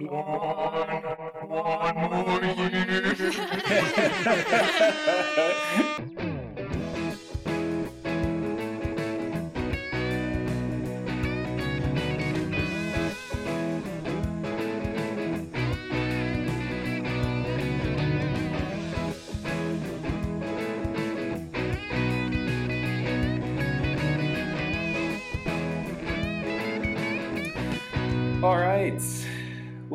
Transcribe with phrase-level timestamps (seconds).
[0.00, 1.02] One,
[1.48, 1.97] one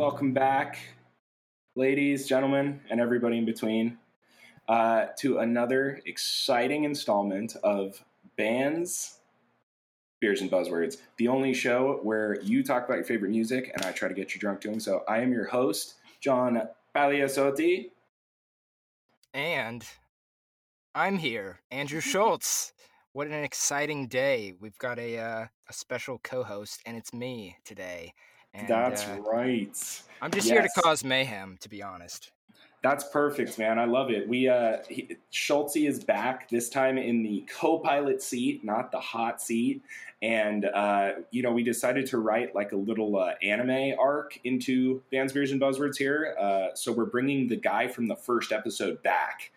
[0.03, 0.79] Welcome back,
[1.77, 3.99] ladies, gentlemen, and everybody in between,
[4.67, 8.03] uh, to another exciting installment of
[8.35, 9.19] Bands,
[10.19, 13.93] Beers, and Buzzwords, the only show where you talk about your favorite music and I
[13.93, 15.05] try to get you drunk doing so.
[15.07, 16.61] I am your host, John
[16.93, 17.91] Pagliasotti.
[19.33, 19.85] And
[20.93, 22.73] I'm here, Andrew Schultz.
[23.13, 24.53] What an exciting day.
[24.59, 28.13] We've got a, uh, a special co host, and it's me today.
[28.53, 30.01] And, That's uh, right.
[30.21, 32.31] I'm just here to cause mayhem, to be honest.
[32.83, 33.79] That's perfect, man.
[33.79, 34.27] I love it.
[34.27, 39.41] We uh he, Schultze is back this time in the co-pilot seat, not the hot
[39.41, 39.81] seat.
[40.21, 45.01] And uh, you know, we decided to write like a little uh, anime arc into
[45.11, 46.35] Bands, Beers, and Buzzwords here.
[46.37, 49.51] Uh, so we're bringing the guy from the first episode back.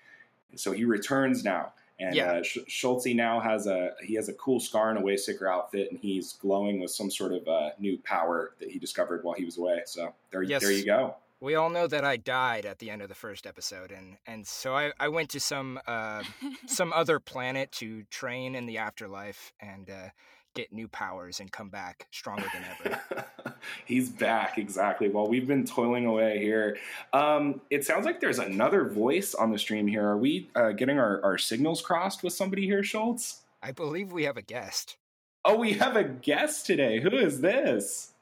[0.55, 2.33] So he returns now, and Yeah.
[2.33, 5.49] uh, Sch- Schultze now has a he has a cool scar and a way sicker
[5.49, 9.35] outfit, and he's glowing with some sort of uh, new power that he discovered while
[9.35, 9.83] he was away.
[9.87, 10.63] So there, Yes.
[10.63, 11.17] there you go.
[11.39, 14.47] We all know that I died at the end of the first episode, and, and
[14.47, 16.23] so I, I went to some uh,
[16.67, 20.09] some other planet to train in the afterlife and uh,
[20.55, 22.65] get new powers and come back stronger than
[23.05, 23.27] ever.
[23.85, 25.09] He's back, exactly.
[25.09, 26.79] Well, we've been toiling away here.
[27.13, 30.07] Um, it sounds like there's another voice on the stream here.
[30.07, 33.43] Are we uh, getting our, our signals crossed with somebody here, Schultz?
[33.63, 34.97] I believe we have a guest.
[35.45, 37.01] Oh, we have a guest today.
[37.01, 38.13] Who is this?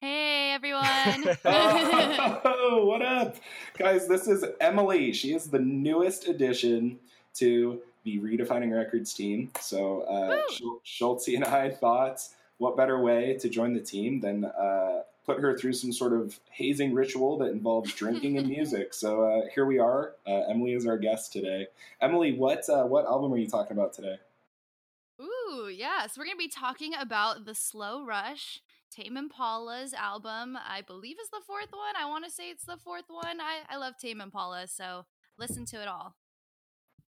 [0.00, 0.84] Hey everyone.
[1.44, 3.36] oh, what up?
[3.76, 5.12] Guys, this is Emily.
[5.12, 6.98] She is the newest addition
[7.34, 9.50] to the Redefining Records team.
[9.60, 10.80] So, uh, Woo.
[10.86, 12.26] Schul- and I thought,
[12.60, 16.38] what better way to join the team than uh, put her through some sort of
[16.50, 18.92] hazing ritual that involves drinking and music?
[18.92, 20.12] So, uh, here we are.
[20.26, 21.68] Uh, Emily is our guest today.
[22.02, 24.16] Emily, what uh, what album are you talking about today?
[25.20, 26.06] Ooh, yeah.
[26.06, 28.60] So we're gonna be talking about the Slow Rush,
[28.90, 30.58] Tame Impala's album.
[30.62, 31.96] I believe is the fourth one.
[31.98, 33.40] I want to say it's the fourth one.
[33.40, 35.06] I I love Tame Impala, so
[35.38, 36.14] listen to it all.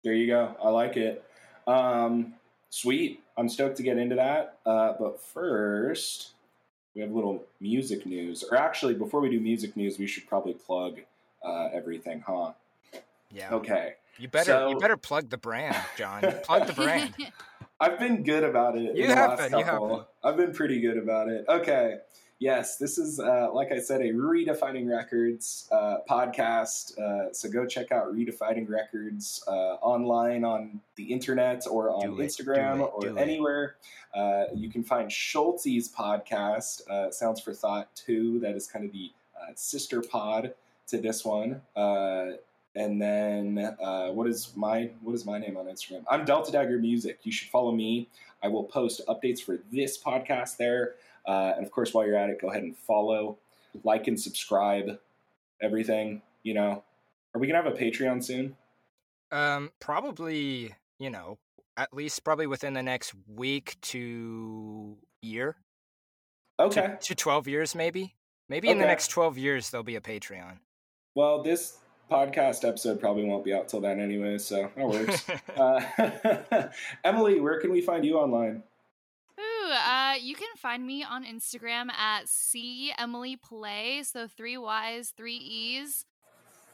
[0.03, 0.57] There you go.
[0.61, 1.23] I like it.
[1.67, 2.33] Um,
[2.73, 3.21] sweet.
[3.37, 4.57] I'm stoked to get into that.
[4.65, 6.31] Uh, but first,
[6.95, 8.43] we have a little music news.
[8.43, 10.99] Or actually, before we do music news, we should probably plug
[11.45, 12.53] uh, everything, huh?
[13.31, 13.53] Yeah.
[13.53, 13.93] Okay.
[14.17, 16.21] You better you better plug the brand, John.
[16.43, 17.15] plug the brand.
[17.79, 18.95] I've been good about it.
[18.95, 20.01] You have been, you have been.
[20.23, 21.45] I've been pretty good about it.
[21.49, 21.97] Okay.
[22.43, 26.99] Yes, this is, uh, like I said, a Redefining Records uh, podcast.
[26.99, 32.15] Uh, so go check out Redefining Records uh, online on the internet or on Do
[32.17, 33.77] Instagram it, or anywhere.
[34.13, 38.41] Uh, you can find Schultze's podcast, uh, Sounds for Thought 2.
[38.41, 40.53] That is kind of the uh, sister pod
[40.87, 41.61] to this one.
[42.75, 46.03] And then uh, what is my what is my name on Instagram?
[46.09, 47.19] I'm Delta Dagger Music.
[47.23, 48.09] You should follow me.
[48.41, 50.95] I will post updates for this podcast there.
[51.27, 53.37] Uh, and of course, while you're at it, go ahead and follow,
[53.83, 54.99] like, and subscribe.
[55.61, 56.83] Everything, you know.
[57.35, 58.55] Are we gonna have a Patreon soon?
[59.31, 61.37] Um, probably you know
[61.77, 65.55] at least probably within the next week to year
[66.59, 66.95] Okay.
[67.01, 68.15] to, twelve years maybe.
[68.49, 70.57] Maybe in the next twelve years there'll be a Patreon.
[71.15, 71.77] Well, this
[72.13, 75.25] podcast episode probably won't be out till then anyway, so that works.
[75.57, 76.67] uh,
[77.03, 78.61] Emily, where can we find you online?
[79.39, 84.03] Ooh, uh, you can find me on Instagram at C Emily Play.
[84.03, 86.05] So three Y's, three E's.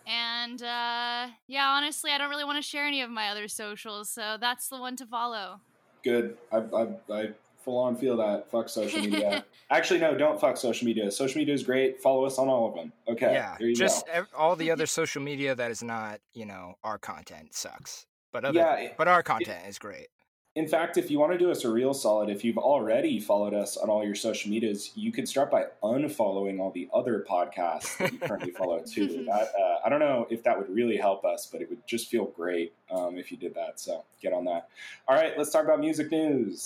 [0.06, 4.10] And uh, yeah, honestly, I don't really want to share any of my other socials,
[4.10, 5.62] so that's the one to follow.
[6.04, 6.38] Good.
[6.52, 7.30] I, I, I
[7.70, 8.50] full on feel that.
[8.50, 9.46] Fuck social media.
[9.70, 11.12] Actually, no, don't fuck social media.
[11.12, 12.02] Social media is great.
[12.02, 12.92] Follow us on all of them.
[13.08, 13.32] Okay.
[13.34, 16.98] yeah, you just ev- all the other social media that is not you know our
[16.98, 18.08] content sucks.
[18.32, 20.08] But other, Yeah, it- but our content is great.
[20.60, 23.54] In fact, if you want to do us a real solid, if you've already followed
[23.54, 27.98] us on all your social medias, you could start by unfollowing all the other podcasts
[27.98, 29.24] that you currently follow too.
[29.26, 32.10] That, uh, I don't know if that would really help us, but it would just
[32.10, 33.80] feel great um, if you did that.
[33.80, 34.68] So get on that.
[35.08, 36.66] All right, let's talk about music news.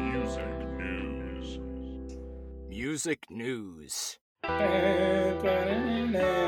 [0.00, 0.48] Music
[0.78, 1.58] news.
[2.70, 4.18] Music news.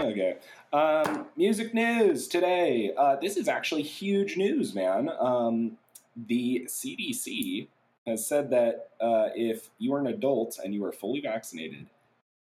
[0.06, 0.36] Okay.
[0.72, 2.92] Um, music news today.
[2.96, 5.10] Uh, this is actually huge news, man.
[5.18, 5.78] Um,
[6.16, 7.66] the CDC
[8.06, 11.86] has said that uh, if you are an adult and you are fully vaccinated,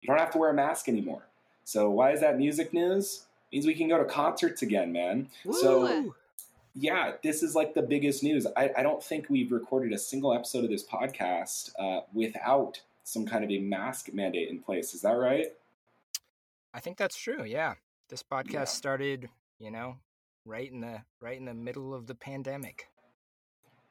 [0.03, 1.23] you don't have to wear a mask anymore.
[1.65, 3.27] So why is that music news?
[3.50, 5.29] It means we can go to concerts again, man.
[5.45, 5.55] Woo.
[5.55, 6.15] So
[6.75, 8.47] yeah, this is like the biggest news.
[8.57, 13.27] I, I, don't think we've recorded a single episode of this podcast uh, without some
[13.27, 14.95] kind of a mask mandate in place.
[14.95, 15.47] Is that right?
[16.73, 17.45] I think that's true.
[17.45, 17.75] Yeah,
[18.09, 18.65] this podcast yeah.
[18.65, 19.29] started,
[19.61, 19.97] you know,
[20.45, 22.89] right in the right in the middle of the pandemic.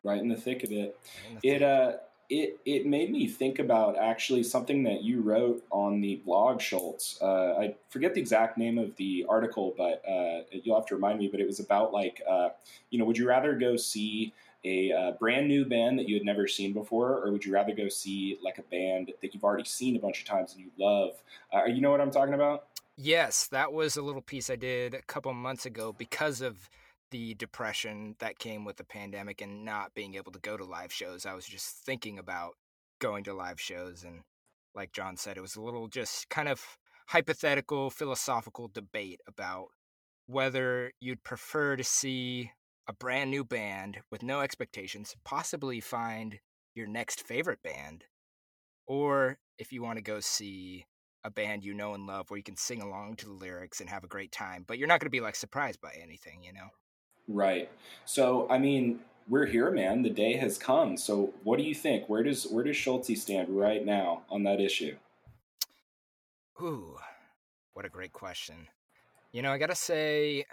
[0.03, 0.97] Right in the thick of it.
[1.43, 1.93] It uh
[2.29, 7.21] it it made me think about actually something that you wrote on the blog, Schultz.
[7.21, 11.19] Uh, I forget the exact name of the article, but uh, you'll have to remind
[11.19, 11.27] me.
[11.27, 12.49] But it was about like, uh,
[12.89, 14.33] you know, would you rather go see
[14.65, 17.73] a uh, brand new band that you had never seen before, or would you rather
[17.73, 20.71] go see like a band that you've already seen a bunch of times and you
[20.77, 21.21] love?
[21.53, 22.67] Uh, you know what I'm talking about?
[22.95, 26.69] Yes, that was a little piece I did a couple months ago because of
[27.11, 30.91] the depression that came with the pandemic and not being able to go to live
[30.91, 31.25] shows.
[31.25, 32.55] I was just thinking about
[32.99, 34.21] going to live shows and
[34.75, 36.61] like John said it was a little just kind of
[37.07, 39.67] hypothetical philosophical debate about
[40.27, 42.51] whether you'd prefer to see
[42.87, 46.39] a brand new band with no expectations, possibly find
[46.75, 48.05] your next favorite band,
[48.87, 50.85] or if you want to go see
[51.23, 53.89] a band you know and love where you can sing along to the lyrics and
[53.89, 56.51] have a great time, but you're not going to be like surprised by anything, you
[56.51, 56.67] know?
[57.27, 57.69] Right.
[58.05, 58.99] So, I mean,
[59.29, 60.01] we're here, man.
[60.01, 60.97] The day has come.
[60.97, 62.09] So, what do you think?
[62.09, 64.97] Where does where does Schulte stand right now on that issue?
[66.61, 66.97] Ooh,
[67.73, 68.67] what a great question.
[69.31, 70.45] You know, I gotta say,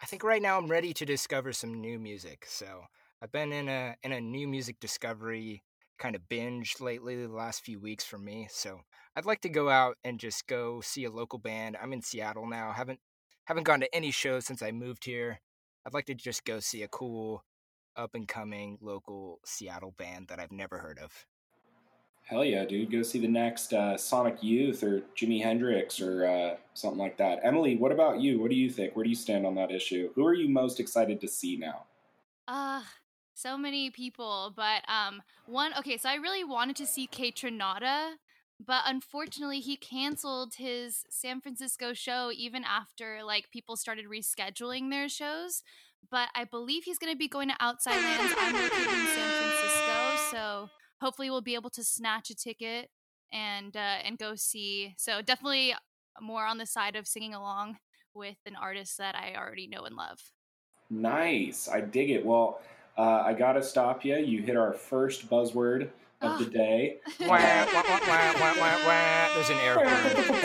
[0.00, 2.44] I think right now I'm ready to discover some new music.
[2.46, 2.82] So
[3.22, 5.62] I've been in a in a new music discovery
[5.98, 8.46] kind of binge lately the last few weeks for me.
[8.50, 8.80] So
[9.16, 11.76] I'd like to go out and just go see a local band.
[11.80, 12.72] I'm in Seattle now.
[12.72, 13.00] Haven't
[13.46, 15.40] haven't gone to any shows since I moved here.
[15.86, 17.44] I'd like to just go see a cool
[17.96, 21.26] up and coming local Seattle band that I've never heard of.
[22.26, 22.90] Hell yeah, dude.
[22.90, 27.38] Go see the next uh, Sonic Youth or Jimi Hendrix or uh, something like that.
[27.44, 28.40] Emily, what about you?
[28.40, 28.96] What do you think?
[28.96, 30.10] Where do you stand on that issue?
[30.16, 31.84] Who are you most excited to see now?
[32.48, 32.82] Uh,
[33.34, 35.98] so many people, but um, one okay.
[35.98, 38.14] So I really wanted to see Kaytranada,
[38.58, 45.08] but unfortunately, he canceled his San Francisco show even after like people started rescheduling their
[45.08, 45.62] shows.
[46.10, 48.34] But I believe he's going to be going to Outside Lands.
[48.36, 50.70] I'm in San Francisco, so
[51.00, 52.90] hopefully we'll be able to snatch a ticket
[53.32, 54.94] and uh, and go see.
[54.98, 55.74] So definitely
[56.20, 57.76] more on the side of singing along
[58.14, 60.18] with an artist that I already know and love.
[60.88, 62.24] Nice, I dig it.
[62.24, 62.60] Well
[62.98, 64.16] uh, I gotta stop you.
[64.16, 65.90] You hit our first buzzword
[66.22, 66.96] of the day.
[69.34, 69.88] There's an air horn.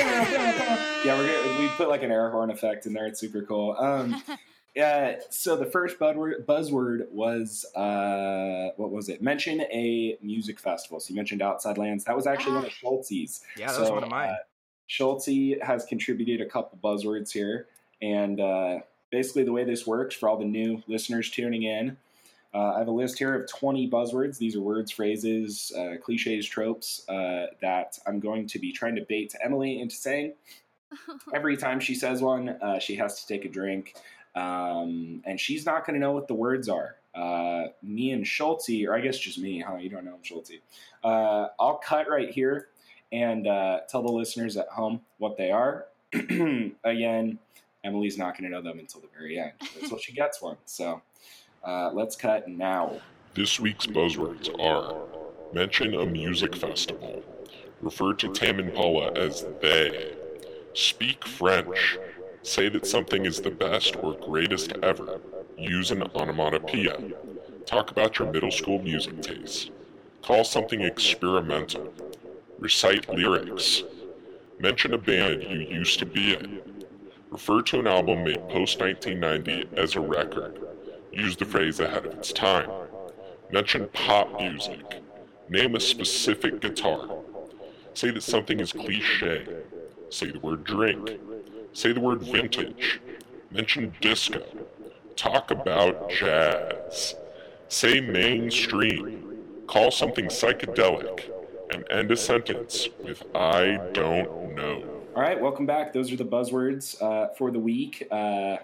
[1.05, 3.07] yeah, we're gonna, we put like an air horn effect in there.
[3.07, 3.77] It's super cool.
[3.79, 4.21] Um,
[4.75, 5.19] yeah.
[5.29, 9.21] So the first buzzword, buzzword was uh, what was it?
[9.21, 10.99] Mention a music festival.
[10.99, 12.03] So you mentioned Outside Lands.
[12.05, 13.41] That was actually one of Schultze's.
[13.57, 14.29] Yeah, that so, was one of mine.
[14.29, 14.35] Uh,
[14.87, 17.67] Schulte has contributed a couple buzzwords here,
[18.01, 18.79] and uh,
[19.09, 21.97] basically the way this works for all the new listeners tuning in
[22.53, 24.37] uh, I have a list here of 20 buzzwords.
[24.37, 29.05] These are words, phrases, uh, cliches, tropes uh, that I'm going to be trying to
[29.07, 30.33] bait Emily into saying.
[31.33, 33.95] Every time she says one, uh, she has to take a drink,
[34.35, 36.95] um, and she's not going to know what the words are.
[37.13, 39.75] Uh, me and Schulte, or I guess just me, huh?
[39.75, 40.61] You don't know Schulte.
[41.03, 42.69] Uh, I'll cut right here
[43.11, 45.87] and uh, tell the listeners at home what they are.
[46.13, 47.39] Again,
[47.83, 49.51] Emily's not going to know them until the very end.
[49.59, 50.57] That's what she gets one.
[50.65, 51.01] So.
[51.63, 52.99] Uh, let's cut now.
[53.33, 55.07] This week's buzzwords are
[55.53, 57.23] mention a music festival,
[57.81, 60.13] refer to Tame Impala as they,
[60.73, 61.97] speak French,
[62.43, 65.19] say that something is the best or greatest ever,
[65.57, 66.97] use an onomatopoeia,
[67.65, 69.71] talk about your middle school music taste.
[70.21, 71.93] call something experimental,
[72.59, 73.83] recite lyrics,
[74.59, 76.61] mention a band you used to be in,
[77.29, 80.59] refer to an album made post 1990 as a record
[81.11, 82.69] Use the phrase ahead of its time.
[83.51, 85.01] Mention pop music.
[85.49, 87.09] Name a specific guitar.
[87.93, 89.45] Say that something is cliche.
[90.09, 91.19] Say the word drink.
[91.73, 92.99] Say the word vintage.
[93.49, 94.43] Mention disco.
[95.15, 97.15] Talk about jazz.
[97.69, 99.39] Say mainstream.
[99.67, 101.31] Call something psychedelic.
[101.71, 104.83] And end a sentence with I don't know.
[105.15, 105.93] All right, welcome back.
[105.93, 108.05] Those are the buzzwords uh, for the week.
[108.11, 108.57] Uh,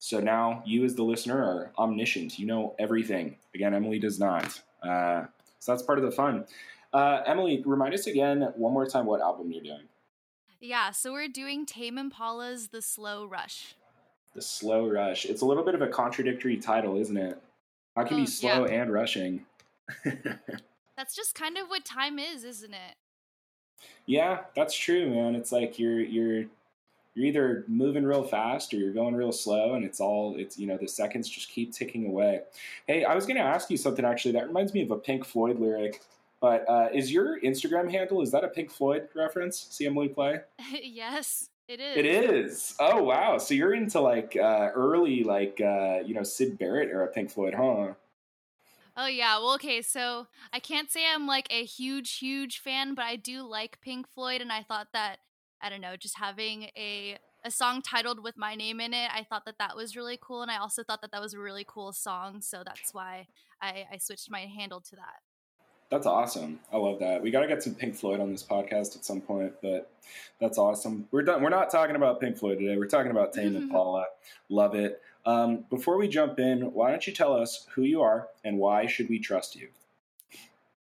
[0.00, 2.38] so now you, as the listener, are omniscient.
[2.40, 3.36] You know everything.
[3.54, 4.60] Again, Emily does not.
[4.82, 5.26] Uh,
[5.60, 6.44] so that's part of the fun.
[6.92, 9.84] Uh, Emily, remind us again one more time what album you're doing.
[10.64, 13.74] Yeah, so we're doing Tame Impala's The Slow Rush.
[14.34, 15.26] The Slow Rush.
[15.26, 17.38] It's a little bit of a contradictory title, isn't it?
[17.94, 18.82] How can you mm, Oh, be slow yeah.
[18.82, 19.44] and rushing?
[20.96, 22.96] That's just kind of what time is, isn't it?
[24.06, 25.34] yeah, that's true, man.
[25.34, 26.44] It's like you're you're
[27.14, 30.66] you're either moving real fast or you're going real slow, and it's all it's you
[30.66, 32.40] know the seconds just keep ticking away.
[32.86, 34.32] Hey, I was going to ask you something actually.
[34.32, 36.00] That reminds me of a Pink Floyd lyric.
[36.44, 39.66] But uh, is your Instagram handle is that a Pink Floyd reference?
[39.70, 40.40] See Emily play.
[40.82, 41.96] yes, it is.
[41.96, 42.74] It is.
[42.78, 43.38] Oh wow!
[43.38, 47.54] So you're into like uh, early, like uh, you know Syd Barrett era Pink Floyd,
[47.54, 47.94] huh?
[48.94, 49.38] Oh yeah.
[49.38, 49.80] Well, okay.
[49.80, 54.06] So I can't say I'm like a huge, huge fan, but I do like Pink
[54.06, 55.20] Floyd, and I thought that
[55.62, 59.22] I don't know, just having a a song titled with my name in it, I
[59.22, 61.64] thought that that was really cool, and I also thought that that was a really
[61.66, 63.28] cool song, so that's why
[63.62, 65.22] I, I switched my handle to that.
[65.94, 66.58] That's awesome.
[66.72, 67.22] I love that.
[67.22, 69.92] We got to get some Pink Floyd on this podcast at some point, but
[70.40, 71.06] that's awesome.
[71.12, 71.40] We're done.
[71.40, 72.76] We're not talking about Pink Floyd today.
[72.76, 74.06] We're talking about Tame and Paula.
[74.48, 75.00] Love it.
[75.24, 78.86] Um, before we jump in, why don't you tell us who you are and why
[78.86, 79.68] should we trust you?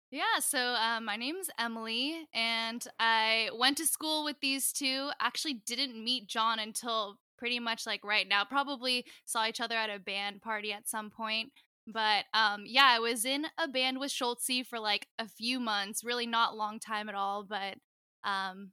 [0.10, 5.12] Yeah, so um, my name's Emily, and I went to school with these two.
[5.20, 8.46] Actually, didn't meet John until pretty much like right now.
[8.46, 11.52] Probably saw each other at a band party at some point.
[11.88, 16.04] But um, yeah, I was in a band with Schultze for like a few months,
[16.04, 17.44] really not long time at all.
[17.44, 17.76] But
[18.24, 18.72] um,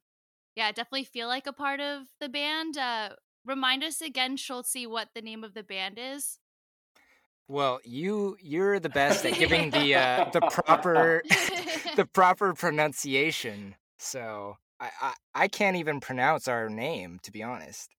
[0.54, 2.76] yeah, I definitely feel like a part of the band.
[2.76, 3.10] Uh,
[3.44, 6.38] remind us again, Schultze, what the name of the band is.
[7.48, 11.22] Well, you you're the best at giving the uh, the proper
[11.96, 13.74] the proper pronunciation.
[13.98, 17.90] So I, I I can't even pronounce our name to be honest.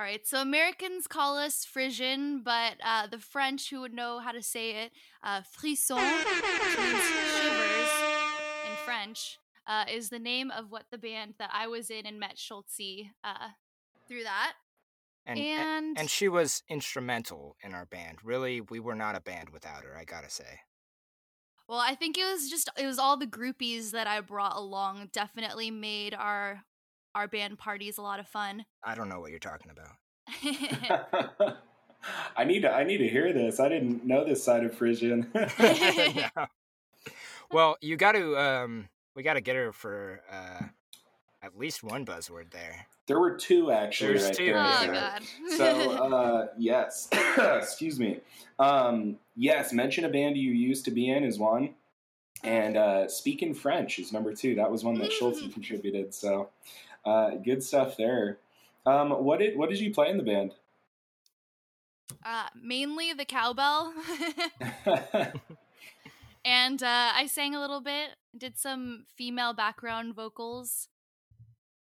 [0.00, 4.32] All right, so Americans call us Frisian, but uh, the French who would know how
[4.32, 4.92] to say it,
[5.22, 7.02] uh, frisson, which means
[7.36, 7.90] shivers
[8.64, 12.18] in French, uh, is the name of what the band that I was in and
[12.18, 13.48] met Schultze uh,
[14.08, 14.54] through that.
[15.26, 18.20] And And, and she was instrumental in our band.
[18.24, 19.94] Really, we were not a band without her.
[19.94, 20.60] I gotta say.
[21.68, 25.10] well, I think it was just it was all the groupies that I brought along
[25.12, 26.64] definitely made our
[27.14, 28.64] our band parties a lot of fun.
[28.84, 29.96] I don't know what you're talking about.
[32.36, 32.70] I need to.
[32.72, 33.60] I need to hear this.
[33.60, 35.30] I didn't know this side of Frisian.
[35.34, 36.30] Yeah.
[37.52, 40.66] Well, you got to um we got to get her for uh
[41.42, 42.86] at least one buzzword there.
[43.08, 44.10] there were two actually.
[44.10, 44.92] There's right two, there, oh sir.
[44.92, 45.22] God!
[45.56, 48.20] So uh, yes, excuse me.
[48.60, 51.74] Um, yes, mention a band you used to be in is one,
[52.44, 54.54] and uh, speak in French is number two.
[54.54, 55.52] That was one that Schultze Mm.
[55.52, 56.14] contributed.
[56.14, 56.50] So
[57.04, 58.38] uh, good stuff there.
[58.86, 60.52] Um, what did what did you play in the band?
[62.24, 63.92] uh, mainly the cowbell.
[66.44, 70.88] and uh, I sang a little bit, did some female background vocals.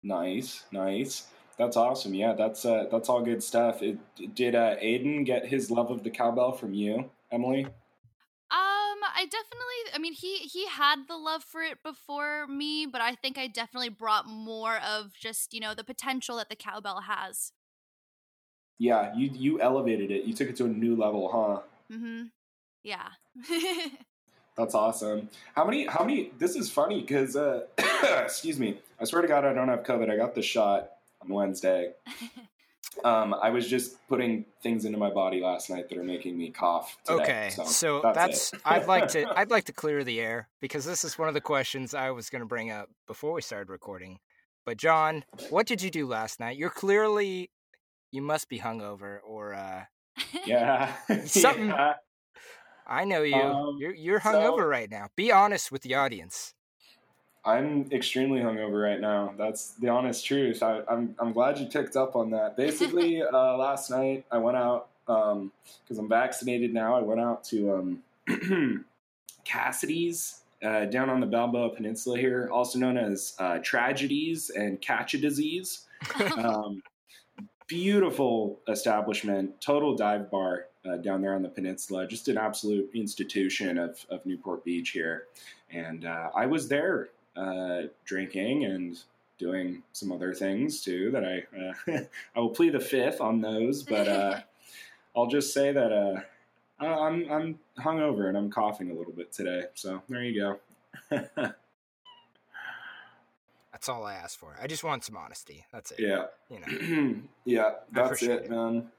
[0.03, 1.27] nice, nice.
[1.57, 2.13] That's awesome.
[2.15, 3.83] Yeah, that's uh, that's all good stuff.
[3.83, 3.99] It,
[4.33, 7.67] did uh, Aiden get his love of the cowbell from you, Emily?
[9.13, 13.15] I definitely, I mean, he he had the love for it before me, but I
[13.15, 17.51] think I definitely brought more of just you know the potential that the cowbell has.
[18.77, 20.25] Yeah, you you elevated it.
[20.25, 21.95] You took it to a new level, huh?
[21.95, 22.23] Mm-hmm.
[22.83, 23.09] Yeah.
[24.57, 25.29] That's awesome.
[25.55, 25.87] How many?
[25.87, 26.31] How many?
[26.37, 27.65] This is funny because, uh,
[28.23, 28.79] excuse me.
[28.99, 30.09] I swear to God, I don't have COVID.
[30.09, 30.91] I got the shot
[31.21, 31.91] on Wednesday.
[33.05, 36.51] Um, I was just putting things into my body last night that are making me
[36.51, 36.97] cough.
[37.05, 38.63] Today, Okay, so, so that's, that's.
[38.65, 41.41] I'd like to I'd like to clear the air because this is one of the
[41.41, 44.19] questions I was going to bring up before we started recording.
[44.65, 46.57] But John, what did you do last night?
[46.57, 47.49] You're clearly
[48.11, 49.83] you must be hungover or uh
[50.45, 50.93] yeah.
[51.25, 51.93] Something- yeah.
[52.87, 53.35] I know you.
[53.35, 55.07] Um, you're you're so- hungover right now.
[55.15, 56.53] Be honest with the audience.
[57.43, 59.33] I'm extremely hungover right now.
[59.37, 60.61] That's the honest truth.
[60.61, 62.55] I, I'm I'm glad you picked up on that.
[62.55, 66.95] Basically, uh, last night I went out because I'm vaccinated now.
[66.95, 68.85] I went out to um,
[69.43, 75.13] Cassidy's uh, down on the Balboa Peninsula here, also known as uh, Tragedies and Catch
[75.13, 75.87] a Disease.
[76.37, 76.81] Um,
[77.67, 82.05] beautiful establishment, total dive bar uh, down there on the peninsula.
[82.05, 85.27] Just an absolute institution of, of Newport Beach here.
[85.69, 88.99] And uh, I was there uh, drinking and
[89.37, 91.99] doing some other things too that I uh,
[92.35, 94.39] I will plead the fifth on those, but uh,
[95.15, 96.19] I'll just say that uh,
[96.79, 99.63] I- I'm I'm hungover and I'm coughing a little bit today.
[99.73, 100.39] So there you
[101.09, 101.17] go.
[103.71, 104.55] That's all I asked for.
[104.61, 105.65] I just want some honesty.
[105.71, 105.99] That's it.
[106.01, 106.25] yeah.
[106.49, 107.15] You know.
[107.45, 108.49] yeah, that's it, it.
[108.51, 108.89] man.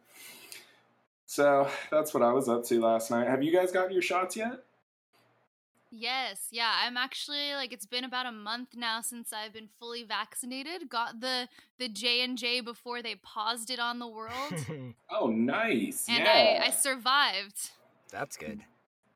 [1.27, 3.29] So that's what I was up to last night.
[3.29, 4.65] Have you guys gotten your shots yet?
[5.95, 6.73] Yes, yeah.
[6.85, 10.89] I'm actually like it's been about a month now since I've been fully vaccinated.
[10.89, 14.55] Got the the J and J before they paused it on the world,
[15.11, 16.07] Oh, nice.
[16.09, 16.61] and yeah.
[16.63, 17.71] I I survived.
[18.11, 18.63] That's good.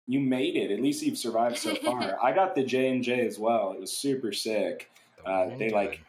[0.06, 0.70] You made it.
[0.70, 2.18] At least you've survived so far.
[2.22, 3.72] I got the J and J as well.
[3.72, 4.90] It was super sick.
[5.24, 6.02] The Uh, they and like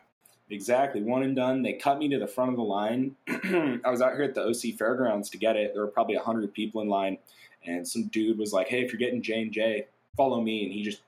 [0.49, 1.61] exactly one and done.
[1.61, 3.15] They cut me to the front of the line.
[3.27, 5.71] I was out here at the OC Fairgrounds to get it.
[5.73, 7.17] There were probably hundred people in line,
[7.65, 10.73] and some dude was like, "Hey, if you're getting J and J, follow me." And
[10.73, 11.01] he just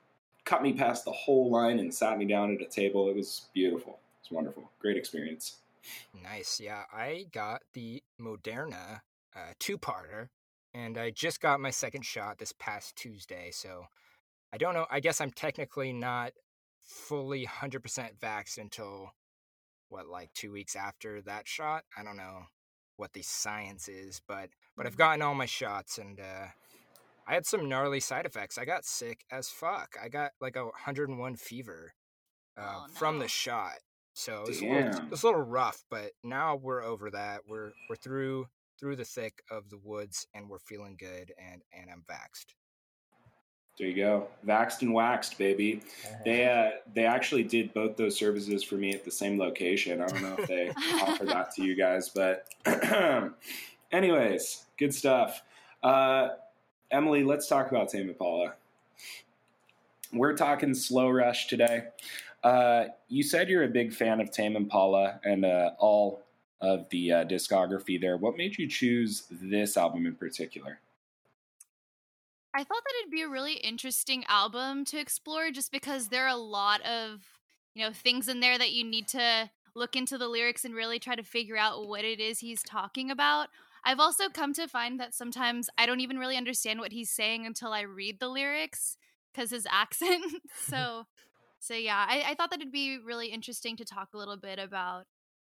[0.44, 3.08] cut me past the whole line and sat me down at a table.
[3.10, 3.92] It was beautiful.
[3.92, 4.70] It was wonderful.
[4.78, 5.58] Great experience.
[6.22, 6.60] Nice.
[6.60, 9.00] Yeah, I got the Moderna
[9.34, 10.28] uh, two-parter,
[10.74, 13.50] and I just got my second shot this past Tuesday.
[13.52, 13.86] So
[14.52, 14.86] I don't know.
[14.90, 16.32] I guess I'm technically not
[16.80, 19.12] fully 100% vaxxed until
[19.88, 21.84] what, like two weeks after that shot.
[21.96, 22.44] I don't know
[22.96, 26.46] what the science is, but but I've gotten all my shots, and uh,
[27.30, 28.58] I had some gnarly side effects.
[28.58, 29.94] I got sick as fuck.
[30.02, 31.92] I got like a 101 fever
[32.58, 33.74] uh, Oh, from the shot.
[34.14, 35.12] So it's a, little, Damn.
[35.12, 37.42] it's a little rough, but now we're over that.
[37.48, 38.46] We're we're through
[38.80, 41.32] through the thick of the woods, and we're feeling good.
[41.38, 42.54] And and I'm vaxxed.
[43.78, 44.26] There you go.
[44.44, 45.82] Vaxed and waxed, baby.
[46.24, 50.02] They uh, they actually did both those services for me at the same location.
[50.02, 50.70] I don't know if they
[51.00, 52.48] offer that to you guys, but
[53.92, 55.42] anyways, good stuff.
[55.80, 56.30] Uh,
[56.90, 58.54] Emily, let's talk about Tame Impala.
[60.12, 61.84] We're talking slow rush today.
[62.42, 66.22] Uh, you said you're a big fan of Tame Impala and uh, all
[66.60, 68.16] of the uh, discography there.
[68.16, 70.80] What made you choose this album in particular?
[72.52, 76.28] I thought that it'd be a really interesting album to explore just because there are
[76.28, 77.20] a lot of,
[77.74, 80.98] you know, things in there that you need to look into the lyrics and really
[80.98, 83.48] try to figure out what it is he's talking about.
[83.84, 87.46] I've also come to find that sometimes I don't even really understand what he's saying
[87.46, 88.96] until I read the lyrics
[89.32, 90.24] because his accent.
[90.66, 91.04] so
[91.58, 94.58] so yeah, I, I thought that it'd be really interesting to talk a little bit
[94.58, 95.04] about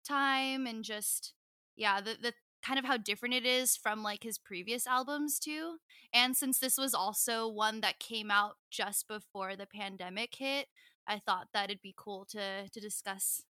[0.07, 1.35] time and just
[1.77, 2.33] yeah, the the
[2.63, 5.77] kind of how different it is from like his previous albums too.
[6.13, 10.67] And since this was also one that came out just before the pandemic hit,
[11.07, 13.43] I thought that it'd be cool to to discuss.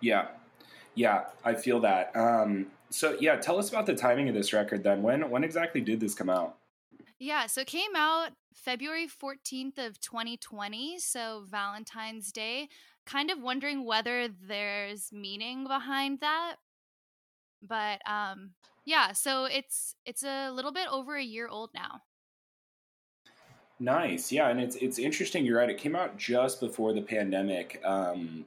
[0.00, 0.28] Yeah,
[0.94, 2.14] yeah, I feel that.
[2.16, 4.84] Um, so yeah, tell us about the timing of this record.
[4.84, 6.56] Then, when when exactly did this come out?
[7.18, 12.68] Yeah, so it came out February 14th of 2020, so Valentine's Day.
[13.06, 16.56] Kind of wondering whether there's meaning behind that.
[17.62, 18.50] But um
[18.84, 22.02] yeah, so it's it's a little bit over a year old now.
[23.80, 25.44] Nice, yeah, and it's it's interesting.
[25.44, 25.70] You're right.
[25.70, 27.80] It came out just before the pandemic.
[27.84, 28.46] Um,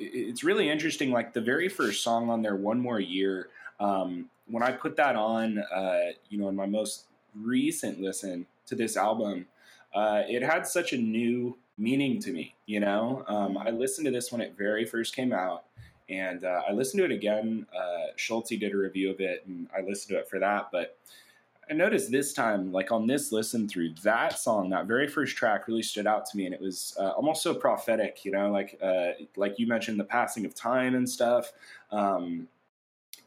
[0.00, 1.10] it's really interesting.
[1.10, 5.16] Like the very first song on there, "One More Year." Um, when I put that
[5.16, 9.46] on, uh, you know, in my most recent listen to this album,
[9.94, 12.54] uh, it had such a new meaning to me.
[12.66, 15.64] You know, um, I listened to this when it very first came out,
[16.08, 17.66] and uh, I listened to it again.
[17.76, 20.68] Uh, Schulte did a review of it, and I listened to it for that.
[20.72, 20.96] But
[21.70, 25.68] I noticed this time, like on this listen through, that song, that very first track,
[25.68, 28.24] really stood out to me, and it was uh, almost so prophetic.
[28.24, 31.52] You know, like uh, like you mentioned, the passing of time and stuff,
[31.92, 32.48] um,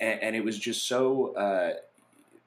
[0.02, 1.74] and, and it was just so uh,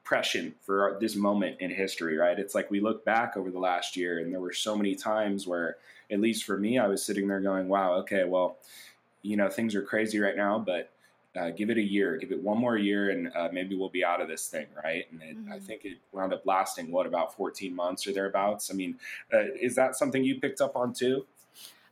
[0.04, 2.18] prescient for this moment in history.
[2.18, 2.38] Right?
[2.38, 5.46] It's like we look back over the last year, and there were so many times
[5.46, 5.78] where,
[6.10, 8.58] at least for me, I was sitting there going, "Wow, okay, well."
[9.22, 10.92] You know, things are crazy right now, but
[11.36, 14.04] uh, give it a year, give it one more year, and uh, maybe we'll be
[14.04, 15.10] out of this thing, right?
[15.10, 15.62] And it, I Mhm.
[15.62, 18.70] think it wound up lasting what about 14 months or thereabouts.
[18.70, 18.98] I mean,
[19.32, 21.26] uh, is that something you picked up on too?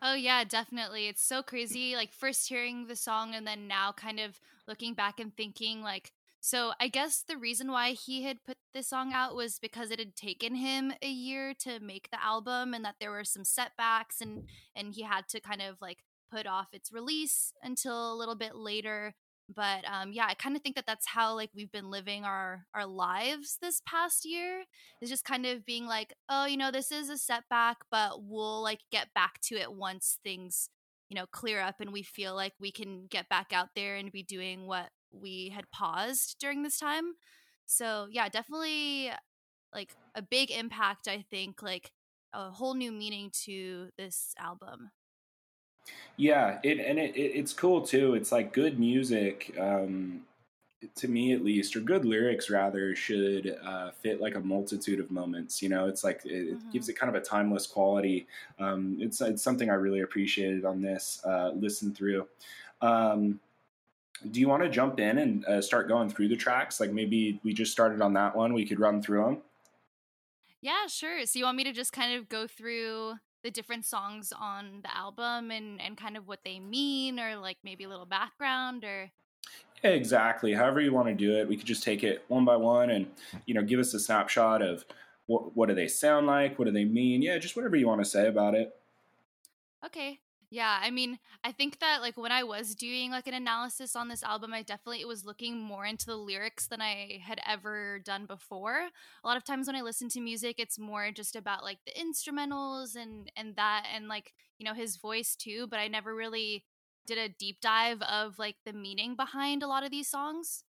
[0.03, 1.09] Oh yeah, definitely.
[1.09, 5.21] It's so crazy like first hearing the song and then now kind of looking back
[5.21, 9.35] and thinking like so I guess the reason why he had put this song out
[9.35, 13.11] was because it had taken him a year to make the album and that there
[13.11, 17.53] were some setbacks and and he had to kind of like put off its release
[17.63, 19.15] until a little bit later.
[19.55, 22.67] But um yeah, I kind of think that that's how like we've been living our
[22.75, 24.65] our lives this past year
[25.01, 28.63] is just kind of being like, oh, you know, this is a setback, but we'll
[28.63, 30.69] like get back to it once things,
[31.09, 34.13] you know, clear up and we feel like we can get back out there and
[34.13, 37.15] be doing what we had paused during this time.
[37.67, 39.11] So, yeah, definitely
[39.75, 41.91] like a big impact, I think, like
[42.33, 44.91] a whole new meaning to this album.
[46.17, 48.15] Yeah, it and it, it it's cool too.
[48.15, 50.27] It's like good music, um,
[50.97, 55.11] to me at least, or good lyrics rather, should uh, fit like a multitude of
[55.11, 55.63] moments.
[55.63, 56.71] You know, it's like it, it Mhm.
[56.73, 58.27] gives it kind of a timeless quality.
[58.59, 62.29] Um, it's it's something I really appreciated on this uh, listen through.
[62.83, 63.41] Um,
[64.31, 66.81] do you want to jump in and uh, start going through the tracks?
[66.81, 68.55] Like maybe we just started on that one.
[68.55, 69.43] We could run through them.
[70.61, 71.25] Yeah, sure.
[71.27, 73.15] So you want me to just kind of go through
[73.45, 77.59] the different songs on the album and and kind of what they mean or like
[77.63, 79.13] maybe a little background or
[79.83, 80.55] Exactly.
[80.55, 83.07] However you want to do it, we could just take it one by one and
[83.45, 84.85] you know give us a snapshot of
[85.27, 87.21] what what do they sound like, what do they mean.
[87.21, 88.75] Yeah, just whatever you want to say about it.
[89.85, 90.21] Okay.
[90.51, 94.09] Yeah, I mean, I think that like when I was doing like an analysis on
[94.09, 98.27] this album, I definitely was looking more into the lyrics than I had ever done
[98.27, 98.89] before.
[99.25, 101.93] A lot of times when I listen to music, it's more just about like the
[101.93, 106.65] instrumentals and and that and like, you know, his voice too, but I never really
[107.07, 110.65] did a deep dive of like the meaning behind a lot of these songs.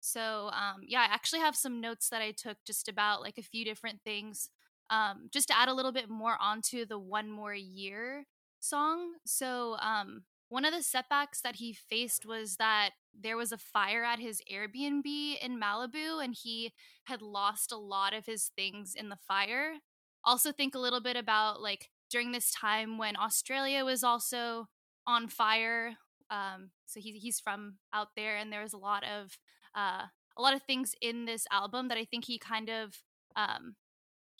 [0.00, 3.42] So, um yeah, I actually have some notes that I took just about like a
[3.42, 4.50] few different things
[4.90, 8.26] um just to add a little bit more onto the one more year
[8.62, 9.14] song.
[9.24, 14.04] So, um, one of the setbacks that he faced was that there was a fire
[14.04, 15.04] at his Airbnb
[15.40, 16.72] in Malibu and he
[17.04, 19.76] had lost a lot of his things in the fire.
[20.24, 24.66] Also, think a little bit about like during this time when Australia was also
[25.06, 25.94] on fire.
[26.30, 29.38] Um, so he, he's from out there, and there was a lot of
[29.74, 32.98] uh, a lot of things in this album that I think he kind of
[33.36, 33.76] um,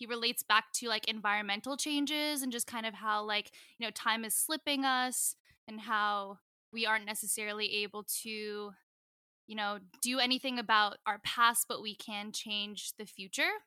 [0.02, 3.90] he relates back to like environmental changes and just kind of how like you know
[3.92, 5.36] time is slipping us
[5.68, 6.38] and how
[6.72, 8.72] we aren't necessarily able to
[9.46, 13.60] you know do anything about our past but we can change the future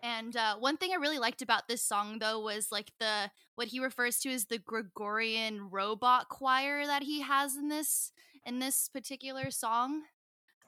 [0.00, 3.68] and uh, one thing I really liked about this song, though, was like the what
[3.68, 8.12] he refers to as the Gregorian robot choir that he has in this
[8.44, 10.02] in this particular song.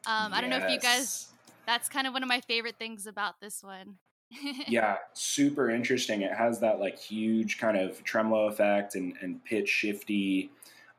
[0.07, 1.29] Um, I don't know if you guys.
[1.67, 3.99] That's kind of one of my favorite things about this one
[4.69, 6.23] yeah, super interesting.
[6.23, 10.51] It has that like huge kind of tremolo effect and, and pitch shifty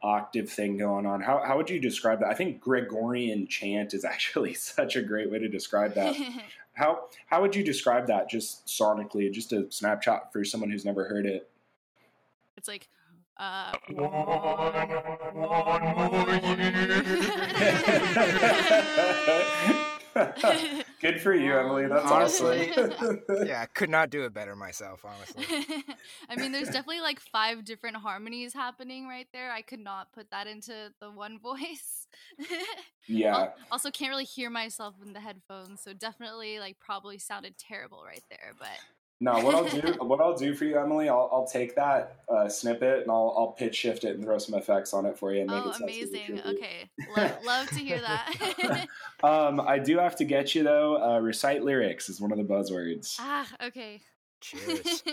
[0.02, 1.22] octave thing going on.
[1.22, 2.30] How, how would you describe that?
[2.30, 6.16] I think Gregorian chant is actually such a great way to describe that.
[6.74, 11.06] how how would you describe that just sonically, just a snapshot for someone who's never
[11.06, 11.50] heard it?
[12.56, 12.88] It's like
[13.38, 13.72] uh,
[21.02, 21.88] Good for you, Emily.
[21.88, 23.22] That's honestly, awesome.
[23.46, 25.46] yeah, I could not do it better myself, honestly.
[26.30, 29.52] I mean, there's definitely like five different harmonies happening right there.
[29.52, 32.08] I could not put that into the one voice.
[33.08, 33.50] yeah.
[33.72, 38.24] Also, can't really hear myself in the headphones, so definitely like probably sounded terrible right
[38.30, 38.54] there.
[38.58, 38.70] But
[39.20, 42.48] no, what I'll do, what I'll do for you, Emily, I'll, I'll take that uh,
[42.48, 45.42] snippet and I'll, I'll pitch shift it and throw some effects on it for you
[45.42, 46.42] and make oh, it sound amazing!
[46.46, 48.88] Okay, Lo- love to hear that.
[49.24, 51.02] um, I do have to get you though.
[51.02, 53.16] Uh, recite lyrics is one of the buzzwords.
[53.20, 54.02] Ah, okay.
[54.42, 55.04] Cheers.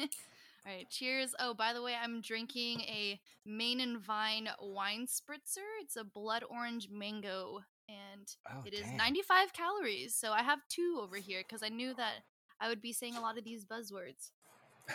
[0.67, 1.35] All right, cheers.
[1.41, 5.65] Oh, by the way, I'm drinking a Main and Vine wine spritzer.
[5.83, 8.97] It's a blood orange mango, and Oh, it is damn.
[8.97, 10.15] 95 calories.
[10.15, 12.23] So I have two over here because I knew that
[12.61, 14.31] I would be saying a lot of these buzzwords.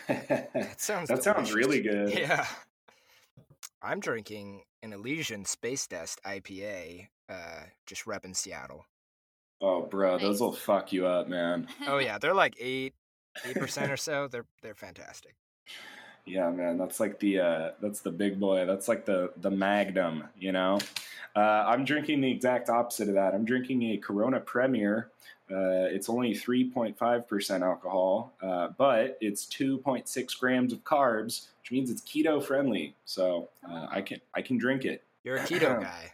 [0.08, 2.14] That sounds that sounds really good.
[2.14, 2.46] Yeah.
[3.82, 8.86] I'm drinking an Elysian Space Dust IPA, uh, just in Seattle.
[9.62, 11.68] Oh, bro, those will fuck you up, man.
[11.88, 12.94] Oh yeah, they're like eight,
[13.46, 14.28] eight percent or so.
[14.28, 15.36] They're they're fantastic.
[16.26, 18.66] Yeah, man, that's like the uh, that's the big boy.
[18.66, 20.80] That's like the the magnum, you know.
[21.36, 23.34] Uh, I'm drinking the exact opposite of that.
[23.34, 25.10] I'm drinking a Corona Premier.
[25.52, 32.02] Uh, it's only 3.5% alcohol, uh, but it's 2.6 grams of carbs, which means it's
[32.02, 32.94] keto friendly.
[33.06, 35.04] So uh, I can I can drink it.
[35.24, 36.12] You're a keto guy.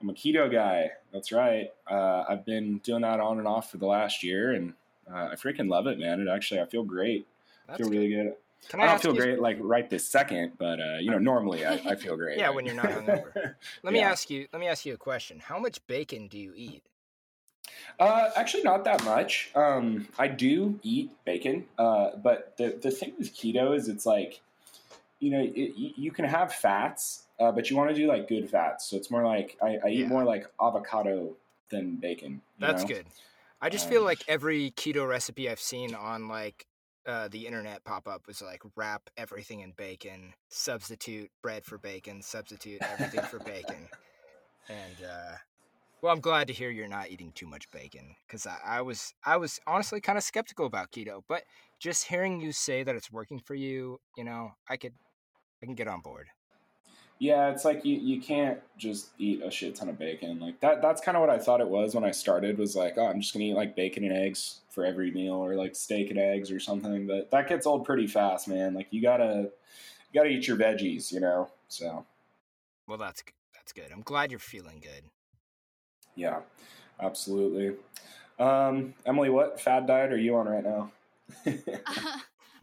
[0.00, 0.90] I'm a keto guy.
[1.12, 1.72] That's right.
[1.90, 4.74] Uh, I've been doing that on and off for the last year, and
[5.10, 6.20] uh, I freaking love it, man.
[6.20, 7.26] It actually I feel great.
[7.68, 7.96] I feel good.
[7.96, 8.34] really good.
[8.68, 11.64] Can I, don't feel you- great like right this second, but uh, you know, normally
[11.64, 12.38] I, I feel great.
[12.38, 13.54] Yeah, when you're not hungover.
[13.84, 14.10] Let me Yeah.
[14.10, 14.48] ask you.
[14.52, 15.38] Let me ask you a question.
[15.38, 16.82] How much bacon do you eat?
[17.98, 19.50] Uh, actually, not that much.
[19.54, 24.40] Um, I do eat bacon, uh, but the the thing with keto is it's like,
[25.20, 28.48] you know, it, you can have fats, uh, but you want to do like good
[28.50, 28.86] fats.
[28.88, 30.08] So it's more like I, I eat Yeah.
[30.08, 31.36] more like avocado
[31.70, 32.42] than bacon.
[32.58, 32.88] That's know?
[32.88, 33.06] good.
[33.60, 36.66] I just feel Um, like every keto recipe I've seen on like
[37.06, 42.22] uh, the internet pop up was like wrap everything in bacon, substitute bread for bacon,
[42.22, 43.88] substitute everything for bacon,
[44.68, 45.36] and uh,
[46.02, 49.14] well, I'm glad to hear you're not eating too much bacon because I, I was
[49.24, 51.42] I was honestly kind of skeptical about keto, but
[51.80, 54.94] just hearing you say that it's working for you, you know, I could
[55.62, 56.28] I can get on board.
[57.20, 60.38] Yeah, it's like you, you can't just eat a shit ton of bacon.
[60.38, 62.94] Like that that's kind of what I thought it was when I started was like,
[62.96, 65.74] oh, I'm just going to eat like bacon and eggs for every meal or like
[65.74, 68.74] steak and eggs or something, but that gets old pretty fast, man.
[68.74, 69.50] Like you got to
[70.12, 71.50] you got to eat your veggies, you know.
[71.66, 72.06] So,
[72.86, 73.22] Well, that's
[73.54, 73.90] that's good.
[73.92, 75.10] I'm glad you're feeling good.
[76.18, 76.40] Yeah.
[77.00, 77.76] Absolutely.
[78.38, 80.90] Um, Emily, what fad diet are you on right now?
[81.46, 81.50] uh,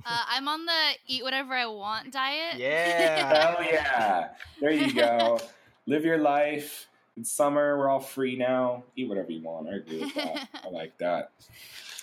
[0.06, 2.58] I'm on the eat whatever I want diet.
[2.58, 3.54] Yeah.
[3.56, 4.30] Hell yeah.
[4.60, 5.40] There you go.
[5.86, 6.88] Live your life.
[7.18, 7.78] it's summer.
[7.78, 8.84] We're all free now.
[8.96, 9.70] Eat whatever you want.
[9.70, 10.48] I agree with that.
[10.66, 11.32] I like that.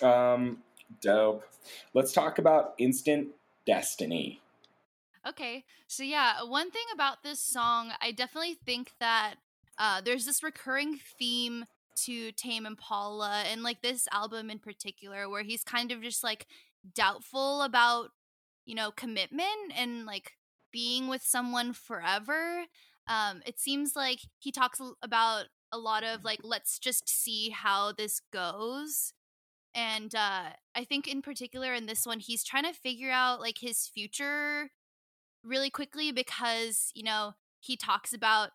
[0.05, 0.57] Um,
[1.01, 1.43] dope.
[1.93, 3.29] Let's talk about Instant
[3.65, 4.41] Destiny.
[5.27, 5.65] Okay.
[5.87, 9.35] So yeah, one thing about this song, I definitely think that
[9.77, 11.65] uh, there's this recurring theme
[12.05, 16.47] to Tame Impala and like this album in particular, where he's kind of just like
[16.95, 18.09] doubtful about,
[18.65, 20.33] you know, commitment and like
[20.71, 22.65] being with someone forever.
[23.07, 27.91] Um, it seems like he talks about a lot of like, let's just see how
[27.91, 29.13] this goes.
[29.75, 33.57] And uh, I think in particular in this one, he's trying to figure out like
[33.59, 34.69] his future
[35.43, 38.51] really quickly because, you know, he talks about,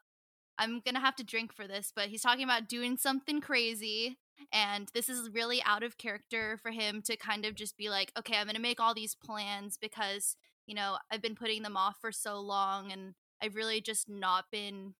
[0.58, 4.18] I'm to have to drink for this, but he's talking about doing something crazy.
[4.52, 8.12] And this is really out of character for him to kind of just be like,
[8.18, 11.96] okay, I'm to make all these plans because, you know, I've been putting them off
[12.00, 14.94] for so long and I've really just not been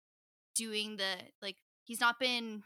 [0.55, 2.63] doing the, like, he's not been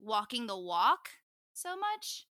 [0.00, 1.08] walking the walk
[1.52, 2.26] so much.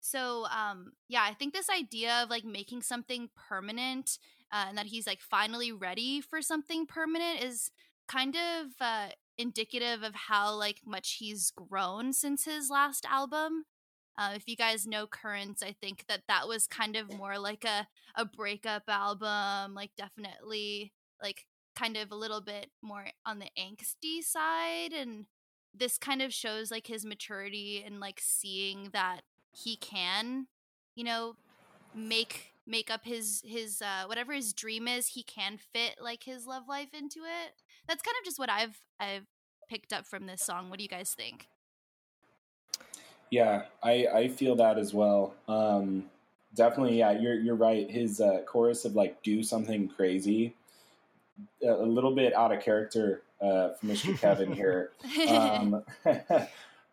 [0.00, 4.18] So, um, yeah, I think this idea of like making something permanent
[4.52, 7.70] uh, and that he's like finally ready for something permanent is
[8.08, 9.08] kind of uh,
[9.40, 13.64] indicative of how like much he's grown since his last album.
[14.18, 17.64] Uh, if you guys know Currents, I think that that was kind of more like
[17.64, 23.48] a a breakup album, like definitely like kind of a little bit more on the
[23.58, 25.26] angsty side and
[25.74, 29.20] this kind of shows like his maturity and like seeing that
[29.52, 30.48] he can,
[30.94, 31.36] you know,
[31.94, 36.46] make make up his his uh whatever his dream is, he can fit like his
[36.46, 37.54] love life into it.
[37.90, 39.26] That's kind of just what I've I've
[39.68, 40.70] picked up from this song.
[40.70, 41.48] What do you guys think?
[43.30, 45.34] Yeah, I I feel that as well.
[45.48, 46.04] Um
[46.54, 47.90] definitely yeah, you're you're right.
[47.90, 50.54] His uh chorus of like do something crazy
[51.64, 54.16] a, a little bit out of character uh for Mr.
[54.16, 54.92] Kevin here.
[55.28, 55.82] Um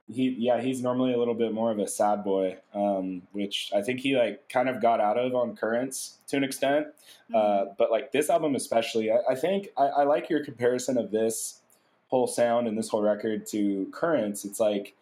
[0.09, 3.81] he yeah he's normally a little bit more of a sad boy um, which i
[3.81, 6.87] think he like kind of got out of on currents to an extent.
[7.33, 7.69] Uh, mm-hmm.
[7.77, 11.61] but like this album especially i, I think I, I, like your comparison of this
[12.07, 14.45] whole sound and this whole record to currents.
[14.45, 14.95] It's like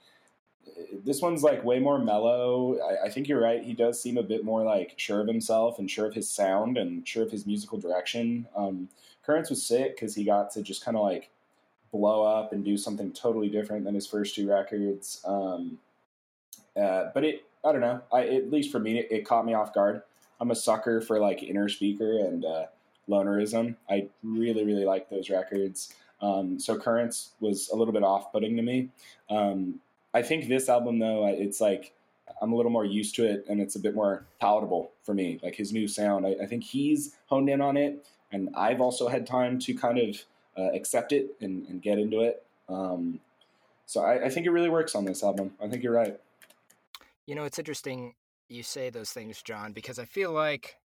[1.03, 2.77] this one's like way more mellow.
[2.79, 3.63] I, I think you're right.
[3.63, 6.77] He does seem a bit more like sure of himself and sure of his sound
[6.77, 8.47] and sure of his musical direction.
[8.55, 8.89] Um,
[9.23, 11.29] currents was sick because he got to just kind of like
[11.91, 15.21] blow up and do something totally different than his first two records.
[15.25, 15.77] Um,
[16.79, 18.01] uh, but it, I don't know.
[18.13, 20.01] I, at least for me, it, it, caught me off guard.
[20.39, 22.65] I'm a sucker for like Innerspeaker and uh,
[23.09, 23.75] lonerism.
[23.89, 25.93] I really, really like those records.
[26.21, 28.89] Um, so Currents was a little bit off-putting to me.
[29.29, 29.79] Um,
[30.13, 31.93] I think this album though, it's like
[32.41, 35.39] I'm a little more used to it and it's a bit more palatable for me.
[35.43, 39.07] Like his new sound, I, I think he's honed in on it, and I've also
[39.07, 40.23] had time to kind of
[40.57, 42.43] uh, accept it and, and, get into it.
[42.69, 43.19] Um,
[43.85, 45.51] so I, I, think it really works on this album.
[45.61, 46.19] I think you're right.
[47.25, 48.15] You know, it's interesting
[48.47, 50.77] you say those things, John, because I feel like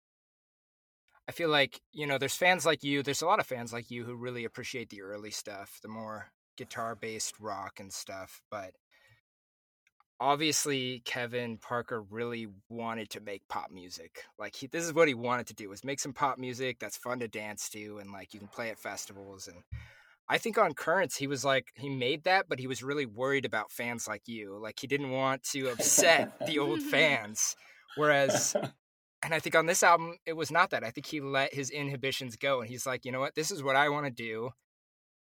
[1.29, 3.03] I feel like you know, there's fans like you.
[3.03, 6.33] There's a lot of fans like you who really appreciate the early stuff, the more
[6.57, 8.43] guitar-based rock and stuff.
[8.51, 8.73] But
[10.21, 14.25] obviously Kevin Parker really wanted to make pop music.
[14.39, 16.97] Like he, this is what he wanted to do was make some pop music that's
[16.97, 19.57] fun to dance to and like you can play at festivals and
[20.29, 23.47] I think on Currents he was like he made that but he was really worried
[23.47, 24.59] about fans like you.
[24.63, 27.57] Like he didn't want to upset the old fans.
[27.97, 28.55] Whereas
[29.23, 30.85] and I think on this album it was not that.
[30.85, 33.35] I think he let his inhibitions go and he's like, "You know what?
[33.35, 34.51] This is what I want to do."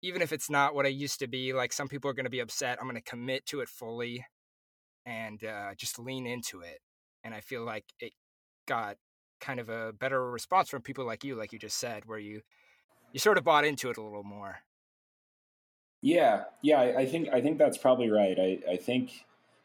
[0.02, 2.30] Even if it's not what I used to be, like some people are going to
[2.30, 4.24] be upset, I'm going to commit to it fully
[5.06, 6.80] and uh, just lean into it.
[7.24, 8.12] And I feel like it
[8.66, 8.96] got
[9.40, 12.42] kind of a better response from people like you, like you just said, where you
[13.12, 14.58] you sort of bought into it a little more.
[16.02, 18.38] Yeah, yeah, I, I think I think that's probably right.
[18.38, 19.24] I, I think,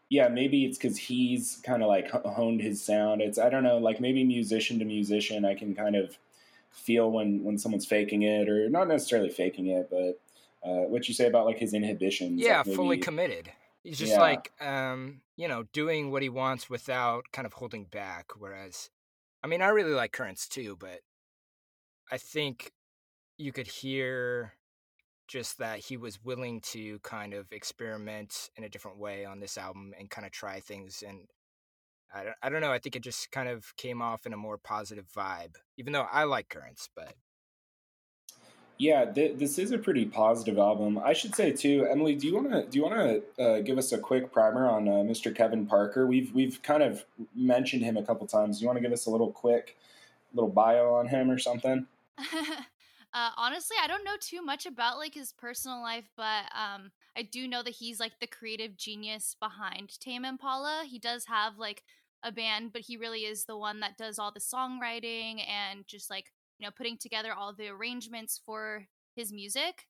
[0.09, 3.21] yeah, maybe it's because he's kind of like honed his sound.
[3.21, 6.17] It's I don't know, like maybe musician to musician, I can kind of
[6.71, 10.19] feel when when someone's faking it or not necessarily faking it, but
[10.67, 12.39] uh, what you say about like his inhibitions.
[12.41, 13.51] Yeah, like maybe, fully committed.
[13.83, 14.21] He's just yeah.
[14.21, 18.27] like, um, you know, doing what he wants without kind of holding back.
[18.37, 18.91] Whereas,
[19.43, 20.99] I mean, I really like Currents too, but
[22.11, 22.71] I think
[23.39, 24.53] you could hear
[25.27, 29.57] just that he was willing to kind of experiment in a different way on this
[29.57, 31.03] album and kind of try things.
[31.05, 31.21] And
[32.13, 32.71] I don't, I don't know.
[32.71, 36.05] I think it just kind of came off in a more positive vibe, even though
[36.11, 37.15] I like Currents, but
[38.77, 40.99] yeah, th- this is a pretty positive album.
[41.03, 42.15] I should say too, Emily.
[42.15, 44.87] Do you want to do you want to uh, give us a quick primer on
[44.87, 45.33] uh, Mr.
[45.35, 46.07] Kevin Parker?
[46.07, 47.05] We've we've kind of
[47.35, 48.57] mentioned him a couple times.
[48.57, 49.77] Do you want to give us a little quick
[50.33, 51.85] little bio on him or something?
[53.13, 57.23] Uh, honestly, I don't know too much about like his personal life, but um, I
[57.23, 60.85] do know that he's like the creative genius behind Tame Impala.
[60.87, 61.83] He does have like
[62.23, 66.09] a band, but he really is the one that does all the songwriting and just
[66.09, 66.31] like
[66.61, 69.87] you know putting together all the arrangements for his music.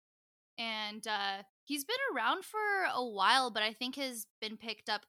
[0.57, 2.59] And uh, he's been around for
[2.93, 5.01] a while, but I think has been picked up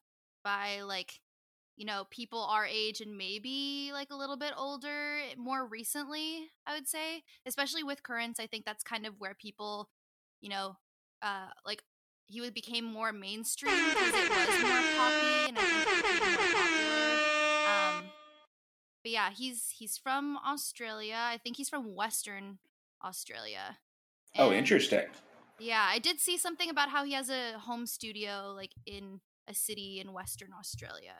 [0.44, 1.20] by like
[1.77, 6.75] you know people our age and maybe like a little bit older more recently i
[6.75, 9.88] would say especially with currents i think that's kind of where people
[10.42, 10.77] you know
[11.22, 11.83] uh like
[12.27, 17.01] he became more mainstream because it was more poppy and i think it more popular
[19.02, 22.58] but yeah he's he's from australia i think he's from western
[23.04, 23.78] australia
[24.38, 25.04] oh interesting
[25.58, 29.54] yeah i did see something about how he has a home studio like in a
[29.54, 31.14] city in western australia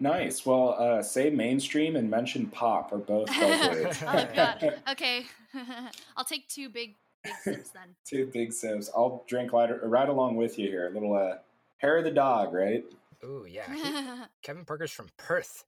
[0.00, 4.80] nice well uh, say mainstream and mention pop are both buzzwords oh god.
[4.90, 5.26] Okay.
[6.16, 7.94] I'll take two big big sips then.
[8.04, 11.36] two big sips i'll drink right, right along with you here a little uh,
[11.78, 12.84] hair of the dog right
[13.24, 13.72] Ooh, yeah.
[13.72, 15.64] he- Kevin Parker's from Perth.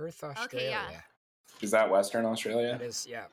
[0.00, 0.82] Perth, Australia.
[0.90, 1.00] yeah.
[1.60, 3.24] is that western australia That is, yeah,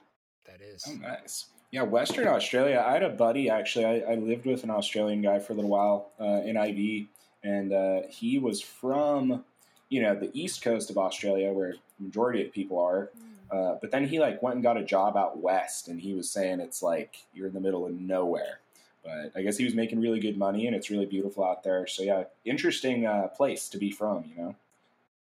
[0.45, 0.83] that is.
[0.87, 1.45] Oh, nice.
[1.71, 2.83] Yeah, Western Australia.
[2.85, 3.85] I had a buddy actually.
[3.85, 7.07] I, I lived with an Australian guy for a little while uh, in IV,
[7.43, 9.43] and uh, he was from,
[9.89, 13.09] you know, the east coast of Australia, where the majority of people are.
[13.17, 13.73] Mm.
[13.73, 16.29] Uh, but then he like went and got a job out west, and he was
[16.29, 18.59] saying it's like you're in the middle of nowhere.
[19.03, 21.85] But I guess he was making really good money, and it's really beautiful out there.
[21.85, 24.23] So yeah, interesting uh, place to be from.
[24.29, 24.55] You know.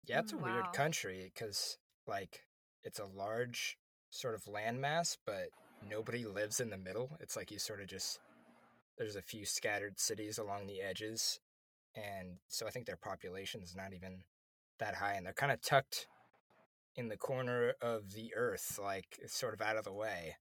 [0.07, 2.45] Yeah, it's a Mm, weird country because, like,
[2.83, 3.77] it's a large
[4.09, 5.49] sort of landmass, but
[5.81, 7.17] nobody lives in the middle.
[7.19, 8.19] It's like you sort of just
[8.97, 11.39] there's a few scattered cities along the edges,
[11.95, 14.23] and so I think their population is not even
[14.79, 16.09] that high, and they're kind of tucked
[16.95, 20.37] in the corner of the earth, like it's sort of out of the way.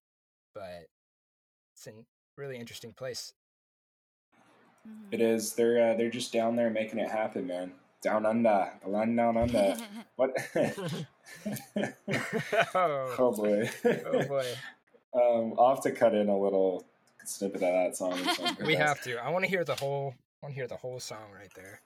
[0.54, 0.88] But
[1.74, 1.92] it's a
[2.36, 3.34] really interesting place.
[4.84, 5.10] Mhm.
[5.10, 5.54] It is.
[5.54, 7.74] They're uh, they're just down there making it happen, man.
[8.02, 9.76] Down under, the land down under.
[10.16, 10.30] what?
[12.74, 13.68] oh, oh boy.
[13.84, 14.46] oh boy,
[15.14, 16.84] Um, I'll have to cut in a little
[17.24, 18.12] snippet of that song.
[18.20, 18.66] or something.
[18.66, 19.16] we have to.
[19.16, 20.14] I want to hear the whole.
[20.42, 21.80] I want to hear the whole song right there.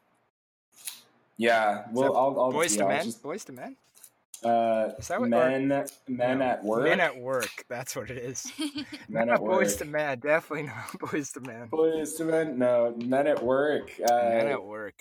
[1.37, 3.05] Yeah, Well, I'll, I'll Boys yeah, to I'll men.
[3.05, 3.77] Just, Boys to men.
[4.45, 5.69] uh, Is that what- or- men,
[6.09, 6.85] men No, at work.
[6.85, 7.65] Men at work.
[7.69, 8.53] That's what it is.
[9.09, 9.61] men at work.
[9.61, 10.19] boys to men.
[10.19, 11.69] Definitely not boys to men.
[11.69, 12.59] Boys to men.
[12.59, 13.91] No, men at work.
[14.05, 14.97] Uh, men at work.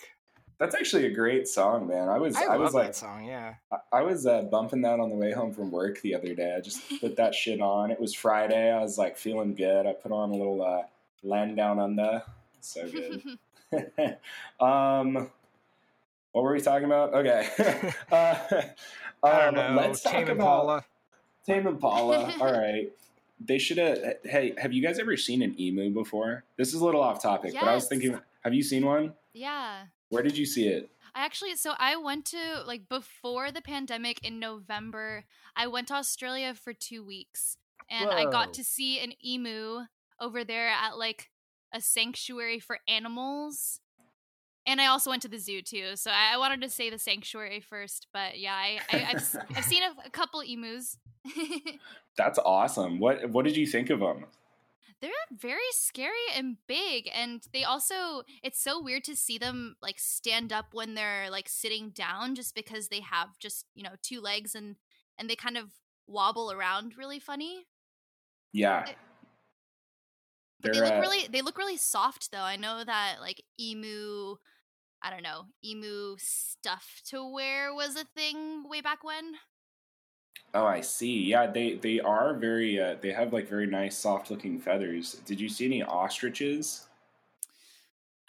[0.60, 2.10] That's actually a great song, man.
[2.10, 3.24] I was, I, I, love was that like, song.
[3.24, 3.54] Yeah.
[3.72, 6.54] I- I was uh, bumping that on the way home from work the other day.
[6.54, 7.90] I just put that shit on.
[7.90, 8.70] It was Friday.
[8.70, 9.86] I was like feeling good.
[9.86, 10.82] I put on a little uh,
[11.22, 12.22] "Land Down Under."
[12.60, 13.22] So good.
[14.60, 15.30] um,
[16.32, 17.14] what were we talking about?
[17.14, 17.48] Okay.
[18.12, 18.36] uh,
[19.22, 19.80] I um, don't know.
[19.80, 20.84] Let's talk Tame about Impala.
[21.46, 22.34] Tame Impala.
[22.38, 22.92] All right.
[23.40, 23.98] They should have.
[24.24, 26.44] Hey, have you guys ever seen an emu before?
[26.58, 29.14] This is a little off topic, but I was thinking, have you seen one?
[29.32, 29.84] yeah.
[30.10, 30.90] Where did you see it?
[31.14, 35.24] I actually so I went to like before the pandemic in November,
[35.56, 37.56] I went to Australia for 2 weeks
[37.88, 39.80] and I got to see an emu
[40.20, 41.30] over there at like
[41.72, 43.80] a sanctuary for animals.
[44.66, 45.96] And I also went to the zoo too.
[45.96, 49.36] So I, I wanted to say the sanctuary first, but yeah, I, I I've, s-
[49.56, 50.98] I've seen a, a couple emus.
[52.16, 53.00] That's awesome.
[53.00, 54.26] What What did you think of them?
[55.00, 59.98] They're very scary and big and they also it's so weird to see them like
[59.98, 64.20] stand up when they're like sitting down just because they have just you know two
[64.20, 64.76] legs and
[65.18, 65.70] and they kind of
[66.06, 67.66] wobble around really funny.
[68.52, 68.84] Yeah.
[70.62, 72.38] They They're, look uh, really they look really soft though.
[72.38, 74.36] I know that like emu
[75.02, 79.32] i don't know emu stuff to wear was a thing way back when
[80.52, 81.22] Oh, I see.
[81.24, 82.80] Yeah, they they are very.
[82.80, 85.14] Uh, they have like very nice, soft looking feathers.
[85.24, 86.86] Did you see any ostriches?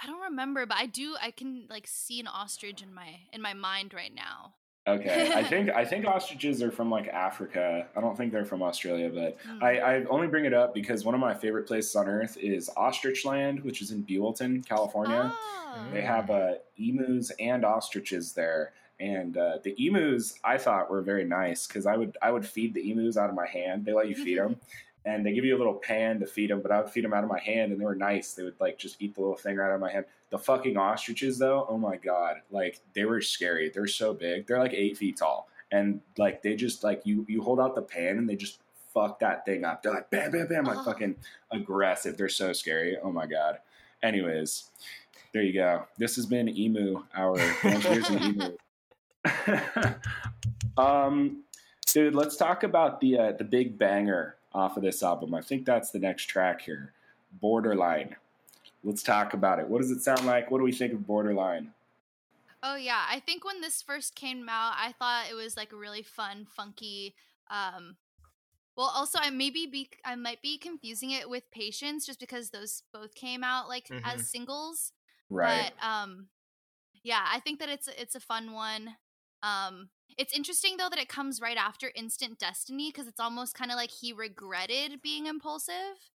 [0.03, 3.39] i don't remember but i do i can like see an ostrich in my in
[3.41, 4.53] my mind right now
[4.87, 7.85] Okay, I think I think ostriches are from like Africa.
[7.95, 9.63] I don't think they're from Australia, but Hmm.
[9.63, 12.67] I, I only bring it up because one of my favorite places on earth is
[12.75, 15.31] Ostrich Land, which is in Buellton, California.
[15.31, 15.87] Oh.
[15.93, 21.25] They have uh, emus and ostriches there, and uh, the emus I thought were very
[21.25, 23.83] nice because I would I would feed the emus out of my hand.
[23.83, 24.57] They let you feed them,
[25.05, 27.13] and they give you a little pan to feed them, but I would feed them
[27.13, 28.33] out of my hand, and they were nice.
[28.33, 30.05] They would like just eat the little thing right out of my hand.
[30.29, 33.69] The fucking ostriches though, oh my god, like they were scary.
[33.73, 34.45] They're so big.
[34.47, 37.81] They're like eight feet tall, and like they just like you you hold out the
[37.81, 38.59] pan and they just
[38.93, 39.81] fuck that thing up.
[39.81, 40.83] They're like bam bam bam, like Oh.
[40.83, 41.15] fucking
[41.51, 42.17] aggressive.
[42.17, 42.97] They're so scary.
[43.01, 43.57] Oh my god.
[44.03, 44.69] Anyways,
[45.33, 45.85] there you go.
[45.97, 47.35] This has been Emu Hour.
[47.39, 48.57] Adventures in Emu.
[50.77, 51.43] um,
[51.87, 55.33] Dude, let's talk about the uh, the big banger off of this album.
[55.33, 56.93] I think that's the next track here.
[57.41, 58.15] Borderline.
[58.83, 59.67] Let's talk about it.
[59.67, 60.49] What does it sound like?
[60.49, 61.71] What do we think of Borderline?
[62.63, 65.75] Oh yeah, I think when this first came out, I thought it was like a
[65.75, 67.13] really fun, funky.
[67.49, 67.97] Um,
[68.77, 72.83] well, also I maybe be I might be confusing it with Patience just because those
[72.93, 74.01] both came out like Mhm.
[74.05, 74.93] as singles.
[75.29, 75.73] Right.
[75.77, 76.27] But um,
[77.03, 78.95] yeah, I think that it's it's a fun one.
[79.43, 83.71] Um, it's interesting though that it comes right after Instant Destiny because it's almost kind
[83.71, 86.11] of like he regretted being impulsive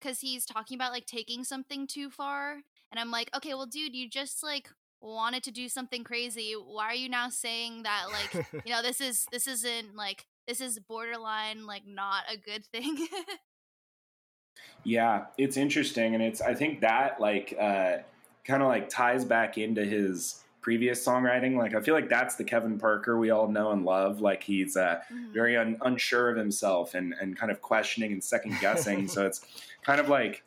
[0.00, 2.60] because he's talking about like taking something too far,
[2.90, 4.68] and I'm like, okay, well, dude, you just like
[5.00, 6.52] wanted to do something crazy.
[6.52, 10.60] Why are you now saying that like you know this is this isn't like this
[10.60, 13.06] is borderline like not a good thing?
[14.84, 17.98] Yeah, it's interesting, and it's I think that like uh,
[18.44, 21.56] kind of like ties back into his previous songwriting.
[21.56, 24.20] Like I feel like that's the Kevin Parker we all know and love.
[24.20, 25.32] Like he's uh, Mhm.
[25.32, 29.08] very un- unsure of himself and and kind of questioning and second guessing.
[29.14, 29.40] so it's
[29.82, 30.42] kind of like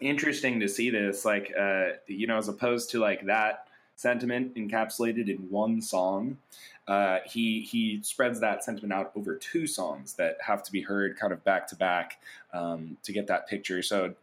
[0.00, 3.66] interesting to see this, like uh, you know, as opposed to like that
[3.96, 6.36] sentiment encapsulated in one song.
[6.86, 11.18] Uh, he he spreads that sentiment out over two songs that have to be heard
[11.18, 12.18] kind of back to back
[12.54, 13.82] um, to get that picture.
[13.82, 14.14] So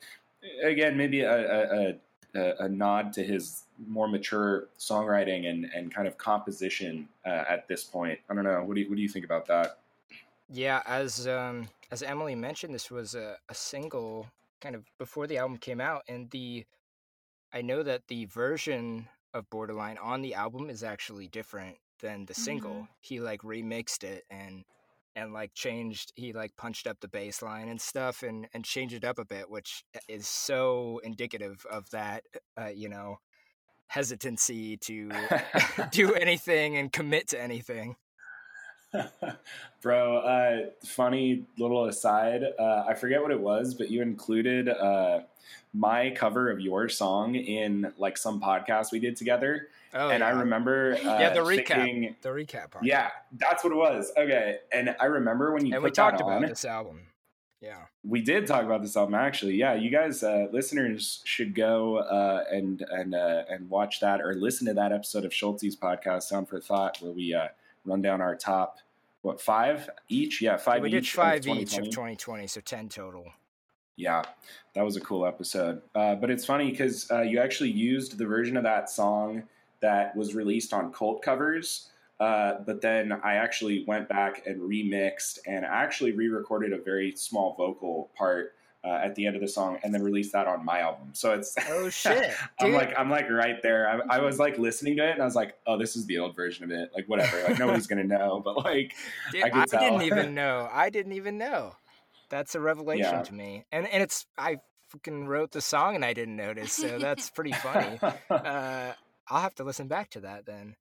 [0.63, 1.95] again, maybe a, a, a,
[2.35, 7.83] a nod to his more mature songwriting and, and kind of composition uh, at this
[7.83, 8.19] point.
[8.29, 8.63] I don't know.
[8.63, 9.79] What do you, what do you think about that?
[10.49, 14.27] Yeah, as um as Emily mentioned, this was a, a single
[14.61, 16.65] kind of before the album came out, and the
[17.53, 22.33] I know that the version of Borderline on the album is actually different than the
[22.33, 22.87] single.
[22.99, 24.63] He like remixed it and
[25.15, 28.93] and like changed he like punched up the bass line and stuff and and changed
[28.93, 32.23] it up a bit which is so indicative of that
[32.59, 33.17] uh, you know
[33.87, 35.09] hesitancy to
[35.91, 37.95] do anything and commit to anything
[39.81, 42.43] Bro, uh, funny little aside.
[42.57, 45.21] Uh, I forget what it was, but you included uh,
[45.73, 50.31] my cover of your song in like some podcast we did together, oh and I
[50.31, 51.67] remember uh, yeah the recap.
[51.67, 52.85] thinking, the recap part.
[52.85, 54.11] Yeah, that's what it was.
[54.17, 57.01] Okay, and I remember when you and we talked about on, this album.
[57.61, 57.85] Yeah.
[58.03, 59.55] We did talk about this album actually.
[59.55, 64.35] Yeah, you guys, uh, listeners, should go uh, and and uh, and watch that or
[64.35, 67.47] listen to that episode of Schulte's podcast, Sound for Thought, where we uh,
[67.85, 68.77] run down our top
[69.25, 70.41] what five each?
[70.41, 70.83] Yeah, five.
[70.83, 72.15] we did each five of each of 2020.
[72.15, 73.25] 2020 so 10 total
[73.95, 74.21] Yeah,
[74.75, 75.81] that was a cool episode.
[75.95, 79.43] Uh, but it's funny because uh, you actually used the version of that song
[79.81, 81.89] that was released on Cult Covers.
[82.19, 87.55] Uh, but then I actually went back and remixed and actually re-recorded a very small
[87.55, 88.53] vocal part
[88.85, 91.09] uh, at the end of the song, and then released that on my album.
[91.13, 92.75] So it's oh shit I'm dude.
[92.75, 93.89] like I'm like right there.
[93.89, 96.19] I, I was like listening to it, and I was like, oh, this is the
[96.19, 96.91] old version of it.
[96.93, 97.41] Like whatever.
[97.47, 98.93] Like nobody's gonna know, but like
[99.31, 100.69] Dude, I I, didn't even know.
[100.71, 101.75] I didn't even know.
[102.29, 103.23] That's a revelation Yeah.
[103.23, 103.65] to me.
[103.71, 104.57] And and it's I
[104.89, 106.71] fucking wrote the song and I didn't notice.
[106.73, 107.99] So that's pretty funny.
[108.29, 108.93] Uh,
[109.27, 110.75] I'll have to listen back to that then.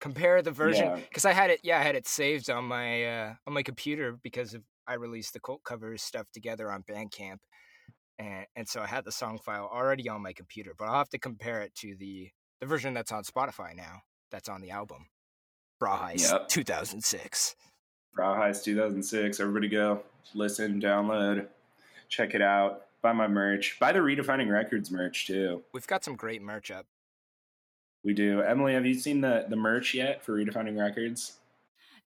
[0.00, 0.96] Compare the version Yeah.
[0.96, 1.60] because I had it.
[1.62, 5.32] Yeah, I had it saved on my uh, on my computer because of I released
[5.32, 7.38] the cult covers stuff together on Bandcamp,
[8.18, 10.74] and and so I had the song file already on my computer.
[10.78, 12.30] But I'll have to compare it to the
[12.60, 14.02] the version that's on Spotify now.
[14.30, 15.06] That's on the album.
[15.82, 16.48] Brawheist Yep.
[16.48, 17.56] 2006.
[18.14, 19.40] Brow Heist 2006.
[19.40, 20.02] Everybody go
[20.34, 21.48] listen, download,
[22.08, 22.86] check it out.
[23.02, 23.76] Buy my merch.
[23.80, 25.62] Buy the Redefining Records merch too.
[25.72, 26.86] We've got some great merch up.
[28.04, 28.40] We do.
[28.40, 31.38] Emily, have you seen the the merch yet for Redefining Records?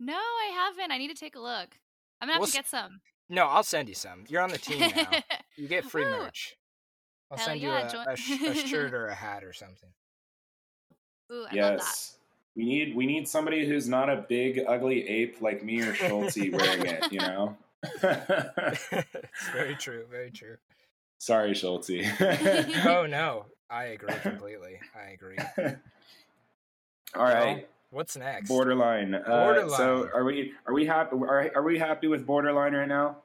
[0.01, 0.93] no, I haven't.
[0.93, 1.77] I need to take a look.
[2.21, 3.01] I'm gonna have We'll to s- get some.
[3.29, 4.25] No, I'll send you some.
[4.29, 5.11] You're on the team now.
[5.57, 6.11] You get free Woo.
[6.11, 6.57] merch.
[7.31, 9.53] I'll Hell send yeah, you a, join- a, sh- a shirt or a hat or
[9.53, 9.91] something.
[11.33, 11.55] Ooh, I love that.
[11.55, 12.17] yes.
[12.57, 16.37] We need we need somebody who's not a big ugly ape like me or Schulte
[16.53, 17.13] wearing it.
[17.13, 17.57] You know.
[18.03, 20.05] it's very true.
[20.11, 20.57] Very true.
[21.19, 21.91] Sorry, Schulte.
[22.87, 24.81] Oh no, I agree completely.
[24.97, 25.37] I agree.
[27.15, 27.69] All right.
[27.91, 28.49] What's next?
[28.49, 29.15] Borderline.
[29.15, 29.77] Uh, Borderline.
[29.77, 33.19] So are we are we happy are, are we happy with Borderline right now?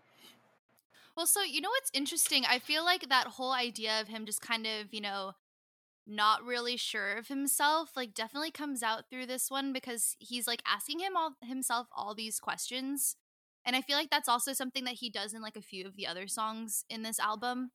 [1.16, 2.44] Well, so you know what's interesting?
[2.50, 5.34] I feel like that whole idea of him just kind of, you know,
[6.08, 10.64] not really sure of himself, like definitely comes out through this one because he's like
[10.66, 13.16] asking him all himself all these questions.
[13.66, 15.96] And I feel like that's also something that he does in like a few of
[15.96, 17.72] the other songs in this album.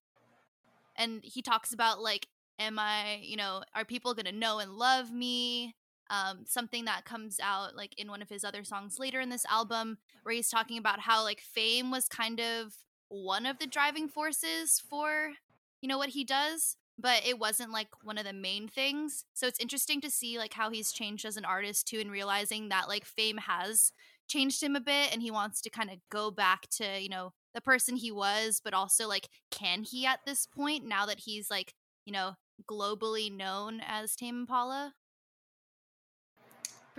[0.97, 2.27] And he talks about like,
[2.59, 5.77] am I, you know, are people gonna know and love me?
[6.11, 9.45] Um, something that comes out like in one of his other songs later in this
[9.51, 12.75] album, where he's talking about how like fame was kind of
[13.09, 15.33] one of the driving forces for
[15.81, 19.47] you know what he does but it wasn't like one of the main things so
[19.47, 22.87] it's interesting to see like how he's changed as an artist too and realizing that
[22.89, 23.93] like fame has
[24.29, 27.33] changed him a bit and he wants to kind of go back to, you know,
[27.55, 31.51] the person he was, but also like can he at this point now that he's
[31.51, 32.35] like, you know,
[32.71, 34.95] globally known as Tame Impala?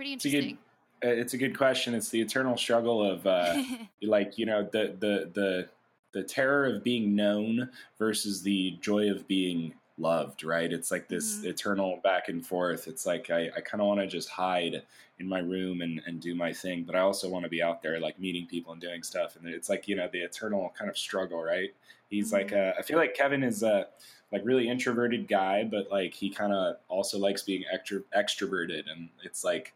[0.00, 0.52] Pretty It's a good,
[1.04, 1.92] uh, it's a good question.
[1.94, 3.62] It's the eternal struggle of uh,
[4.02, 5.68] like you know the the the
[6.12, 10.42] the terror of being known versus the joy of being loved.
[10.42, 10.72] Right?
[10.72, 11.44] It's like this Mhm.
[11.48, 12.88] eternal back and forth.
[12.88, 14.82] It's like I, I kind of want to just hide
[15.18, 17.82] in my room and, and do my thing, but I also want to be out
[17.82, 19.36] there like meeting people and doing stuff.
[19.36, 21.42] And it's like you know the eternal kind of struggle.
[21.42, 21.74] Right?
[22.10, 23.86] He's like uh, I feel like Kevin is a
[24.32, 29.08] like really introverted guy, but like he kind of also likes being extra extroverted, and
[29.24, 29.72] it's like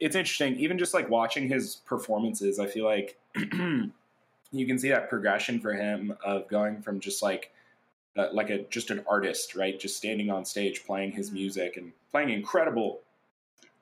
[0.00, 0.56] it's interesting.
[0.56, 3.18] Even just like watching his performances, I feel like
[4.52, 7.52] you can see that progression for him of going from just like
[8.16, 9.78] uh, like a just an artist, right?
[9.78, 11.34] Just standing on stage playing his Mhm.
[11.34, 13.00] music and playing incredible,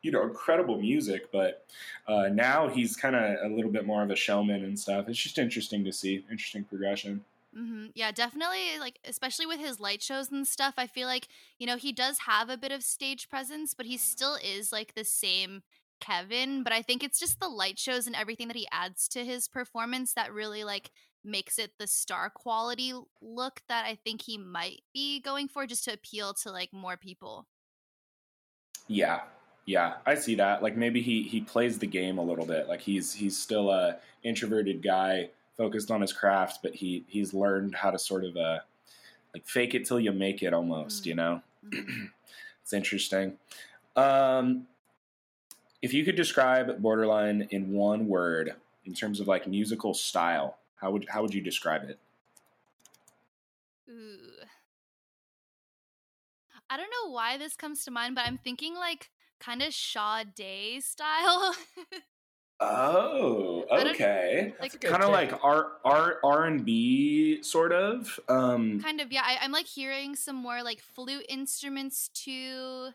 [0.02, 1.32] you know, incredible music.
[1.32, 1.66] But
[2.06, 5.08] uh, now he's kind of a little bit more of a showman and stuff.
[5.08, 6.24] It's just interesting to see.
[6.30, 7.24] Interesting progression.
[7.54, 8.78] Hmm Yeah, definitely.
[8.78, 11.28] Like, especially with his light shows and stuff, I feel like,
[11.58, 14.94] you know, he does have a bit of stage presence, but he still is like
[14.94, 15.62] the same
[16.00, 16.62] Kevin.
[16.62, 19.48] But I think it's just the light shows and everything that he adds to his
[19.48, 20.90] performance that really like
[21.24, 25.84] makes it the star quality look that I think he might be going for just
[25.84, 27.46] to appeal to like more people.
[28.88, 29.22] Yeah,
[29.66, 30.62] yeah, I see that.
[30.62, 32.68] Like maybe he he plays the game a little bit.
[32.68, 35.30] Like he's he's still a introverted guy
[35.60, 38.60] focused on his craft, but he he's learned how to sort of uh
[39.34, 41.02] like fake it till you make it almost.
[41.02, 41.06] Mm.
[41.06, 42.10] You know, Mhm.
[42.62, 43.36] it's interesting.
[43.94, 44.66] Um,
[45.82, 48.54] if you could describe Borderline in one word
[48.86, 51.98] in terms of like musical style, how would how would you describe it?
[53.90, 54.16] Ooh.
[56.70, 60.82] I don't know why this comes to mind, but I'm thinking like kind of Sade
[60.82, 61.54] style.
[62.60, 64.54] Oh, okay.
[64.60, 65.32] Like- Kind of take.
[65.32, 68.20] like R R R and B sort of.
[68.28, 69.22] Um, kind of, yeah.
[69.24, 72.90] I, I'm like hearing some more like flute instruments too.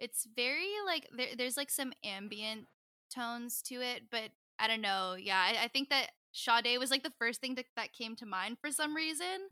[0.00, 2.66] It's very like there, there's like some ambient
[3.14, 5.14] tones to it, but I don't know.
[5.18, 8.26] Yeah, I, I think that Sade was like the first thing that, that came to
[8.26, 9.48] mind for some reason.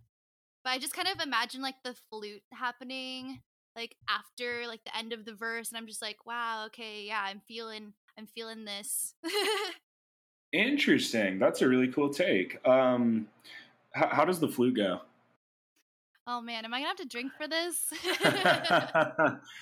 [0.64, 3.40] But I just kind of imagine like the flute happening
[3.74, 7.22] like after like the end of the verse, and I'm just like, wow, okay, yeah,
[7.24, 9.14] I'm feeling, I'm feeling this.
[10.52, 11.38] Interesting.
[11.38, 12.66] That's a really cool take.
[12.66, 13.26] Um,
[13.92, 15.00] how, how does the flute go?
[16.26, 17.92] oh man, am I gonna have to drink for this?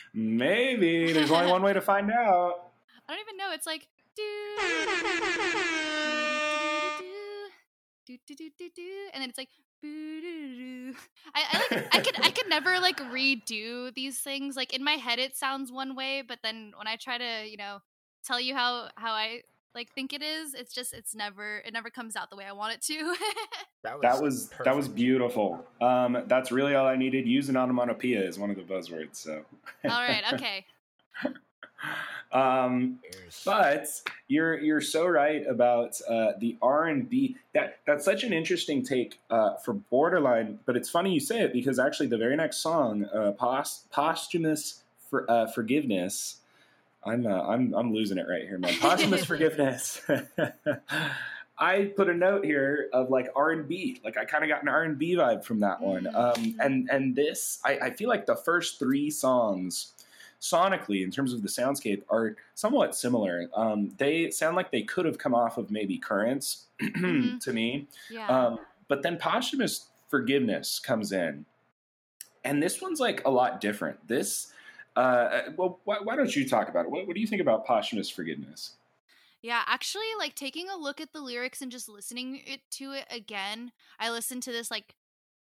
[0.14, 2.70] Maybe there's only one way to find out.
[3.09, 3.53] I don't even know.
[3.53, 4.22] It's like do
[8.07, 9.48] do do do do do, and then it's like.
[9.82, 9.88] I,
[11.34, 14.55] I like I could I could never like redo these things.
[14.55, 17.57] Like in my head, it sounds one way, but then when I try to you
[17.57, 17.78] know
[18.25, 19.43] tell you how how I
[19.75, 22.53] like think it is, it's just it's never it never comes out the way I
[22.53, 23.14] want it to.
[23.83, 24.95] That was that was perfect.
[24.95, 25.64] beautiful.
[25.81, 27.27] Um, that's really all I needed.
[27.27, 29.16] Use an onomatopoeia is one of the buzzwords.
[29.16, 29.43] So,
[29.85, 30.66] All right, okay.
[32.31, 32.99] um,
[33.47, 33.87] but
[34.29, 37.37] you're you're so right about uh, the R and B.
[37.55, 40.59] That that's such an interesting take uh, for Borderline.
[40.66, 44.83] But it's funny you say it because actually the very next song, uh, pos- posthumous
[45.09, 46.39] for, uh, forgiveness.
[47.05, 48.74] I'm uh, I'm I'm losing it right here, man.
[48.80, 50.01] Posthumous forgiveness.
[51.59, 54.01] I put a note here of like R and B.
[54.05, 56.07] Like I kind of got an R and B vibe from that one.
[56.09, 56.55] Um, Mhm.
[56.61, 59.92] and and this, I, I feel like the first three songs,
[60.40, 63.48] sonically in terms of the soundscape, are somewhat similar.
[63.55, 67.40] Um, they sound like they could have come off of maybe Currents Mhm.
[67.40, 67.86] to me.
[68.11, 68.26] Yeah.
[68.28, 71.44] Um, but then posthumous forgiveness comes in,
[72.42, 74.09] and this one's like a lot different.
[74.09, 74.51] This,
[74.97, 76.91] uh, well, why, why don't you talk about it?
[76.91, 78.74] What, what do you think about posthumous forgiveness?
[79.43, 83.07] Yeah, actually, like taking a look at the lyrics and just listening it to it
[83.11, 83.72] again.
[83.99, 84.95] I listened to this like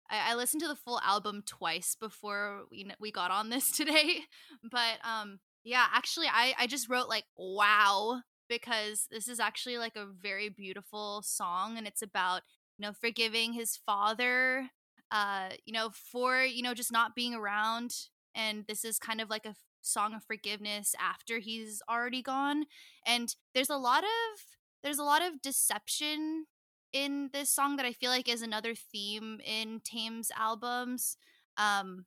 [0.10, 4.22] I, I listened to the full album twice before we we got on this today.
[4.64, 9.96] But um, yeah, actually, I I just wrote like wow because this is actually like
[9.96, 12.42] a very beautiful song, and it's about
[12.78, 14.70] you know forgiving his father,
[15.12, 17.94] uh, you know for you know just not being around,
[18.38, 22.66] and this is kind of like a song of forgiveness after he's already gone
[23.06, 24.42] and there's a lot of
[24.84, 26.46] there's a lot of deception
[26.94, 31.18] in this song that I feel like is another theme in Tame's albums.
[31.58, 32.06] Um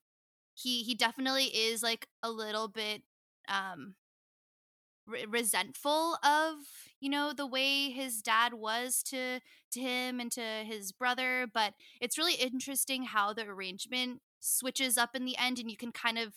[0.54, 3.02] he he definitely is like a little bit
[3.48, 3.96] um
[5.06, 6.54] re- resentful of
[7.00, 9.40] you know the way his dad was to
[9.72, 15.10] to him and to his brother but it's really interesting how the arrangement switches up
[15.14, 16.34] in the end and you can kind of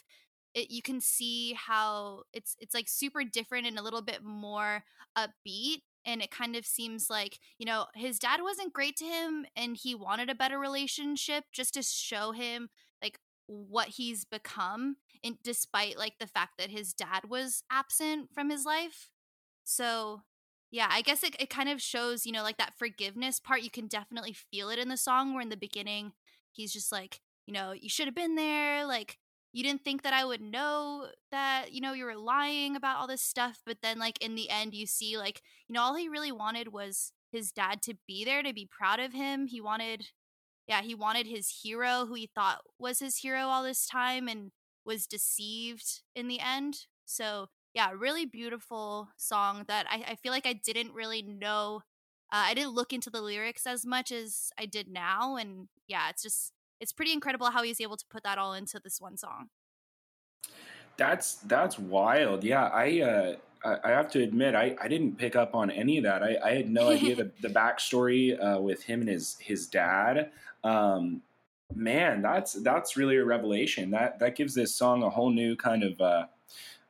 [0.54, 4.84] it, you can see how it's it's like super different and a little bit more
[5.18, 9.46] upbeat and it kind of seems like you know his dad wasn't great to him
[9.56, 12.70] and he wanted a better relationship just to show him
[13.02, 18.50] like what he's become and despite like the fact that his dad was absent from
[18.50, 19.10] his life.
[19.64, 20.22] So
[20.72, 23.62] yeah i guess it, it kind of shows you know like that forgiveness part.
[23.64, 26.14] You can definitely feel it in the song where in the beginning
[26.52, 29.18] he's just like you know you should have been there like
[29.54, 33.08] you didn't think that I would know that, you know, you were lying about all
[33.08, 33.62] this stuff.
[33.66, 36.74] But then, like, in the end, you see, like, you know, all he really wanted
[36.74, 39.46] was his dad to be there, to be proud of him.
[39.46, 40.08] He wanted,
[40.68, 44.52] yeah, he wanted his hero, who he thought was his hero all this time and
[44.86, 46.88] was deceived in the end.
[47.06, 51.82] So, yeah, really beautiful song that I, I feel like I didn't really know.
[52.32, 55.36] Uh, I didn't look into the lyrics as much as I did now.
[55.36, 58.80] And yeah, it's just, it's pretty incredible how he's able to put that all into
[58.84, 59.50] this one song.
[60.98, 62.44] That's that's wild.
[62.44, 63.36] Yeah, I uh,
[63.84, 66.22] I have to admit I, I didn't pick up on any of that.
[66.22, 70.32] I, I had no idea the, the backstory uh, with him and his his dad.
[70.64, 71.22] Um,
[71.74, 73.92] man, that's that's really a revelation.
[73.92, 76.26] That that gives this song a whole new kind of uh,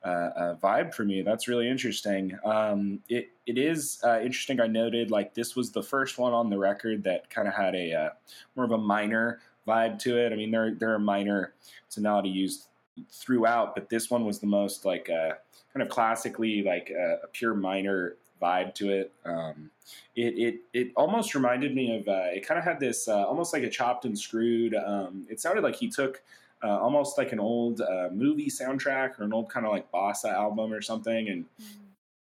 [0.04, 1.22] uh, uh, vibe for me.
[1.22, 2.36] That's really interesting.
[2.44, 4.60] Um, it it is uh, interesting.
[4.60, 7.74] I noted like this was the first one on the record that kind of had
[7.74, 8.10] a uh,
[8.56, 10.32] more of a minor vibe to it.
[10.32, 11.54] I mean, there there are a minor
[11.90, 12.66] tonality used
[13.10, 15.34] throughout, but this one was the most like uh,
[15.72, 19.12] kind of classically like uh, a pure minor vibe to it.
[19.24, 19.70] Um,
[20.16, 23.52] it it it almost reminded me of uh, it kind of had this uh, almost
[23.52, 24.74] like a chopped and screwed.
[24.74, 26.22] Um, it sounded like he took.
[26.62, 30.32] Uh, almost like an old uh, movie soundtrack or an old kind of like bossa
[30.32, 31.66] album or something, and mm.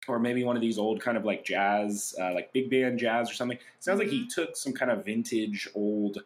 [0.08, 3.34] or maybe one of these old kind of like jazz, like big band jazz or
[3.34, 3.58] something.
[3.58, 4.08] It sounds mm-hmm.
[4.08, 4.42] like he mm-hmm.
[4.42, 6.20] took some kind of vintage old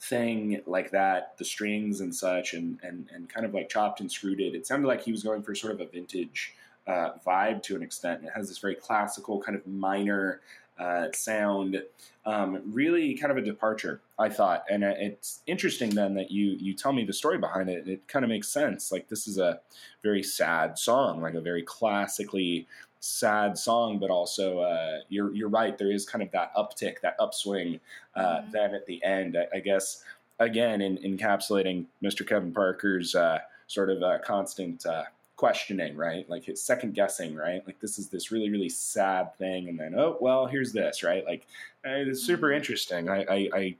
[0.00, 4.10] thing like that, the strings and such, and and and kind of like chopped and
[4.10, 4.54] screwed it.
[4.54, 6.54] It sounded like he was going for sort of a vintage
[6.86, 8.24] uh, vibe to an extent.
[8.24, 10.40] It has this very classical kind of minor
[10.78, 11.82] uh, sound.
[12.24, 14.64] Um, really, kind of a departure, I thought.
[14.70, 17.88] And uh, it's interesting then that you you tell me the story behind it.
[17.88, 18.92] It kind of makes sense.
[18.92, 19.60] Like this is a
[20.02, 22.66] very sad song, like a very classically
[23.00, 25.76] sad song, but also uh, you're you're right.
[25.76, 27.80] There is kind of that uptick, that upswing.
[28.14, 28.50] Uh, mm-hmm.
[28.50, 30.04] Then at the end, I, I guess
[30.38, 32.26] again in encapsulating Mr.
[32.26, 35.04] Kevin Parker's uh, sort of uh, constant uh,
[35.36, 36.28] questioning, right?
[36.28, 37.62] Like his second guessing, right?
[37.66, 41.24] Like this is this really really sad thing, and then oh well, here's this, right?
[41.24, 41.46] Like
[41.84, 42.56] it's super mm-hmm.
[42.56, 43.08] interesting.
[43.08, 43.76] I, I, I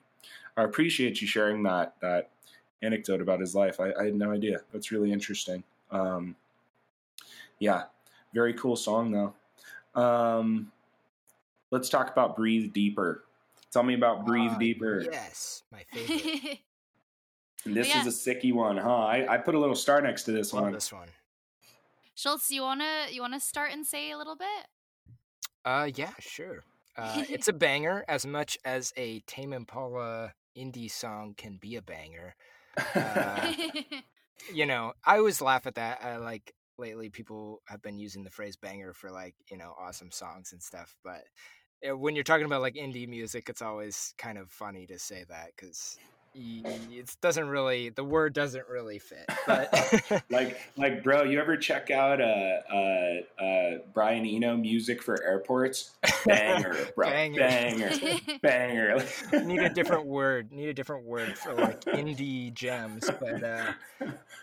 [0.57, 2.31] I appreciate you sharing that that
[2.83, 3.81] anecdote about his life.
[3.81, 4.61] I, I had no idea.
[4.73, 5.63] That's really interesting.
[5.91, 6.37] Um,
[7.59, 7.85] yeah,
[8.35, 10.01] very cool song though.
[10.01, 10.71] Um,
[11.71, 13.25] let's talk about Breathe Deeper.
[13.71, 15.05] Tell me about Breathe uh, Deeper.
[15.11, 16.59] Yes, my favorite.
[17.67, 18.01] this yeah.
[18.01, 19.05] is a sicky one, huh?
[19.05, 20.73] I, I put a little star next to this Love one.
[20.73, 21.09] This one.
[22.15, 24.67] Schultz, you wanna you wanna start and say a little bit?
[25.65, 26.65] Uh, yeah, sure.
[26.99, 31.83] Uh, it's a banger as much as a Tame Impala indie song can be a
[31.83, 32.35] banger.
[32.93, 33.53] Uh,
[34.53, 36.03] you know, I always laugh at that.
[36.03, 40.11] I like lately people have been using the phrase banger for like you know awesome
[40.11, 41.25] songs and stuff but
[41.99, 45.51] when you're talking about like indie music it's always kind of funny to say that
[45.57, 45.97] because
[46.39, 51.91] it doesn't really the word doesn't really fit but like like bro you ever check
[51.91, 55.93] out uh uh uh brian eno music for airports?
[56.27, 57.09] Banger bro.
[57.09, 57.39] Banger.
[57.39, 57.91] Banger,
[58.43, 59.05] banger.
[59.45, 63.73] need a different word need a different word for like indie gems but uh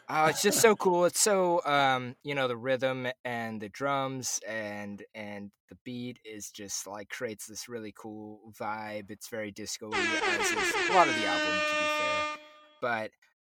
[0.09, 1.05] oh it's just so cool.
[1.05, 6.51] It's so um you know the rhythm and the drums and and the beat is
[6.51, 11.15] just like creates this really cool vibe it's very disco as is a lot of
[11.15, 12.39] the album to be fair.
[12.81, 13.11] but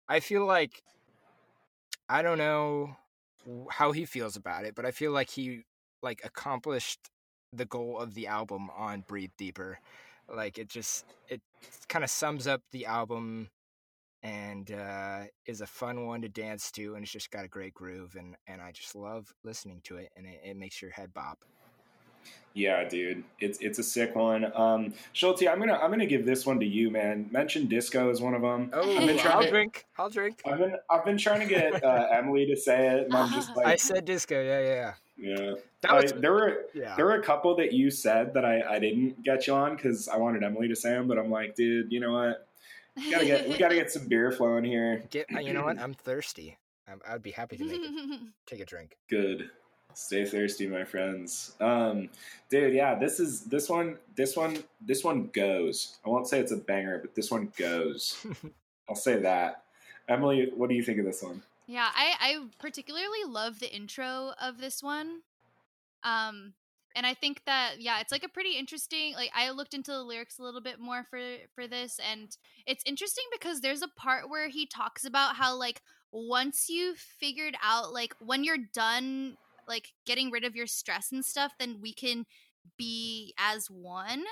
[0.09, 0.83] I feel like
[2.09, 2.97] I don't know
[3.71, 5.63] how he feels about it, but I feel like he
[6.03, 7.11] like accomplished
[7.53, 9.79] the goal of the album on Breathe Deeper.
[10.29, 11.43] Like it just it
[11.89, 13.51] kind of sums up the album
[14.23, 17.75] and uh, is a fun one to dance to, and it's just got a great
[17.75, 21.13] groove, and and I just love listening to it, and it, it makes your head
[21.13, 21.45] bop.
[22.55, 24.51] Yeah, dude, it's it's a sick one.
[24.57, 27.29] Um, Schulte, I'm gonna I'm gonna give this one to you, man.
[27.31, 28.71] Mention disco is one of them.
[28.73, 29.87] Oh, I've been I'll to, drink.
[29.97, 30.41] I'll drink.
[30.45, 33.51] I've been I've been trying to get uh, Emily to say it, and I'm just
[33.57, 34.43] like, I said disco.
[34.43, 34.93] Yeah, yeah.
[35.21, 35.55] Yeah,
[35.89, 36.95] I, there were yeah.
[36.97, 40.09] there were a couple that you said that I, I didn't get you on because
[40.09, 42.47] I wanted Emily to say them, but I'm like, dude, you know what?
[42.97, 45.03] We gotta get we gotta get some beer flowing here.
[45.11, 45.79] Get you know what?
[45.83, 46.57] I'm thirsty.
[46.89, 48.21] i would be happy to make it.
[48.47, 48.97] Take a drink.
[49.09, 49.51] Good.
[49.99, 51.57] Stay thirsty, my friends.
[51.61, 52.09] Um,
[52.49, 55.99] dude, yeah, this is this one, this one, this one goes.
[56.07, 58.25] I won't say it's a banger, but this one goes.
[58.89, 59.65] I'll say that.
[60.09, 61.43] Emily, what do you think of this one?
[61.67, 65.23] Yeah, I, I particularly love the intro of this one.
[66.05, 66.53] Um,
[66.95, 69.15] and I think that yeah, it's like a pretty interesting.
[69.15, 71.21] Like I looked into the lyrics a little bit more for
[71.57, 72.37] for this, and
[72.67, 75.83] it's interesting because there's a part where he talks about how like
[76.13, 79.37] once you've figured out like when you're done
[79.69, 82.25] like getting rid of your stress and stuff, then we can
[82.77, 84.25] be as one.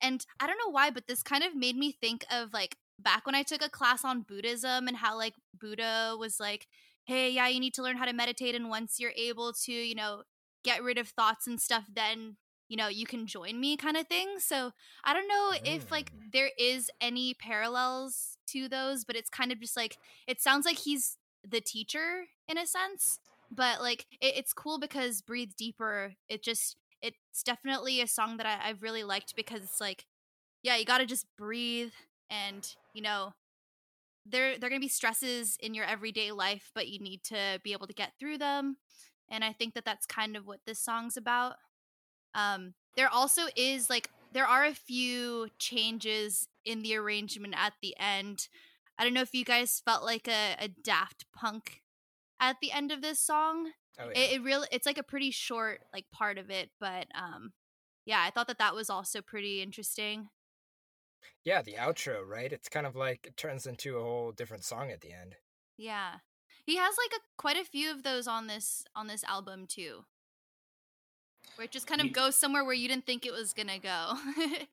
[0.00, 3.26] And I don't know why, but this kind of made me think of like back
[3.26, 6.66] when I took a class on Buddhism and how like Buddha was like,
[7.04, 8.54] hey, yeah, you need to learn how to meditate.
[8.54, 10.22] And once you're able to, you know,
[10.64, 12.36] get rid of thoughts and stuff, then,
[12.68, 14.38] you know, you can join me kind of thing.
[14.38, 14.72] So
[15.04, 19.60] I don't know if like there is any parallels to those, but it's kind of
[19.60, 23.18] just like, it sounds like he's the teacher in a sense.
[23.54, 28.46] But like, it, it's cool because Breathe Deeper, it just, it's definitely a song that
[28.46, 30.06] I, I've really liked because it's like,
[30.62, 31.92] yeah, you got to just breathe
[32.30, 33.34] and, you know,
[34.26, 37.72] there there are to be stresses in your everyday life, but you need to be
[37.72, 38.78] able to get through them.
[39.28, 41.56] And I think that that's kind of what this song's about.
[42.34, 47.94] Um there also is like there are a few changes in the arrangement at the
[47.98, 48.48] end.
[48.98, 51.82] I don't know if you guys felt like a, a Daft Punk
[52.48, 54.18] at the end of this song Oh yeah.
[54.20, 57.52] it, it really it's like a pretty short like part of it but um
[58.04, 60.28] yeah i thought that that was also pretty interesting
[61.44, 62.52] yeah, the outro, right?
[62.52, 65.36] It's kind of like it turns into a whole different song at the end.
[65.76, 66.16] yeah
[66.66, 70.04] he has like a quite a few of those on this on this album too
[71.56, 73.78] where it just kind of Ye- goes somewhere where you didn't think it was gonna
[73.78, 74.14] go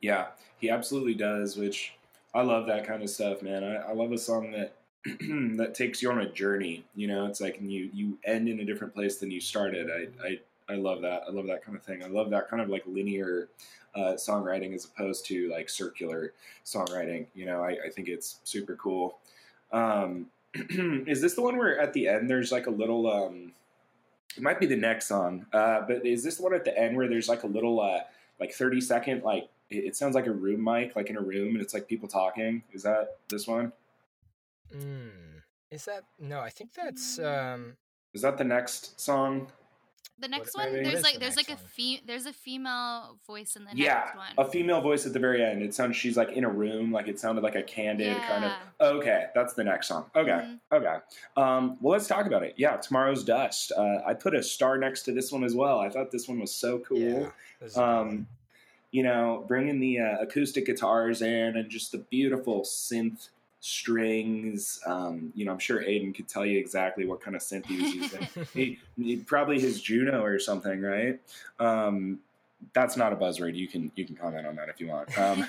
[0.00, 1.94] Yeah, he absolutely does, which
[2.34, 3.64] I love that kind of stuff, man.
[3.64, 4.76] I, I love a song that
[5.56, 6.84] that takes you on a journey.
[6.94, 9.88] You know, it's like you you end in a different place than you started.
[9.90, 10.38] I I
[10.68, 11.22] I love that.
[11.28, 12.02] I love that kind of thing.
[12.02, 13.48] I love that kind of like linear
[13.94, 16.32] uh, songwriting as opposed to like circular
[16.64, 17.26] songwriting.
[17.34, 19.18] You know, I, I think it's super cool.
[19.72, 20.26] Um,
[21.06, 23.52] is this the one where at the end there's like a little um
[24.36, 26.96] it might be the next song uh but is this the one at the end
[26.96, 28.00] where there's like a little uh
[28.40, 31.54] like 30 second like it, it sounds like a room mic like in a room
[31.54, 33.72] and it's like people talking is that this one
[34.74, 35.42] Mm.
[35.70, 36.40] Is that no?
[36.40, 37.76] I think that's um.
[38.14, 39.48] is that the next song
[40.18, 40.68] the next maybe?
[40.68, 41.70] one What there's is like the there's like next a one?
[41.76, 45.18] fe- there's a female voice in the yeah next one a female voice at the
[45.18, 48.16] very end it sounds she's like in a room like it sounded like a candid
[48.22, 50.58] kind of okay that's the next song okay Mhm.
[50.72, 50.96] okay
[51.36, 55.02] um well let's talk about it yeah tomorrow's dust uh i put a star next
[55.02, 57.76] to this one as well i thought this one was so cool Yeah, this is
[57.76, 58.26] a good um,
[58.92, 63.28] you know, bringing the uh, acoustic guitars in and just the beautiful synth
[63.60, 64.78] strings.
[64.86, 67.82] Um, you know, I'm sure Aiden could tell you exactly what kind of synth he
[67.82, 68.28] was using.
[68.54, 71.20] he, he- probably his Juno or something, right?
[71.58, 72.20] Um,
[72.72, 73.54] that's not a buzzword.
[73.54, 75.16] You can you can comment on that if you want.
[75.18, 75.46] Um,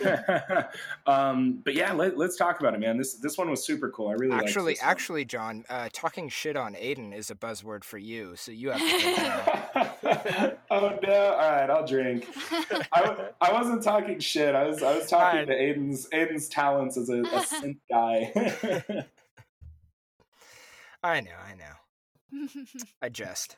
[1.08, 2.98] um, but yeah, let, us talk about it, man.
[2.98, 4.10] This this one was super cool.
[4.10, 4.90] I really liked Actually, one.
[4.90, 8.80] actually, John, uh, talking shit on Aiden is a buzzword for you, so you have
[8.80, 9.00] to.
[9.00, 11.34] take oh no!
[11.34, 12.28] All right, I'll drink.
[12.94, 14.56] I, I wasn't talking shit.
[14.56, 15.48] I was I was talking Fine.
[15.48, 19.06] to Aiden's Aiden's talents as a, a synth guy.
[21.04, 22.48] I know, I know.
[23.02, 23.58] I jest.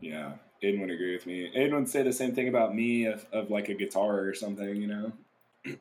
[0.00, 0.32] Yeah,
[0.62, 1.50] Aiden would agree with me.
[1.56, 4.76] Aiden would say the same thing about me of, of like a guitar or something.
[4.76, 5.12] You know.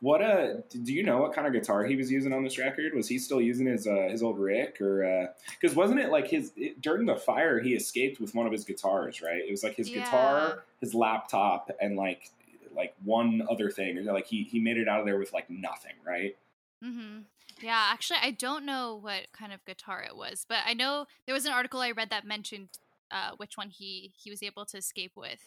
[0.00, 2.94] what uh do you know what kind of guitar he was using on this record?
[2.94, 5.28] Was he still using his uh, his old Rick or
[5.60, 8.64] because wasn't it like his it, during the fire he escaped with one of his
[8.64, 9.42] guitars, right?
[9.46, 10.00] It was like his Yeah.
[10.00, 12.30] guitar, his laptop, and like
[12.74, 14.02] like one other thing.
[14.06, 16.36] Like he he made it out of there with like nothing, right?
[16.82, 17.18] hmm
[17.62, 21.34] Yeah, actually, I don't know what kind of guitar it was, but I know there
[21.34, 22.68] was an article I read that mentioned
[23.10, 25.40] uh, which one he he was able to escape with.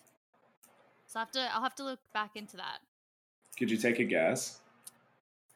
[1.07, 2.79] So I'll have to I'll have to look back into that.
[3.57, 4.59] Could you take a guess?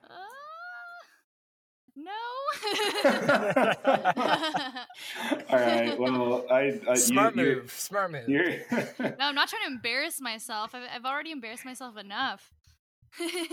[0.04, 0.08] Uh,
[1.96, 2.12] no.
[5.50, 6.00] All right.
[6.00, 7.72] Well, I, I Smart you, move.
[7.72, 8.28] Smart move.
[8.30, 8.46] No,
[9.20, 10.76] I'm not trying to embarrass myself.
[10.76, 12.52] I've, I've already embarrassed myself enough.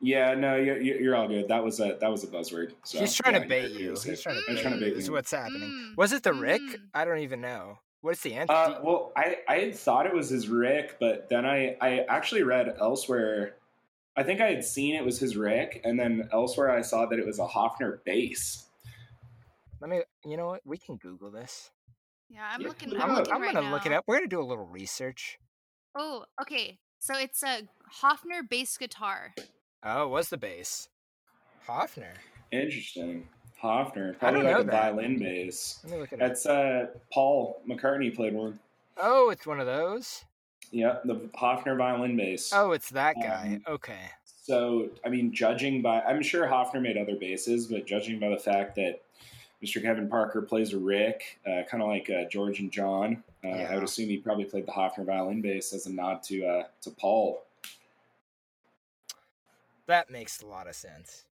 [0.00, 1.48] yeah, no, you're, you're all good.
[1.48, 2.72] That was a that was a buzzword.
[2.84, 3.78] So, He's trying yeah, to bait you're- you.
[3.86, 4.92] you're He's trying to I'm bait trying to you.
[4.94, 5.68] bait Is what's happening.
[5.70, 5.96] Mm.
[5.96, 6.62] Was it the Rick?
[6.62, 6.76] Mm.
[6.94, 7.78] I don't even know.
[8.02, 8.52] What's the answer?
[8.52, 12.42] Uh, well, I, I had thought it was his Rick, but then I, I actually
[12.42, 13.54] read elsewhere.
[14.14, 17.18] I think I had seen it was his Rick, and then elsewhere I saw that
[17.18, 18.66] it was a Hofner bass.
[19.80, 20.02] Let me.
[20.24, 20.60] You know what?
[20.66, 21.70] We can Google this.
[22.30, 22.90] Yeah, I'm Yeah, looking.
[22.94, 23.72] I'm I'm, I'm, gonna- looking I'm right gonna now.
[23.74, 24.04] look it up.
[24.06, 25.38] We're gonna do a little research.
[25.94, 26.78] Oh, okay.
[26.98, 27.62] So it's a
[28.02, 29.34] Hofner bass guitar.
[29.84, 30.88] Oh, it was the bass?
[31.68, 32.14] Hofner.
[32.52, 33.28] Interesting.
[33.62, 34.72] Hofner, I probably don't like know a that.
[34.94, 35.80] violin bass.
[35.84, 36.28] Let me look it up.
[36.28, 38.58] That's uh, Paul McCartney played one.
[38.96, 40.24] Oh, it's one of those.
[40.70, 42.50] Yeah, the Hofner violin bass.
[42.54, 43.60] Oh, it's that guy.
[43.66, 44.10] Um, okay.
[44.42, 48.36] So, I mean, judging by, I'm sure Hofner made other basses, but judging by the
[48.38, 49.00] fact that
[49.62, 49.80] Mr.
[49.80, 53.74] Kevin Parker plays a Rick, uh, kind of like uh, George and John, Uh, I
[53.74, 56.90] would assume he probably played the Hofner violin bass as a nod to uh, to
[56.90, 57.43] Paul.
[59.86, 61.24] That makes a lot of sense.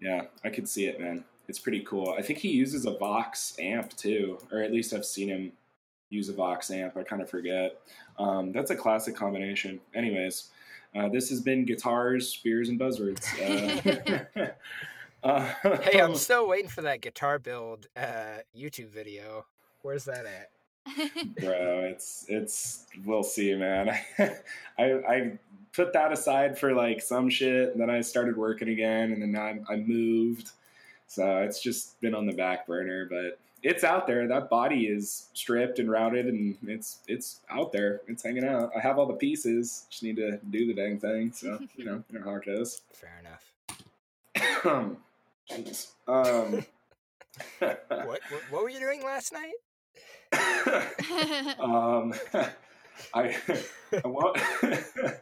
[0.00, 1.24] Yeah, I could see it, man.
[1.48, 2.14] It's pretty cool.
[2.16, 5.52] I think he uses a Vox amp too, or at least I've seen him
[6.08, 6.96] use a Vox amp.
[6.96, 7.80] I kind of forget.
[8.18, 9.80] Um, that's a classic combination.
[9.94, 10.50] Anyways,
[10.94, 13.24] uh, this has been guitars, spears, and buzzwords.
[13.40, 14.48] Uh,
[15.26, 19.46] uh, Hey, I'm still waiting for that guitar build uh, YouTube video.
[19.82, 20.50] Where's that at?
[21.40, 24.32] bro it's it's we'll see man i
[24.78, 25.38] i
[25.74, 29.36] put that aside for like some shit and then i started working again and then
[29.36, 30.50] i, I moved.
[31.06, 34.28] So it's just been on the back burner but it's out there.
[34.28, 38.02] That body is stripped and routed and it's it's out there.
[38.06, 38.70] It's hanging out.
[38.76, 39.86] I have all the pieces.
[39.90, 41.32] Just need to do the dang thing.
[41.32, 42.82] So you know you know how it goes.
[42.92, 44.88] Fair enough.
[45.50, 45.92] Jeez.
[46.06, 46.64] um
[47.58, 48.20] What, what
[48.50, 49.54] what were you doing last night?
[51.58, 52.12] um,
[53.12, 53.36] I,
[54.04, 55.14] I won't, I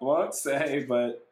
[0.00, 1.26] won't say, but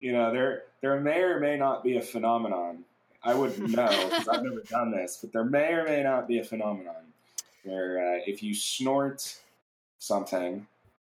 [0.00, 2.84] you know, there there may or may not be a phenomenon.
[3.22, 6.38] I wouldn't know because I've never done this, but there may or may not be
[6.38, 6.94] a phenomenon
[7.64, 9.36] where uh, if you snort
[9.98, 10.66] something,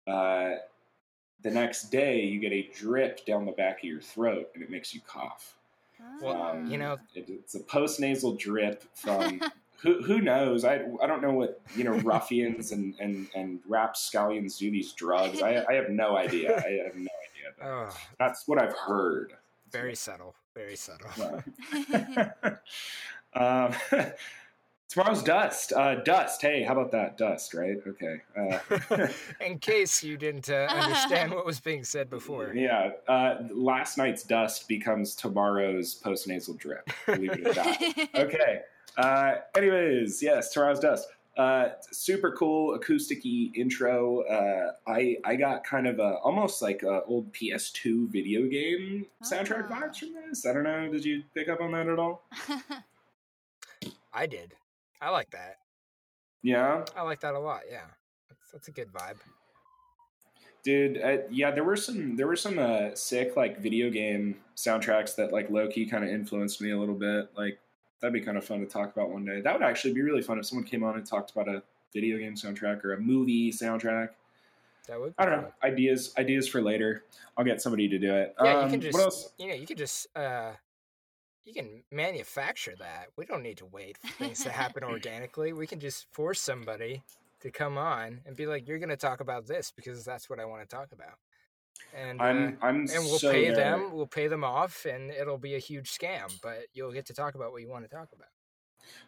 [0.08, 0.56] uh,
[1.44, 4.70] the next day you get a drip down the back of your throat and it
[4.70, 5.54] makes you cough.
[6.22, 9.42] Well, Um, you know- it, it's a post nasal drip from
[9.82, 10.64] who who knows?
[10.66, 15.42] I, I don't know what you know ruffians and and and rapscallions do these drugs.
[15.42, 16.56] I I have no idea.
[16.58, 17.64] I have no idea.
[17.64, 19.34] Oh, That's what I've heard.
[19.72, 20.36] very subtle.
[20.56, 21.10] Very subtle.
[23.34, 23.74] um,
[24.90, 25.72] tomorrow's dust.
[25.74, 26.42] Uh, dust.
[26.42, 27.18] Hey, how about that?
[27.18, 27.54] Dust.
[27.54, 27.78] Right.
[27.86, 28.22] Okay.
[28.36, 29.08] Uh,
[29.46, 32.54] In case you didn't uh, understand what was being said before.
[32.56, 32.92] yeah.
[33.08, 36.90] Uh, last night's dust becomes tomorrow's post nasal drip.
[37.08, 38.10] We'll leave it at that.
[38.16, 38.62] okay.
[38.98, 41.08] Uh, anyways, yes, tomorrow's dust.
[41.38, 44.22] Uh, super cool acousticy intro.
[44.24, 49.68] Uh, I I got kind of a almost like a old PS2 video game soundtrack
[49.70, 49.82] Ah.
[49.82, 50.48] vibes from this.
[50.48, 50.92] I don't know.
[50.92, 52.24] Did you pick up on that at all?
[54.14, 54.56] I did.
[55.00, 55.58] I like that.
[56.42, 57.62] Yeah, I like that a lot.
[57.70, 57.86] Yeah,
[58.30, 59.18] that's, that's a good vibe.
[60.64, 61.00] dude.
[61.00, 65.32] Uh, yeah, there were some there were some uh, sick like video game soundtracks that
[65.32, 67.30] like low key kind of influenced me a little bit.
[67.38, 67.60] Like
[68.00, 69.42] that'd be kind of fun to talk about one day.
[69.42, 72.18] That would actually be really fun if someone came on and talked about a video
[72.18, 74.10] game soundtrack or a movie soundtrack.
[74.88, 75.14] That would.
[75.18, 75.52] I don't know.
[75.64, 77.04] Ideas, ideas for later.
[77.36, 78.36] I'll get somebody to do it.
[78.42, 78.94] Yeah, you Um, can just.
[78.94, 79.34] What else?
[79.38, 80.08] You know, you can just.
[80.16, 80.54] uh
[81.46, 83.08] You can manufacture that.
[83.18, 85.54] We don't need to wait for things to happen organically.
[85.54, 87.04] We can just force somebody
[87.42, 90.40] to come on and be like, "You're going to talk about this because that's what
[90.40, 91.18] I want to talk about."
[91.96, 93.56] And uh, I'm, I'm and we'll so pay there.
[93.56, 93.92] them.
[93.94, 96.34] We'll pay them off, and it'll be a huge scam.
[96.42, 98.28] But you'll get to talk about what you want to talk about.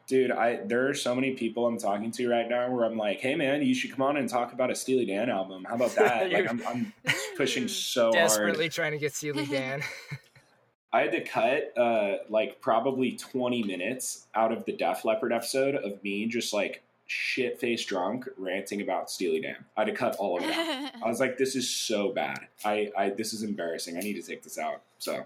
[0.08, 0.32] dude.
[0.32, 3.36] I there are so many people I'm talking to right now where I'm like, hey
[3.36, 5.66] man, you should come on and talk about a Steely Dan album.
[5.68, 6.32] How about that?
[6.32, 6.94] like I'm, I'm
[7.38, 8.14] pushing so hard.
[8.14, 9.82] Desperately trying to get Steely Dan.
[10.92, 15.76] I had to cut uh, like probably 20 minutes out of the Def Leppard episode
[15.76, 16.82] of me just like
[17.12, 19.56] shit faced drunk ranting about Steely Dan.
[19.76, 20.54] I had to cut all of it.
[21.04, 22.40] I was like, this is so bad.
[22.64, 23.98] I, I this is embarrassing.
[23.98, 24.82] I need to take this out.
[25.00, 25.26] So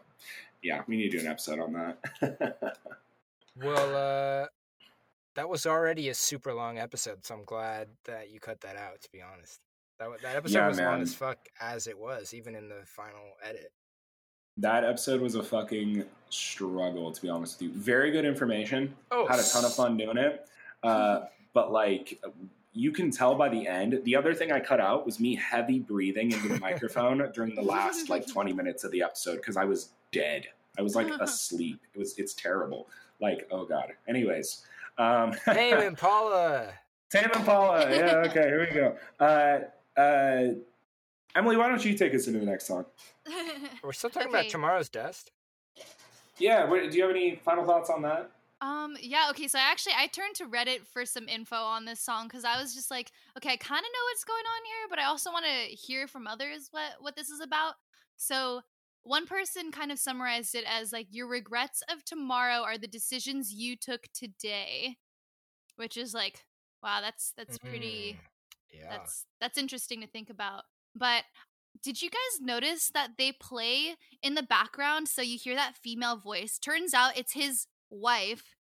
[0.62, 2.78] yeah, we need to do an episode on that.
[3.62, 4.48] well, uh,
[5.36, 9.02] that was already a super long episode, so I'm glad that you cut that out.
[9.02, 9.60] To be honest,
[10.00, 13.34] that that episode Yeah, was long as fuck as it was, even in the final
[13.44, 13.72] edit.
[14.58, 17.78] that episode was a fucking struggle, to be honest with you.
[17.78, 18.96] Very good information.
[19.12, 20.48] Oh, Had a ton of fun doing it.
[20.82, 21.22] Uh,
[21.54, 22.20] but like
[22.74, 24.02] you can tell by the end.
[24.04, 27.62] The other thing I cut out was me heavy breathing into the microphone during the
[27.62, 30.48] last like 20 minutes of the episode because I was dead.
[30.78, 31.80] I was like asleep.
[31.94, 32.88] It was it's terrible.
[33.22, 33.94] Like, oh god.
[34.08, 34.66] Anyways.
[34.98, 36.74] Um Tame Impala.
[37.12, 37.90] Tame Impala.
[37.92, 38.98] Yeah, okay, here we go.
[39.20, 40.54] Uh uh
[41.36, 42.86] Emily, why don't you take us into the next song?
[43.84, 45.32] We're still talking about tomorrow's dust.
[46.38, 48.30] Yeah, do you have any final thoughts on that?
[48.64, 52.00] Um, yeah, okay, so I actually I turned to Reddit for some info on this
[52.02, 54.88] song because I was just like, okay, I kind of know what's going on here,
[54.90, 57.76] but I also want to hear from others what what this is about.
[58.18, 58.62] So
[59.04, 63.54] one person kind of summarized it as like your regrets of tomorrow are the decisions
[63.54, 64.98] you took today,
[65.78, 66.46] which is like,
[66.84, 68.20] wow, that's that's pretty
[68.72, 68.90] Mm, Yeah.
[68.90, 70.64] that's that's interesting to think about.
[70.96, 71.24] But
[71.84, 76.18] did you guys notice that they play in the background so you hear that female
[76.18, 76.60] voice?
[76.60, 78.56] Turns out it's his wife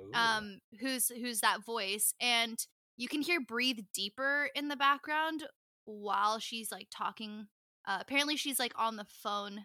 [0.00, 0.10] Ooh.
[0.14, 2.66] um who's who's that voice and
[2.96, 5.44] you can hear breathe deeper in the background
[5.84, 7.46] while she's like talking
[7.86, 9.64] uh apparently she's like on the phone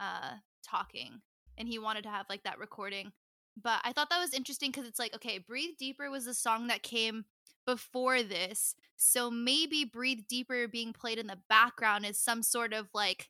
[0.00, 0.32] uh
[0.68, 1.20] talking
[1.56, 3.12] and he wanted to have like that recording
[3.60, 6.66] but i thought that was interesting because it's like okay breathe deeper was a song
[6.66, 7.24] that came
[7.68, 8.74] before this.
[8.96, 13.28] So maybe Breathe Deeper being played in the background is some sort of like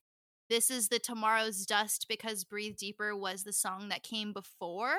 [0.49, 4.97] this is the Tomorrow's Dust because Breathe Deeper was the song that came before.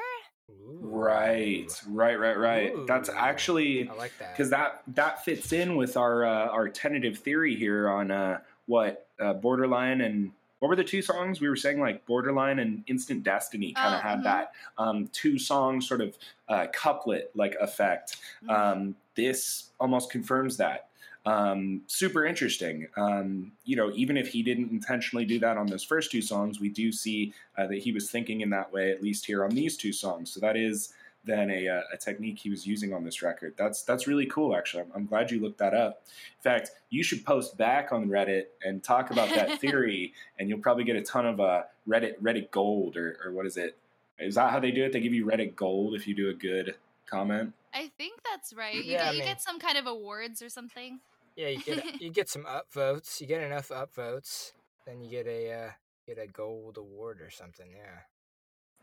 [0.49, 0.79] Ooh.
[0.81, 2.73] Right, right, right, right.
[2.87, 4.33] That's actually I like that.
[4.35, 9.07] because that that fits in with our uh, our tentative theory here on uh, what
[9.19, 13.23] uh, borderline and what were the two songs we were saying like borderline and instant
[13.23, 14.23] destiny kind of Oh, had mhm.
[14.23, 16.17] that um, two song sort of
[16.49, 18.49] uh, couplet like effect Mhm.
[18.49, 20.88] um, this almost confirms that
[21.25, 22.87] um, super interesting.
[22.95, 26.59] Um, you know even if he didn't intentionally do that on those first two songs
[26.59, 29.51] we do see uh, that he was thinking in that way at least here on
[29.51, 30.31] these two songs.
[30.31, 30.93] So that is
[31.25, 33.53] then a, uh, a technique he was using on this record.
[33.57, 34.83] That's that's really cool actually.
[34.83, 36.03] I'm, I'm glad you looked that up.
[36.37, 40.59] In fact you should post back on reddit and talk about that theory and you'll
[40.59, 43.77] probably get a ton of uh, reddit reddit gold or, or what is it?
[44.17, 44.93] Is that how they do it?
[44.93, 48.75] They give you reddit gold if you do a good comment I think that's right.
[48.75, 50.99] You, Yeah, get, I you mean- get some kind of awards or something.
[51.35, 53.21] Yeah, you get you get some upvotes.
[53.21, 54.51] You get enough upvotes,
[54.85, 55.69] then you get a uh,
[56.07, 57.67] get a gold award or something.
[57.71, 57.99] Yeah.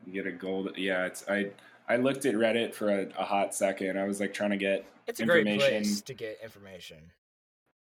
[0.07, 0.71] You get a gold.
[0.77, 1.51] Yeah, it's I.
[1.89, 3.97] I looked at Reddit for a, a hot second.
[3.97, 4.85] I was like trying to get.
[5.07, 5.83] It's a great Information.
[5.85, 6.99] place to get information.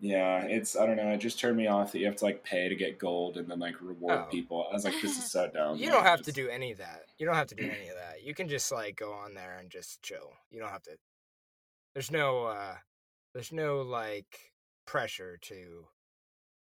[0.03, 1.09] Yeah, it's I don't know.
[1.11, 3.47] It just turned me off that you have to like pay to get gold and
[3.47, 4.27] then like reward Oh.
[4.31, 4.67] people.
[4.69, 5.77] I was like, this is so dumb.
[5.77, 7.03] You Like, don't have to do any of that.
[7.19, 8.23] You don't have to do any of that.
[8.23, 10.33] You can just like go on there and just chill.
[10.49, 10.97] You don't have to.
[11.93, 12.45] There's no.
[12.45, 12.75] uh
[13.35, 14.51] There's no like
[14.87, 15.85] pressure to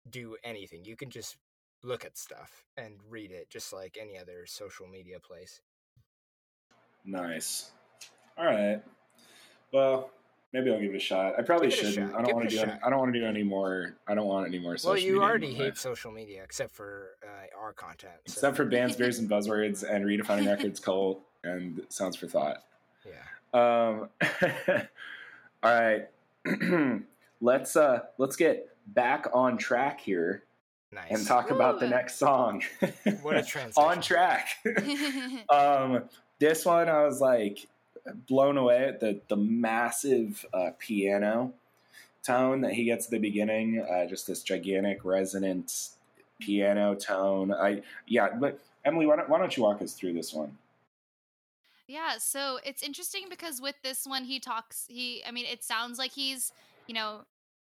[0.09, 0.85] do anything.
[0.87, 1.37] You can just
[1.83, 5.61] look at stuff and read it, just like any other social media place.
[7.05, 7.71] Nice.
[8.39, 8.83] All right.
[9.73, 10.11] Well,
[10.53, 11.35] maybe I'll give it a shot.
[11.39, 12.15] I probably Give it a shouldn't.
[12.15, 12.67] I don't want to a do.
[12.71, 12.81] shot.
[12.85, 13.95] I don't want to do any more.
[14.07, 14.77] I don't want any more.
[14.77, 15.79] Social well, you media already hate life.
[15.79, 18.15] social media except for uh, our content.
[18.27, 22.63] so- except for bands, beers, and buzzwords, and redefining records, cult, and sounds for thought.
[23.07, 23.13] yeah.
[23.55, 24.09] Um,
[25.63, 26.09] all right,
[27.41, 30.43] let's uh, let's get back on track here
[30.93, 31.11] Nice.
[31.11, 32.63] and talk about the next song.
[33.23, 33.73] What a transition.
[33.83, 34.49] on track.
[35.49, 36.05] um,
[36.39, 37.67] this one, I was like
[38.27, 41.53] blown away at the the massive uh, piano
[42.23, 43.81] tone that he gets at the beginning.
[43.81, 45.91] Uh, just this gigantic resonant
[46.41, 47.53] piano tone.
[47.53, 50.57] I yeah, but Emily, why don't, why don't you walk us through this one?
[51.89, 55.99] Yeah, so it's interesting because with this one, he talks, he, I mean, it sounds
[55.99, 56.53] like he's,
[56.89, 57.21] you know,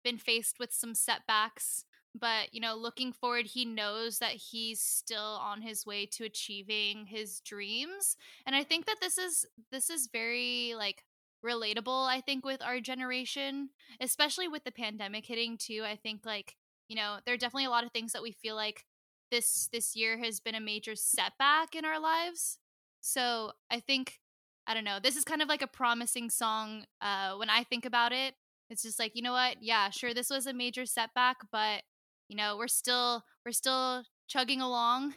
[0.03, 1.85] been faced with some setbacks,
[2.19, 7.05] but, you know, looking forward, he knows that he's still on his way to achieving
[7.05, 8.15] his dreams.
[8.45, 11.03] And I think that this is, this is very, like,
[11.45, 13.69] relatable, I think, with our generation,
[14.01, 15.83] especially with the pandemic hitting too.
[15.85, 16.55] I think, like,
[16.87, 18.85] you know, there are definitely a lot of things that we feel like
[19.31, 22.57] this this year has been a major setback in our lives
[23.01, 24.19] so I think
[24.67, 24.99] I don't know.
[25.01, 26.85] This is kind of like a promising song.
[27.01, 28.35] Uh, when I think about it,
[28.69, 29.57] it's just like you know what?
[29.61, 31.83] Yeah, sure, this was a major setback, but
[32.29, 35.15] you know we're still we're still chugging along,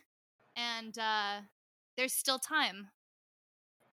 [0.57, 1.43] and uh,
[1.97, 2.89] there's still time.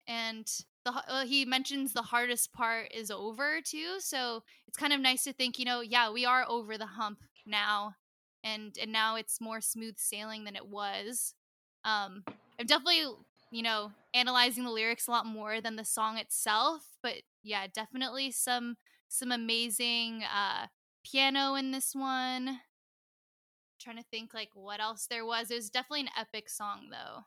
[0.07, 0.47] And
[0.85, 5.23] the uh, he mentions the hardest part is over too, so it's kind of nice
[5.25, 7.95] to think you know yeah we are over the hump now,
[8.43, 11.33] and and now it's more smooth sailing than it was.
[11.83, 12.23] Um,
[12.59, 13.05] I'm definitely
[13.49, 16.83] you know, analyzing the lyrics a lot more than the song itself.
[17.01, 18.77] But yeah, definitely some
[19.09, 20.67] some amazing uh
[21.05, 22.59] piano in this one.
[23.87, 25.49] Trying to think like what else there was.
[25.49, 27.23] It was definitely an epic song though.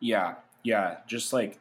[0.00, 1.58] Yeah, yeah, just like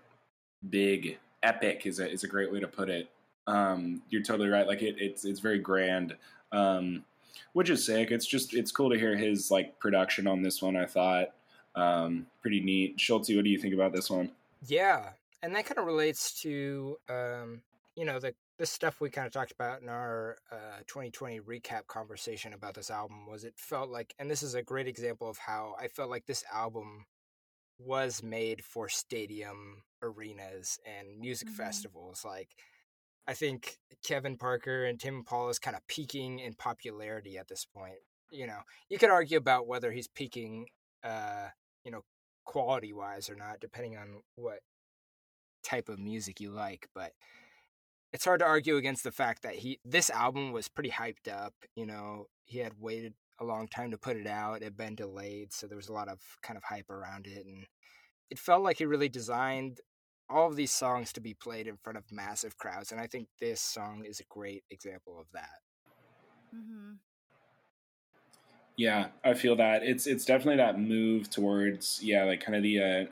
[0.70, 3.10] big, epic is a is a great way to put it.
[3.48, 4.66] Um, you're totally right.
[4.66, 6.16] Like it, it's it's very grand,
[6.54, 7.04] um,
[7.52, 8.12] which is sick.
[8.12, 10.78] It's just it's cool to hear his like production on this one.
[10.78, 11.34] I thought
[11.76, 12.98] um, pretty neat.
[12.98, 14.32] Schulte, what do you think about this one?
[14.66, 15.10] Yeah,
[15.42, 17.62] and that kind of relates to um,
[17.98, 21.88] you know the the stuff we kind of talked about in our uh, 2020 recap
[21.88, 23.26] conversation about this album.
[23.28, 26.26] Was it felt like, and this is a great example of how I felt like
[26.26, 27.06] this album
[27.80, 31.56] was made for stadium arenas and music Mhm.
[31.58, 32.24] festivals.
[32.26, 32.56] Like,
[33.28, 37.66] I think Kevin Parker and Tame Impala is kind of peaking in popularity at this
[37.66, 38.00] point.
[38.32, 40.68] You know, you could argue about whether he's peaking,
[41.04, 41.50] uh,
[41.84, 42.04] you know,
[42.46, 44.62] quality wise or not, depending on what
[45.64, 46.88] type of music you like.
[46.94, 47.14] But
[48.14, 51.54] it's hard to argue against the fact that he this album was pretty hyped up.
[51.76, 54.58] You know, he had waited a long time to put it out.
[54.58, 57.46] It had been delayed, so there was a lot of kind of hype around it,
[57.46, 57.66] and
[58.30, 59.80] it felt like he really designed
[60.30, 62.92] all of these songs to be played in front of massive crowds.
[62.92, 65.60] And I think this song is a great example of that.
[66.56, 66.94] Mm-hmm.
[68.76, 72.80] Yeah, I feel that it's it's definitely that move towards yeah, like kind of the
[72.80, 73.06] uh,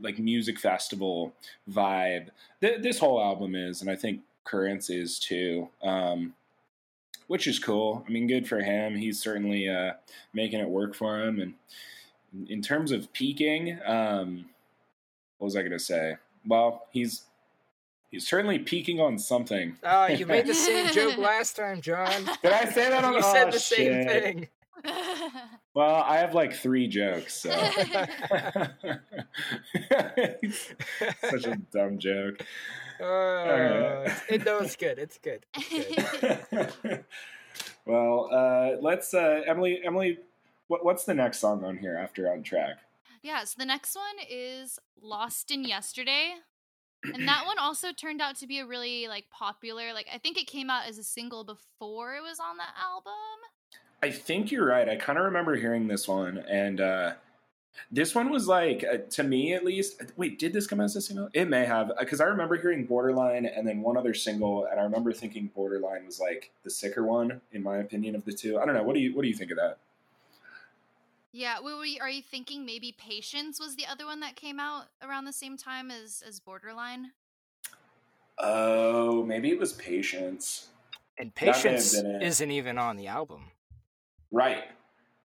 [0.00, 1.32] like music festival
[1.70, 2.28] vibe.
[2.60, 6.34] Th- this whole album is, and I think currents is too, um,
[7.26, 8.04] which is cool.
[8.06, 8.96] I mean, good for him.
[8.96, 9.92] He's certainly uh,
[10.32, 11.40] making it work for him.
[11.40, 14.46] And in terms of peaking, um,
[15.38, 16.16] what was I going to say?
[16.46, 17.22] Well, he's
[18.10, 19.76] he's certainly peaking on something.
[19.82, 22.24] Oh, you made the same joke last time, John.
[22.42, 24.22] Did I say that on You oh, said the same shit.
[24.22, 24.48] thing.
[25.74, 27.50] Well, I have like three jokes, so
[31.30, 32.40] such a dumb joke.
[33.00, 34.98] Oh, it's- it, no, it's good.
[34.98, 35.44] It's good.
[35.54, 37.04] It's good.
[37.86, 39.80] well, uh, let's uh, Emily.
[39.84, 40.18] Emily,
[40.68, 42.76] what, what's the next song on here after on track?
[43.22, 46.34] yeah, so the next one is Lost in Yesterday.
[47.12, 50.38] And that one also turned out to be a really like popular like I think
[50.38, 53.12] it came out as a single before it was on the album.
[54.02, 54.88] I think you're right.
[54.88, 57.12] I kind of remember hearing this one, and uh,
[57.90, 60.02] this one was like, uh, to me at least.
[60.16, 61.28] Wait, did this come out as a single?
[61.32, 64.82] It may have, because I remember hearing Borderline and then one other single, and I
[64.82, 68.58] remember thinking Borderline was like the sicker one, in my opinion, of the two.
[68.58, 68.82] I don't know.
[68.82, 69.78] What do you What do you think of that?
[71.32, 74.58] Yeah, wait, were you, are you thinking maybe Patience was the other one that came
[74.58, 77.12] out around the same time as as Borderline?
[78.38, 80.68] Oh, maybe it was Patience.
[81.18, 82.22] And Patience been it.
[82.22, 83.50] isn't even on the album.
[84.30, 84.64] Right.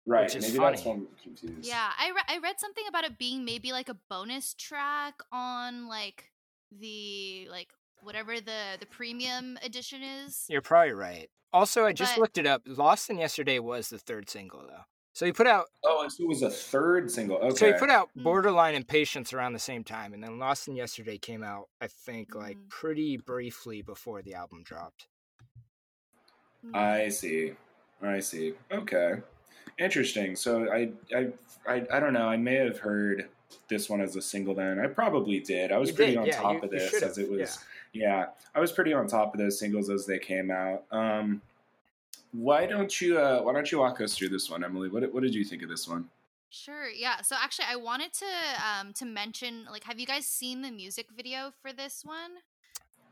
[0.06, 0.24] Right.
[0.24, 1.00] Which is maybe that's funny.
[1.02, 1.68] one confused.
[1.68, 5.88] Yeah, I re- I read something about it being maybe like a bonus track on
[5.88, 6.32] like
[6.72, 7.70] the like
[8.02, 10.46] whatever the the premium edition is.
[10.50, 11.30] You're probably right.
[11.54, 12.62] Also, I just But- looked it up.
[12.66, 14.84] Lost in Yesterday was the third single, though.
[15.14, 15.66] So he put out.
[15.84, 17.38] Oh, so it was a third single.
[17.38, 17.56] Okay.
[17.56, 18.24] So he put out Mm.
[18.24, 21.68] Borderline and Patience around the same time, and then Lost in Yesterday came out.
[21.82, 22.70] I think like Mhm.
[22.70, 25.08] pretty briefly before the album dropped.
[26.66, 26.76] Mm.
[26.76, 27.54] I see.
[28.02, 28.54] I see.
[28.72, 29.16] Okay.
[29.78, 30.36] Interesting.
[30.36, 31.28] So I, I,
[31.68, 32.28] I, I don't know.
[32.28, 33.28] I may have heard
[33.68, 34.54] this one as a single.
[34.56, 35.72] Then I probably did.
[35.72, 37.60] I was You pretty did, on yeah, top you- of this as it was.
[37.94, 38.28] Yeah.
[38.54, 40.84] I was pretty on top of those singles as they came out.
[40.92, 41.42] Um,
[42.32, 43.18] why don't you?
[43.18, 44.88] Uh, why don't you walk us through this one, Emily?
[44.90, 46.08] What, what did you think of this one?
[46.52, 46.88] Sure.
[46.90, 47.22] Yeah.
[47.22, 48.26] So actually, I wanted to
[48.68, 52.32] um to mention like, have you guys seen the music video for this one?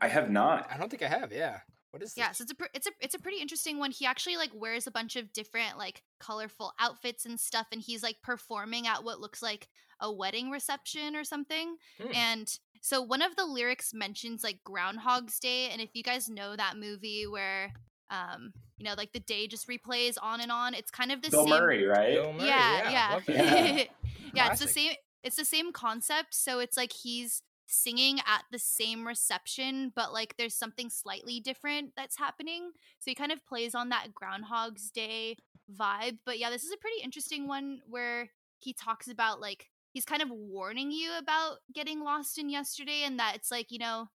[0.00, 0.68] I have not.
[0.72, 1.32] I don't think I have.
[1.32, 1.58] Yeah.
[1.90, 2.18] What is this?
[2.18, 3.90] Yeah, so it's a pre- it's a it's a pretty interesting one.
[3.90, 8.02] He actually like wears a bunch of different like colorful outfits and stuff, and he's
[8.02, 9.68] like performing at what looks like
[10.00, 11.76] a wedding reception or something.
[12.00, 12.14] Hmm.
[12.14, 16.56] And so one of the lyrics mentions like Groundhog's Day, and if you guys know
[16.56, 17.72] that movie where
[18.10, 21.30] um you know like the day just replays on and on, it's kind of the
[21.30, 21.58] Bill same.
[21.58, 22.14] Murray, right?
[22.14, 23.36] Bill Murray, yeah, yeah, love that.
[23.36, 23.84] Yeah.
[24.34, 24.52] yeah.
[24.52, 24.92] It's the same.
[25.24, 26.34] It's the same concept.
[26.34, 31.92] So it's like he's singing at the same reception, but like there's something slightly different
[31.96, 32.70] that's happening.
[32.98, 35.36] So he kind of plays on that Groundhog's Day
[35.72, 36.18] vibe.
[36.24, 40.22] But yeah, this is a pretty interesting one where he talks about like he's kind
[40.22, 44.08] of warning you about getting lost in yesterday and that it's like, you know,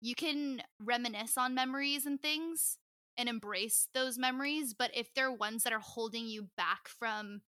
[0.00, 2.78] you can reminisce on memories and things
[3.16, 7.40] and embrace those memories, but if they're ones that are holding you back from,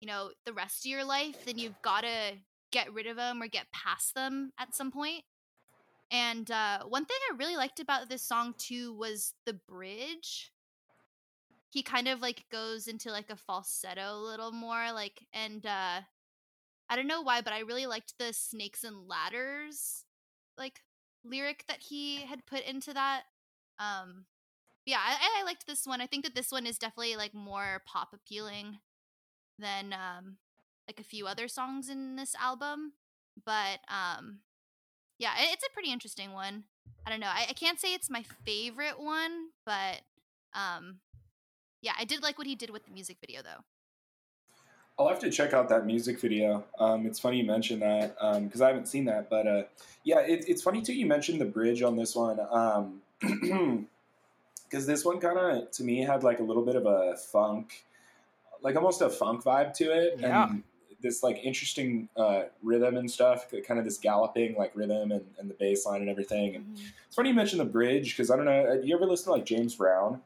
[0.00, 2.34] you know, the rest of your life, then you've got to
[2.76, 5.24] get rid of them or get past them at some point.
[6.10, 10.52] And uh, one thing I really liked about this song too was the bridge.
[11.70, 16.00] He kind of like goes into like a falsetto a little more, like, and uh,
[16.90, 20.04] I don't know why, but I really liked the snakes and ladders
[20.58, 20.80] like
[21.24, 23.22] lyric that he had put into that.
[23.78, 24.26] Um,
[24.84, 26.02] yeah, I, I liked this one.
[26.02, 28.78] I think that this one is definitely like more pop appealing
[29.58, 30.36] than um
[30.88, 32.92] like a few other songs in this album.
[33.44, 34.40] But um
[35.18, 36.64] yeah, it- it's a pretty interesting one.
[37.06, 37.28] I don't know.
[37.28, 40.00] I, I can't say it's my favorite one, but
[40.54, 40.98] um
[41.82, 43.62] yeah, I did like what he did with the music video though.
[44.98, 46.64] I'll have to check out that music video.
[46.80, 49.28] Um, it's funny you mentioned that because I haven't seen that.
[49.28, 49.62] But uh,
[50.04, 50.94] yeah, it, it's funny too.
[50.94, 52.38] You mentioned the bridge on this one
[53.20, 57.84] because this one kind of to me had like a little bit of a funk,
[58.62, 60.48] like almost a funk vibe to it, Yeah.
[60.48, 60.62] and
[61.00, 63.46] this like interesting uh, rhythm and stuff.
[63.66, 66.54] Kind of this galloping like rhythm and, and the bass line and everything.
[66.56, 66.92] And Mhm.
[67.06, 68.80] it's funny you mentioned the bridge because I don't know.
[68.80, 70.22] Do you ever listen to like James Brown?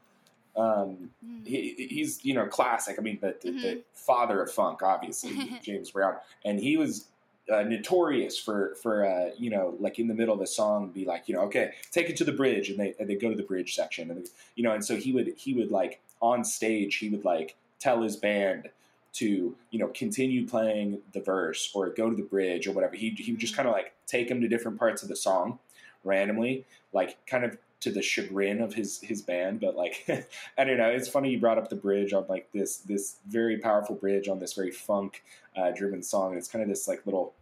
[0.57, 1.47] Um, Mm.
[1.47, 2.97] he, he's you know classic.
[2.99, 3.83] I mean, the, the, the Mhm.
[3.95, 5.31] father of funk, obviously,
[5.63, 7.07] James Brown, and he was
[7.51, 11.05] uh, notorious for for uh, you know like in the middle of a song be
[11.05, 13.35] like you know okay take it to the bridge and they and they go to
[13.35, 16.45] the bridge section and they, you know and so he would he would like on
[16.45, 18.69] stage he would like tell his band
[19.12, 23.11] to you know continue playing the verse or go to the bridge or whatever he
[23.11, 25.59] he would just kind of like take him to different parts of the song
[26.05, 30.05] randomly like kind of to the chagrin of his his band but like
[30.59, 33.59] i don't know it's funny you brought up the bridge on like this this very
[33.59, 35.24] powerful bridge on this very funk
[35.57, 37.32] uh, driven song and it's kind of this like little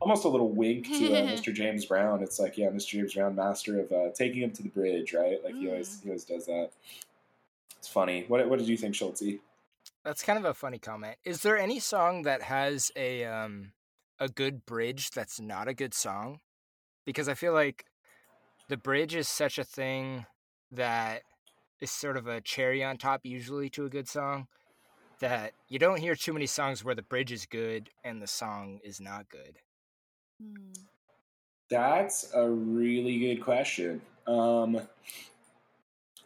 [0.00, 1.52] almost a little wink to uh, Mr.
[1.52, 2.22] James Brown.
[2.22, 2.92] It's like, yeah, Mr.
[2.92, 5.38] James Brown, master of uh, taking him to the bridge, right?
[5.44, 6.02] Like he always Mm.
[6.04, 6.70] he always does that.
[7.78, 8.24] It's funny.
[8.28, 9.40] What what did you think, Schulte?
[10.04, 11.16] That's kind of a funny comment.
[11.24, 13.72] Is there any song that has a um
[14.18, 16.40] a good bridge that's not a good song?
[17.04, 17.84] Because I feel like
[18.68, 20.26] the bridge is such a thing
[20.72, 21.22] that
[21.80, 24.46] is sort of a cherry on top usually to a good song
[25.20, 28.80] that you don't hear too many songs where the bridge is good and the song
[28.82, 29.58] is not good.
[30.40, 30.72] Hmm.
[31.68, 34.00] That's a really good question.
[34.26, 34.80] Um,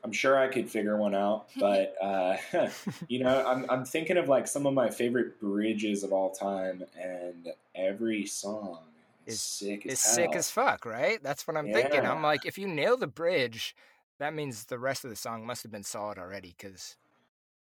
[0.05, 2.37] I'm sure I could figure one out, but uh,
[3.09, 6.85] you know, I'm I'm thinking of like some of my favorite bridges of all time,
[7.01, 8.81] and every song
[9.27, 10.15] is Is- sick as It's hell.
[10.15, 11.23] sick as fuck, right?
[11.23, 12.05] That's what I'm thinking.
[12.05, 13.75] I'm like if you nail the bridge,
[14.19, 16.97] that means the rest of the song must have been solid already cuz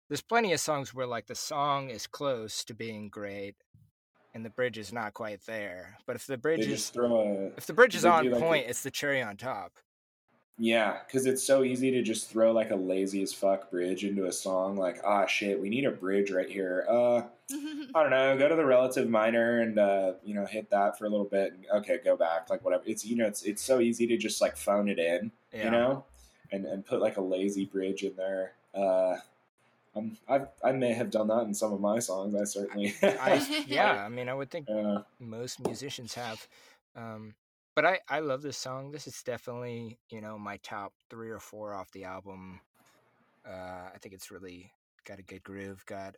[0.10, 3.56] there's plenty of songs where like the song is close to being great
[4.34, 5.98] and the bridge is not quite there.
[6.06, 8.42] But if the bridge just is throw a if the bridge is on do, like,
[8.42, 9.74] a- point, it's the cherry on top.
[10.62, 14.28] Yeah, because it's so easy to just throw like a lazy as fuck bridge into
[14.28, 14.78] a song.
[14.78, 16.86] Like, ah, shit, we need a bridge right here.
[16.88, 17.24] Uh,
[17.96, 18.38] I don't know.
[18.38, 21.54] Go to the relative minor and uh, you know hit that for a little bit.
[21.54, 22.52] And, okay, go back.
[22.52, 22.84] Like whatever.
[22.86, 25.32] It's you know it's it's so easy to just like phone it in.
[25.52, 25.66] Yeah.
[25.66, 26.06] you know,
[26.52, 28.52] and and put like a lazy bridge in there.
[28.76, 29.16] Uh,
[29.96, 32.36] um, I I may have done that in some of my songs.
[32.36, 32.94] I certainly.
[33.02, 36.48] I, yeah, I mean, I would think Uh, most musicians have.
[36.96, 37.34] Um,
[37.82, 38.92] but I, I love this song.
[38.92, 42.60] This is definitely, you know, my top three or four off the album.
[43.44, 44.72] Uh, I think it's really
[45.04, 45.84] got a good groove.
[45.88, 46.16] Got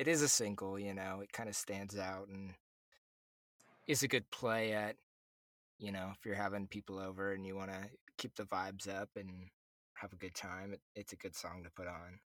[0.00, 2.54] it is a single, you know, it kind of stands out and
[3.86, 4.96] is a good play at,
[5.78, 7.78] you know, if you're having people over and you want to
[8.18, 9.30] keep the vibes up and
[9.94, 12.18] have a good time, it, it's a good song to put on.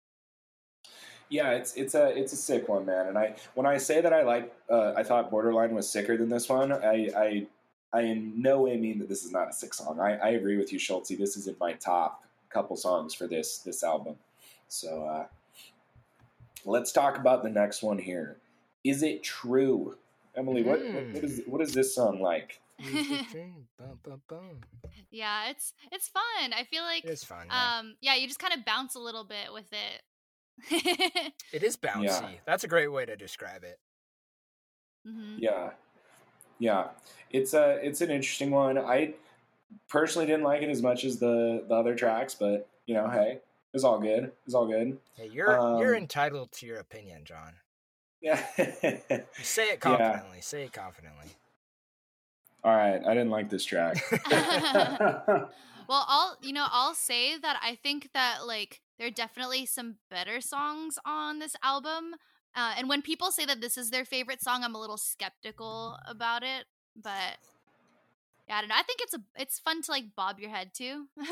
[1.30, 3.08] yeah, it's it's a it's a sick one, man.
[3.08, 6.28] And I when I say that I like, uh, I thought Borderline was sicker than
[6.28, 6.72] this one.
[6.72, 7.46] I I
[7.92, 9.98] I in no way mean that this is not a sick song.
[10.00, 11.16] I, I agree with you, Schulte.
[11.18, 14.16] This is in my top couple songs for this this album.
[14.68, 15.26] So uh,
[16.64, 18.36] let's talk about the next one here.
[18.84, 19.96] Is it true,
[20.36, 20.62] Emily?
[20.62, 22.60] What what, what is what is this song like?
[23.78, 24.60] Bum, bum, bum.
[25.10, 26.52] yeah, it's it's fun.
[26.52, 27.46] I feel like It's fun.
[27.50, 27.78] Yeah.
[27.78, 31.32] um yeah, you just kind of bounce a little bit with it.
[31.52, 32.38] it is bouncy.
[32.46, 33.78] That's a great way to describe it.
[35.04, 35.70] hmm Yeah,
[36.58, 36.88] yeah.
[37.30, 38.78] It's a it's an interesting one.
[38.78, 39.14] I
[39.88, 43.40] personally didn't like it as much as the the other tracks, but you know, hey,
[43.74, 44.32] it's all good.
[44.46, 44.98] It's all good.
[45.14, 45.48] Hey, you're
[45.78, 47.54] you're Um, entitled to your opinion, John.
[48.20, 48.42] Yeah.
[49.42, 50.40] Say it confidently.
[50.40, 51.26] Say it confidently.
[52.64, 53.00] all right.
[53.06, 53.96] I didn't like this track.
[55.88, 59.94] Well, I'll you know I'll say that I think that like there are definitely some
[60.10, 62.14] better songs on this album,
[62.58, 65.96] uh, and when people say that this is their favorite song, I'm a little skeptical
[66.06, 66.64] about it.
[67.00, 67.38] But
[68.48, 68.74] yeah, I don't know.
[68.76, 71.06] I think it's a it's fun to like bob your head too.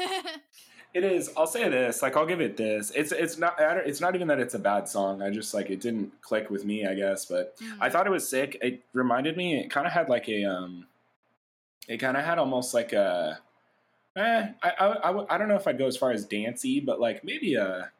[0.94, 1.30] It is.
[1.36, 2.00] I'll say this.
[2.00, 2.90] Like, I'll give it this.
[2.94, 3.60] It's it's not.
[3.60, 5.20] I don't, it's not even that it's a bad song.
[5.20, 6.86] I just like it didn't click with me.
[6.86, 7.76] I guess, but Mm.
[7.82, 8.56] I thought it was sick.
[8.62, 9.60] It reminded me.
[9.60, 10.86] It kind of had like a um.
[11.86, 13.40] It kind of had almost like a.
[14.16, 16.98] Eh, I, I, I I don't know if I'd go as far as dancey, but
[16.98, 17.90] like maybe a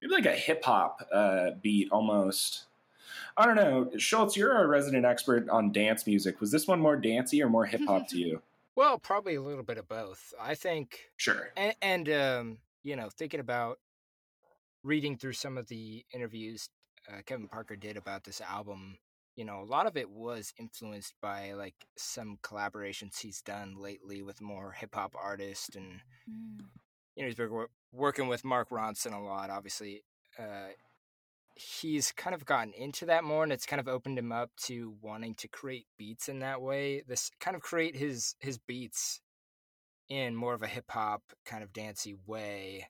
[0.00, 2.65] maybe like a hip hop uh, beat almost.
[3.38, 4.36] I don't know, Schultz.
[4.36, 6.40] You're a resident expert on dance music.
[6.40, 8.42] Was this one more dancey or more hip hop to you?
[8.76, 10.34] Well, probably a little bit of both.
[10.38, 11.48] I think, Sure.
[11.56, 13.78] and, and um, you know, thinking about
[14.82, 16.68] reading through some of the interviews
[17.10, 18.98] uh, Kevin Parker did about this album,
[19.34, 24.20] you know, a lot of it was influenced by like some collaborations he's done lately
[24.22, 26.64] with more hip hop artists and Mm.
[27.14, 29.48] you know, he's been working with Mark Ronson a lot.
[29.48, 30.02] Obviously,
[30.38, 30.68] uh,
[31.56, 34.96] he's kind of gotten into that more, and it's kind of opened him up to
[35.02, 37.02] wanting to create beats in that way.
[37.02, 39.20] This kind of create his his beats
[40.08, 42.88] in more of a hip hop kind of dancey way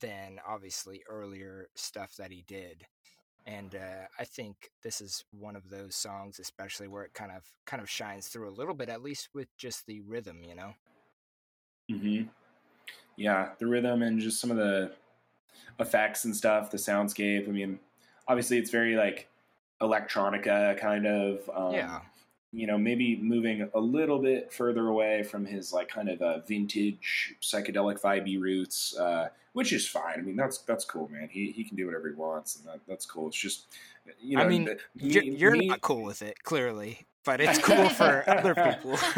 [0.00, 2.86] than obviously earlier stuff that he did.
[3.46, 7.52] And uh, I think this is one of those songs, especially where it kind of
[7.66, 10.74] kind of shines through a little bit, at least with just the rhythm, you know.
[11.88, 12.22] hmm
[13.16, 14.96] Yeah, the rhythm and just some of the
[15.78, 17.48] effects and stuff, the soundscape.
[17.48, 17.78] I mean,
[18.28, 19.28] obviously, it's very like
[19.80, 21.50] electronica kind of.
[21.54, 22.00] Um, Yeah.
[22.52, 26.40] You know, maybe moving a little bit further away from his like kind of uh,
[26.40, 30.14] vintage psychedelic vibey roots, uh, which is fine.
[30.18, 31.28] I mean, that's that's cool, man.
[31.30, 33.28] He he can do whatever he wants, and that, that's cool.
[33.28, 33.66] It's just,
[34.20, 37.40] you know, I mean, the- You're, me- you're me- not cool with it, clearly, but
[37.40, 38.98] it's cool for other people.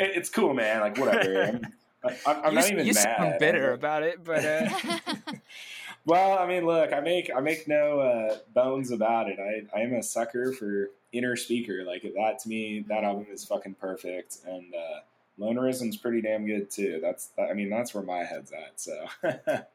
[0.00, 0.80] It's cool, man.
[0.80, 1.60] Like whatever.
[2.04, 3.02] I'm, I'm, I'm you not even you mad.
[3.02, 4.68] sound I'm bitter like- about it, but uh,
[6.08, 9.38] Well, I mean, look, I make I make no uh, bones about it.
[9.38, 11.84] I, I am a sucker for Innerspeaker.
[11.84, 15.00] Like that to me, that album is fucking perfect, and uh,
[15.38, 16.98] Lonerism's pretty damn good too.
[17.02, 18.80] That's I mean that's where my head's at.
[18.80, 19.04] So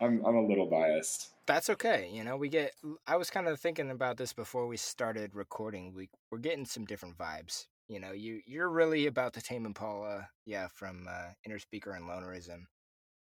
[0.00, 1.28] I'm I'm a little biased.
[1.44, 2.08] That's okay.
[2.10, 2.72] You know, we get.
[3.06, 5.92] I was kind of thinking about this before we started recording.
[5.92, 7.66] We we're getting some different vibes.
[7.88, 12.62] You know, you you're really about the Tame Impala, yeah, from uh, Innerspeaker and Lonerism.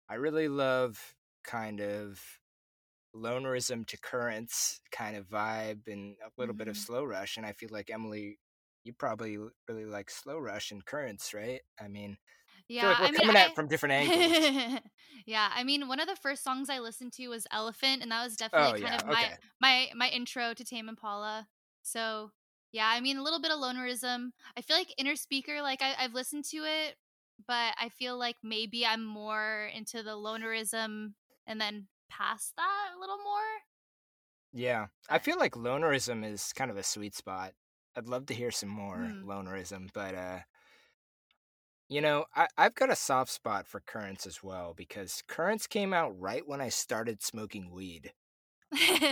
[0.09, 1.15] I really love
[1.45, 2.21] kind of
[3.17, 6.59] lonerism to currents kind of vibe and a little mm-hmm.
[6.59, 6.79] bit of Mm-hmm.
[6.79, 8.39] slow rush and i feel like emily
[8.85, 9.39] you probably
[9.69, 12.19] really like slow rush and currents right i mean
[12.69, 14.39] Yeah, like we're I mean, coming at I, it from different angles
[15.27, 18.25] yeah, I mean, one of the first songs I listened to was Elephant, and that
[18.25, 19.31] was definitely oh kind yeah of my
[19.61, 21.49] my my intro to Tame Impala.
[21.83, 22.31] So
[22.73, 24.31] yeah, I mean, a little bit of lonerism.
[24.57, 26.97] I feel like Innerspeaker, like I, I've listened to it,
[27.47, 31.15] but I feel like maybe I'm more into the lonerism,
[31.47, 33.41] and then past that a little more.
[34.53, 37.53] yeah i feel like lonerism is kind of a sweet spot
[37.97, 39.29] i'd love to hear some more Hmm.
[39.29, 40.39] lonerism but uh
[41.89, 45.93] you know I, i've got a soft spot for currents as well because currents came
[45.93, 48.13] out right when i started smoking weed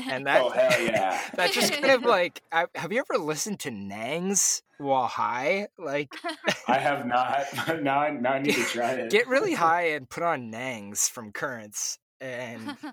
[0.09, 1.21] and that Oh, hell yeah.
[1.35, 6.13] that just kind of like I, have you ever listened to nangs while high like
[6.69, 7.47] I have not.
[7.83, 9.11] now I now I need to try it.
[9.11, 12.77] get really high and put on nangs from currents and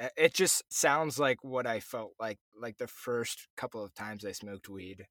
[0.00, 4.24] uh, it just sounds like what i felt like like the first couple of times
[4.24, 5.06] i smoked weed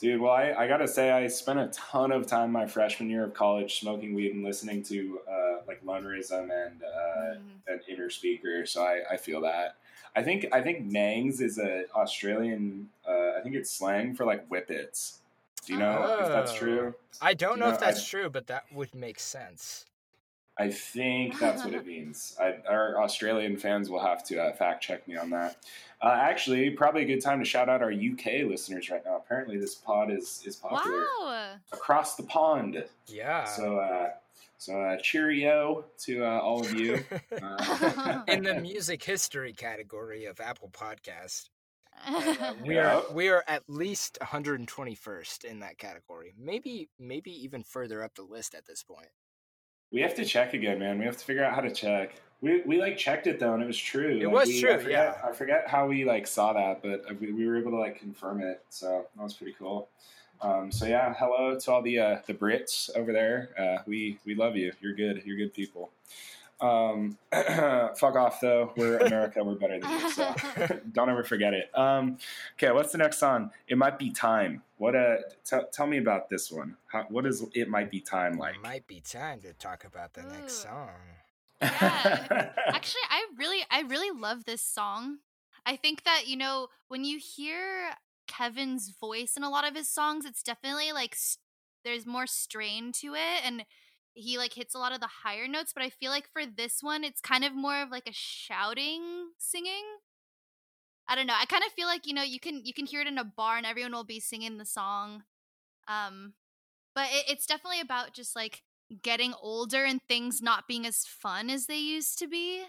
[0.00, 3.24] Dude, well, I, I gotta say, I spent a ton of time my freshman year
[3.24, 7.38] of college smoking weed and listening to uh, like Lonerism and uh, Mm.
[7.68, 8.66] an Innerspeaker.
[8.68, 9.76] So I, I feel that.
[10.16, 12.88] I think I think Nangs is a Australian.
[13.08, 15.18] Uh, I think it's slang for like whippets.
[15.64, 16.56] Do you know if that's Oh.
[16.56, 16.94] true?
[17.22, 19.86] i don't know No, if that's I- true but that would make sense
[20.56, 22.36] I think that's what it means.
[22.40, 25.56] I, our Australian fans will have to uh, fact check me on that.
[26.00, 29.16] Uh, actually, probably a good time to shout out our UK listeners right now.
[29.16, 31.54] Apparently, this pod is is popular wow.
[31.72, 32.84] across the pond.
[33.08, 34.10] yeah So, uh,
[34.58, 37.02] so uh, cheerio to uh, all of you.
[37.42, 41.48] Uh, in the music history category of apple podcast
[42.06, 42.96] Uh, we Yeah.
[42.98, 48.22] are we are at least 121st in that category maybe maybe even further up the
[48.22, 49.08] list at this point
[49.94, 50.98] we have to check again, man.
[50.98, 52.16] We have to figure out how to check.
[52.40, 54.18] We, we like checked it though, and it was true.
[54.20, 54.90] It Like, was we- true, I forget,
[55.22, 55.28] yeah.
[55.28, 57.98] I forget how we like saw that, but uh, we, we were able to like
[58.00, 58.62] confirm it.
[58.68, 59.88] So that was pretty cool.
[60.42, 63.50] Um, so yeah, hello to all the uh, the Brits over there.
[63.56, 64.72] Uh, we we love you.
[64.80, 65.22] You're good.
[65.24, 65.90] You're good people.
[66.60, 68.72] Um, fuck off though.
[68.76, 69.42] We're America.
[69.42, 70.10] We're better than you.
[70.10, 70.34] So
[70.92, 71.70] don't ever forget it.
[71.76, 72.18] Um,
[72.56, 73.50] okay, what's the next song?
[73.68, 74.62] It might be time.
[74.78, 75.16] What uh?
[75.44, 76.76] T- tell me about this one.
[76.86, 77.68] How, what is it?
[77.68, 78.54] Might be time like?
[78.56, 80.88] it might be time to talk about the next song
[81.60, 82.50] Yeah.
[82.68, 85.18] Actually, I really, I really love this song.
[85.66, 87.90] I think that you know when you hear
[88.26, 91.38] Kevin's voice in a lot of his songs, it's definitely like s-
[91.84, 93.64] there's more strain to it, and
[94.14, 95.72] he like hits a lot of the higher notes.
[95.74, 99.30] But I feel like for this one, it's kind of more of like a shouting
[99.38, 99.84] singing.
[101.08, 101.36] I don't know.
[101.38, 103.24] I kind of feel like you know you can you can hear it in a
[103.24, 105.24] bar and everyone will be singing the song.
[105.88, 106.34] Um,
[106.94, 108.62] but it, it's definitely about just like
[109.02, 112.64] getting older and things not being as fun as they used to be,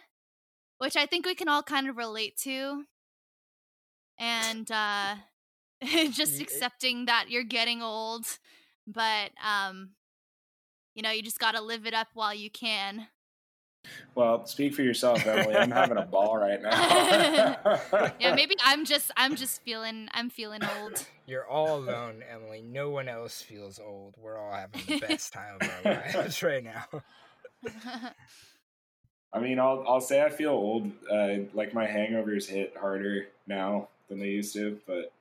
[0.80, 2.86] which I think we can all kind of relate to.
[4.20, 5.16] And uh
[6.12, 8.26] just accepting that you're getting old,
[8.88, 9.92] but um
[10.96, 13.08] you know, you just got to live it up while you can.
[14.16, 15.56] Well, speak for yourself, Emily.
[15.56, 17.80] I'm having a ball right now.
[18.20, 21.06] Yeah, maybe I'm just I'm just feeling I'm feeling old.
[21.28, 22.64] You're all alone, Emily.
[22.64, 24.16] No one else feels old.
[24.18, 26.86] We're all having the best time of our lives right now.
[29.34, 30.90] I mean, I'll I'll say I feel old.
[31.12, 35.12] Uh, like my hangovers hit harder now than they used to, but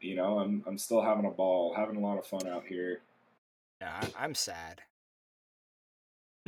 [0.00, 3.00] you know, I'm I'm still having a ball, having a lot of fun out here.
[3.80, 4.82] No, I- I'm sad.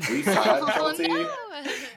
[0.09, 1.09] Are you sad, oh Chelsea?
[1.09, 1.31] no.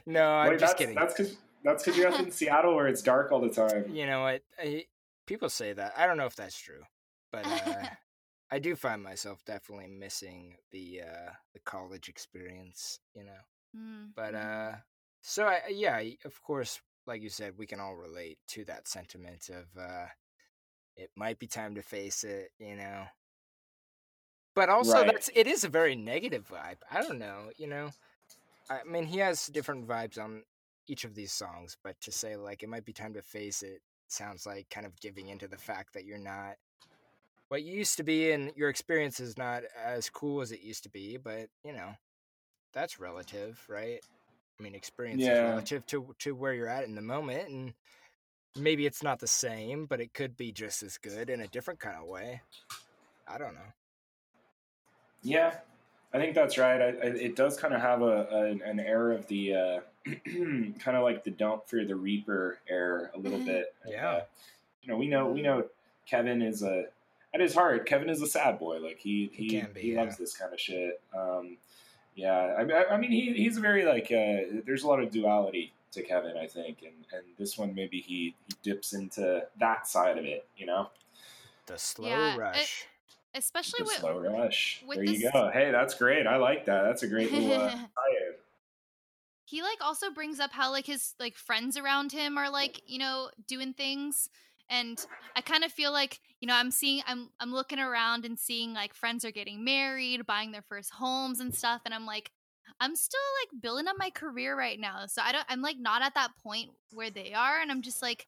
[0.05, 0.95] No, I'm Wait, just that's kidding.
[0.95, 3.93] that's because that's because you're up in Seattle where it's dark all the time.
[3.93, 4.41] You know what?
[4.59, 4.85] I,
[5.27, 5.93] people say that.
[5.97, 6.81] I don't know if that's true,
[7.31, 7.85] but uh,
[8.51, 12.99] I do find myself definitely missing the uh, the college experience.
[13.15, 13.39] You know,
[13.75, 14.73] Mm, but mm.
[14.73, 14.77] uh,
[15.21, 19.49] so I, yeah, of course, like you said, we can all relate to that sentiment
[19.49, 20.05] of uh,
[20.95, 22.49] it might be time to face it.
[22.59, 23.05] You know,
[24.55, 25.05] but also Right.
[25.05, 26.77] that's it is a very negative vibe.
[26.91, 27.51] I don't know.
[27.57, 27.91] You know,
[28.69, 30.43] I mean, he has different vibes on
[30.87, 33.81] each of these songs, but to say like it might be time to face it
[34.07, 36.55] sounds like kind of giving into the fact that you're not
[37.49, 40.83] what you used to be and your experience is not as cool as it used
[40.83, 41.91] to be, but you know,
[42.73, 43.99] that's relative, right?
[44.59, 47.73] I mean, experience is relative to to where you're at in the moment, and
[48.57, 51.79] maybe it's not the same, but it could be just as good in a different
[51.79, 52.41] kind of way.
[53.27, 53.61] I don't know.
[55.23, 55.55] Yeah,
[56.13, 56.81] I think that's right.
[56.81, 59.79] I, I, it does kind of have a, a an air of the uh,
[60.25, 63.45] kind of like the "Don't Fear the Reaper" air a little Mhm.
[63.45, 63.73] bit.
[63.87, 64.09] Yeah.
[64.09, 64.23] uh,
[64.81, 65.65] you know, we know we know
[66.05, 66.85] Kevin is a
[67.33, 67.85] at his heart.
[67.85, 68.79] Kevin is a sad boy.
[68.79, 70.01] Like he He he can be, he yeah.
[70.01, 71.01] loves this kind of shit.
[71.17, 71.57] Um,
[72.15, 75.73] yeah, I, I- I mean he he's very like uh, there's a lot of duality
[75.93, 80.17] to Kevin, I think, and and this one maybe he he dips into that side
[80.17, 80.45] of it.
[80.57, 80.89] You know,
[81.67, 82.87] The slow Yeah, it- rush.
[83.35, 84.83] Especially the with slow rush.
[84.85, 85.49] with There you go.
[85.51, 86.27] Hey, that's great.
[86.27, 86.83] I like that.
[86.83, 87.75] That's a great little uh,
[89.45, 92.97] he like also brings up how like his like friends around him are like you
[92.97, 94.29] know doing things
[94.69, 95.05] and
[95.35, 98.73] i kind of feel like you know i'm seeing i'm i'm looking around and seeing
[98.73, 102.31] like friends are getting married buying their first homes and stuff and i'm like
[102.79, 106.01] i'm still like building up my career right now so i don't i'm like not
[106.01, 108.25] at that point where they are and i'm just like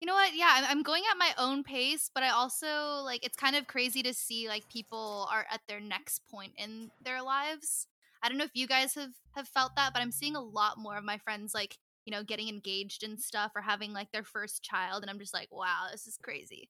[0.00, 3.36] you know what yeah I'm, going at my own pace but i also like it's
[3.36, 7.86] kind of crazy to see like people are at their next point in their lives
[8.22, 10.78] I don't know if you guys have have felt that, but I'm seeing a lot
[10.78, 14.24] more of my friends like you know getting engaged and stuff or having like their
[14.24, 16.68] first child, and I'm just like, wow, this is crazy.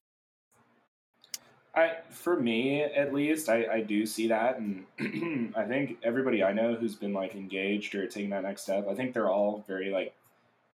[1.72, 4.84] I, for me at least, I, I do see that, and
[5.56, 8.94] I think everybody I know who's been like engaged or taking that next step, I
[8.94, 10.14] think they're all very like,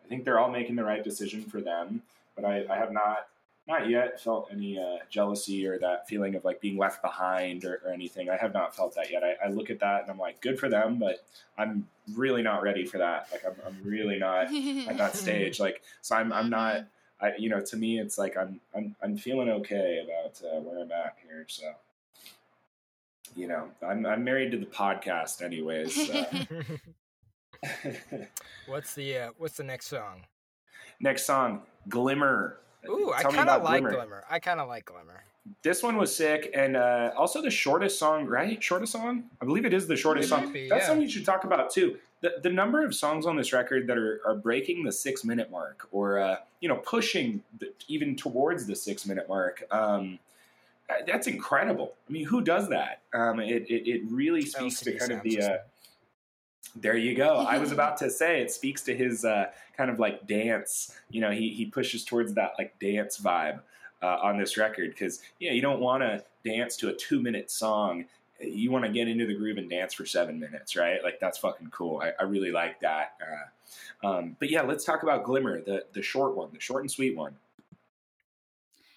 [0.05, 2.03] I think they're all making the right decision for them.
[2.41, 3.27] But I, I have not,
[3.69, 7.81] not yet felt any uh, jealousy or that feeling of like being left behind or,
[7.85, 8.31] or anything.
[8.31, 9.23] I have not felt that yet.
[9.23, 11.25] I, I look at that and I'm like, good for them, but
[11.59, 13.29] I'm really not ready for that.
[13.33, 14.47] Like I'm, I'm really not
[14.89, 15.61] at that stage.
[15.61, 16.87] Like, so I'm, I'm not.
[17.23, 20.81] I, you know, to me, it's like I'm, I'm, I'm feeling okay about uh, where
[20.81, 21.45] I'm at here.
[21.49, 21.65] So,
[23.37, 25.95] you know, I'm, I'm married to the podcast, anyways.
[26.07, 26.25] So.
[28.67, 30.23] what's the uh, what's the next song?
[31.01, 32.59] Next song, Glimmer.
[32.89, 33.97] Ooh, I Tell me kind of like Glimmer.
[33.97, 34.25] Glimmer.
[34.31, 35.25] I kind of like Glimmer.
[35.63, 38.63] This one was sick, and uh, also the shortest song, right?
[38.63, 39.25] Shortest song?
[39.41, 40.53] I believe it is the shortest It song.
[40.53, 40.87] be, That's yeah.
[40.89, 41.97] something you should talk about too.
[42.21, 45.51] The, the number of songs on this record that are, are breaking the six minute
[45.51, 49.65] mark, or uh, you know, pushing the, even towards the six minute mark.
[49.71, 50.19] Um,
[50.91, 51.95] uh, that's incredible.
[52.09, 53.01] I mean, who does that?
[53.15, 55.43] Um, it, it it really speaks to kind of the.
[55.43, 55.59] Uh.
[56.77, 57.37] There you go.
[57.37, 60.97] I was about to say it speaks to his uh, kind of like dance.
[61.11, 63.61] You know, he he pushes towards that like dance vibe
[64.03, 67.51] uh, on this record because yeah, you don't want to dance to a two minute
[67.51, 68.07] song.
[68.41, 71.03] You want to get into the groove and dance for seven minutes, right?
[71.05, 72.01] Like that's fucking cool.
[72.03, 73.15] I, I really like that.
[73.21, 76.91] Uh, um, but yeah, let's talk about Glimmer, the the short one, the short and
[76.91, 77.35] sweet one.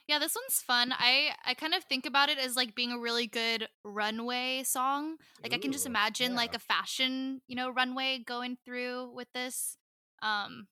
[0.07, 0.91] Yeah, this one's fun.
[0.91, 5.17] I I kind of think about it as like being a really good runway song.
[5.41, 6.38] Like I can just imagine yeah.
[6.38, 9.77] like a fashion, you know, runway going through with this.
[10.21, 10.67] Um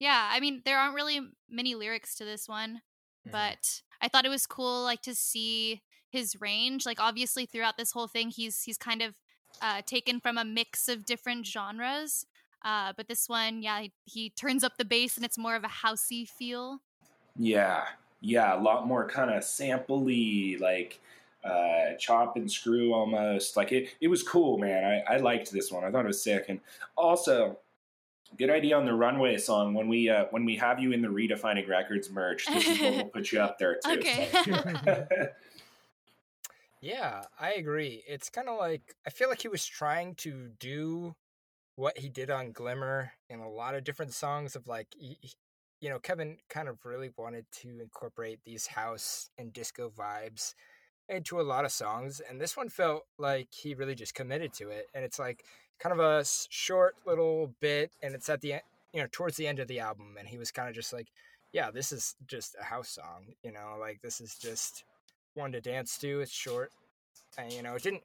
[0.00, 2.82] yeah, I mean, there aren't really many lyrics to this one,
[3.26, 3.30] Mhm.
[3.32, 6.84] but I thought it was cool like to see his range.
[6.84, 9.14] Like obviously throughout this whole thing he's he's kind of
[9.60, 12.26] uh taken from a mix of different genres.
[12.64, 15.62] Uh but this one, yeah, he, he turns up the bass and it's more of
[15.64, 16.80] a housey feel.
[17.36, 17.86] Yeah,
[18.22, 21.00] yeah, a lot more kind of sampley, like
[21.44, 23.56] uh, chop and screw almost.
[23.56, 24.84] Like it, it was cool, man.
[24.84, 25.84] I, I liked this one.
[25.84, 26.60] I thought it was sick, and
[26.96, 27.58] also
[28.38, 29.74] good idea on the runway song.
[29.74, 32.96] When we uh, when we have you in the redefining records merch, this is when
[32.96, 33.98] we'll put you up there too.
[33.98, 34.28] Okay.
[34.44, 35.06] so.
[36.82, 38.02] Yeah, I agree.
[38.08, 41.14] It's kind of like I feel like he was trying to do
[41.76, 45.34] what he did on Glimmer in a lot of different songs of like he, he-
[45.82, 50.54] you know, Kevin kind of really wanted to incorporate these house and disco vibes
[51.08, 54.70] into a lot of songs and this one felt like he really just committed to
[54.70, 55.44] it and it's like
[55.80, 58.62] kind of a short little bit and it's at the end,
[58.94, 61.08] you know, towards the end of the album and he was kind of just like,
[61.52, 64.84] yeah, this is just a house song, you know, like this is just
[65.34, 66.20] one to dance to.
[66.20, 66.70] It's short,
[67.36, 68.04] and you know, it didn't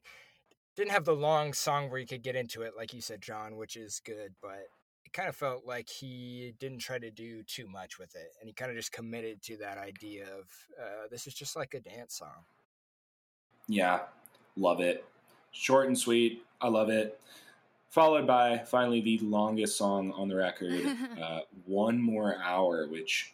[0.76, 3.56] didn't have the long song where you could get into it, like you said, John,
[3.56, 4.34] which is good.
[4.42, 4.66] But
[5.08, 8.46] it kind of felt like he didn't try to do too much with it, and
[8.46, 11.80] he kind of just committed to that idea of uh, this is just like a
[11.80, 12.44] dance song.
[13.68, 14.00] Yeah,
[14.54, 15.06] love it.
[15.52, 16.44] Short and sweet.
[16.60, 17.18] I love it.
[17.88, 20.84] Followed by finally the longest song on the record,
[21.22, 23.32] uh, One More Hour, which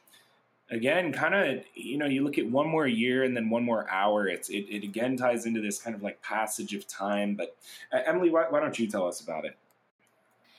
[0.71, 3.87] again kind of you know you look at one more year and then one more
[3.91, 7.55] hour it's it, it again ties into this kind of like passage of time but
[7.93, 9.59] uh, emily why, why don't you tell us about it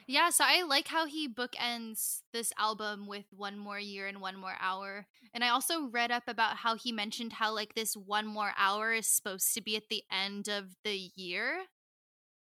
[0.07, 4.35] Yeah, so I like how he bookends this album with one more year and one
[4.37, 5.07] more hour.
[5.33, 8.93] And I also read up about how he mentioned how like this one more hour
[8.93, 11.65] is supposed to be at the end of the year.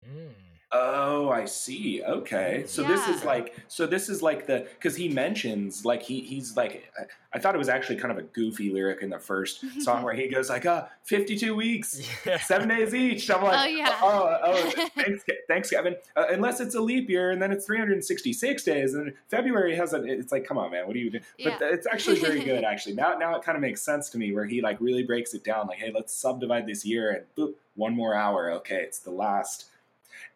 [0.04, 0.53] Mm.
[0.76, 2.02] Oh, I see.
[2.02, 2.64] Okay.
[2.66, 6.56] So this is like so this is like the cuz he mentions like he he's
[6.56, 6.92] like
[7.32, 10.14] I thought it was actually kind of a goofy lyric in the first song where
[10.14, 12.38] he goes like, "Ah, 52 weeks, Yeah.
[12.38, 13.98] 7 days each." I'm like, Oh, yeah.
[14.02, 18.64] "Oh, oh, thanks thanks Kevin." Uh, unless it's a leap year and then it's 366
[18.64, 20.88] days and February has a it's like, "Come on, man.
[20.88, 21.56] What are you doing?" Yeah.
[21.58, 22.96] But it's actually very good actually.
[22.96, 25.44] Now now it kind of makes sense to me where he like really breaks it
[25.44, 28.50] down like, "Hey, let's subdivide this year and boop, one more hour.
[28.58, 29.66] Okay, it's the last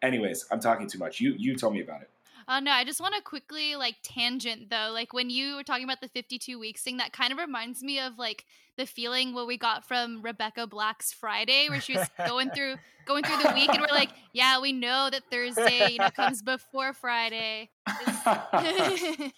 [0.01, 1.19] Anyways, I'm talking too much.
[1.19, 2.09] You you tell me about it.
[2.47, 4.89] Oh no, I just want to quickly like tangent though.
[4.93, 7.99] Like when you were talking about the 52 weeks thing, that kind of reminds me
[7.99, 8.45] of like
[8.75, 13.23] the feeling what we got from Rebecca Black's Friday, where she was going through going
[13.23, 16.93] through the week, and we're like, yeah, we know that Thursday, you know, comes before
[16.93, 17.69] Friday.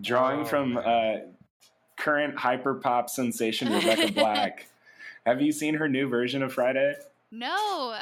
[0.00, 0.84] Drawing Oh, from man.
[0.84, 1.20] uh,
[1.96, 4.66] current hyperpop sensation Rebecca Black.
[5.26, 6.94] Have you seen her new version of Friday?
[7.30, 7.96] no.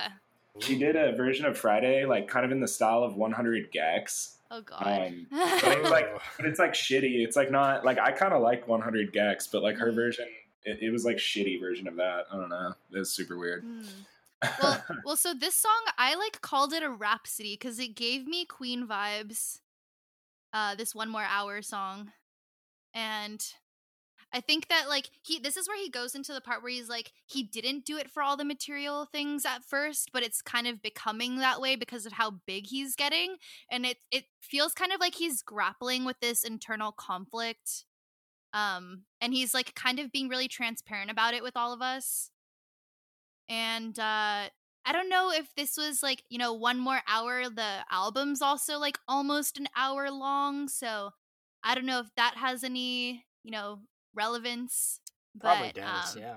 [0.58, 4.34] She did a version of Friday, like kind of in the style of 100 gecs.
[4.50, 4.82] Oh god.
[4.82, 7.24] Um, but it's like, but it's like shitty.
[7.24, 10.26] It's like not like I kind of like 100 gecs, but like her version,
[10.64, 12.24] it, it was like shitty version of that.
[12.32, 12.74] I don't know.
[12.92, 13.62] It was super weird.
[13.62, 13.82] Hmm.
[14.62, 18.46] well, well, so this song I like called it a rhapsody because it gave me
[18.46, 19.60] Queen vibes.
[20.52, 22.10] Uh, this one more hour song,
[22.94, 23.54] and
[24.32, 26.88] I think that like he this is where he goes into the part where he's
[26.88, 30.66] like he didn't do it for all the material things at first, but it's kind
[30.66, 33.36] of becoming that way because of how big he's getting,
[33.70, 37.84] and it it feels kind of like he's grappling with this internal conflict.
[38.54, 42.30] Um, and he's like kind of being really transparent about it with all of us
[43.48, 44.48] and uh
[44.86, 47.50] I don't know if this was like, you know, one more hour.
[47.50, 51.10] The album's also like almost an hour long, so
[51.62, 53.80] I don't know if that has any, you know,
[54.14, 55.00] relevance.
[55.40, 56.34] Probably but does, um, yeah.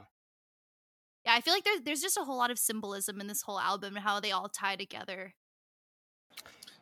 [1.26, 3.60] yeah, I feel like there's there's just a whole lot of symbolism in this whole
[3.60, 5.34] album and how they all tie together.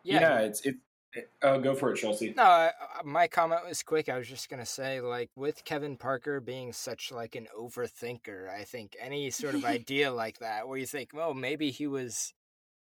[0.03, 0.75] Yeah, it's it.
[1.13, 2.33] it oh, go for it, Chelsea.
[2.35, 2.67] No, I,
[2.99, 4.09] I- my comment was quick.
[4.09, 8.63] I was just gonna say, like, with Kevin Parker being such like an overthinker, I
[8.63, 12.33] think any sort of idea like that, where you think, oh, maybe he was,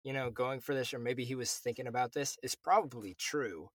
[0.02, 3.70] you know, going for this, or maybe he was thinking about this, is probably true,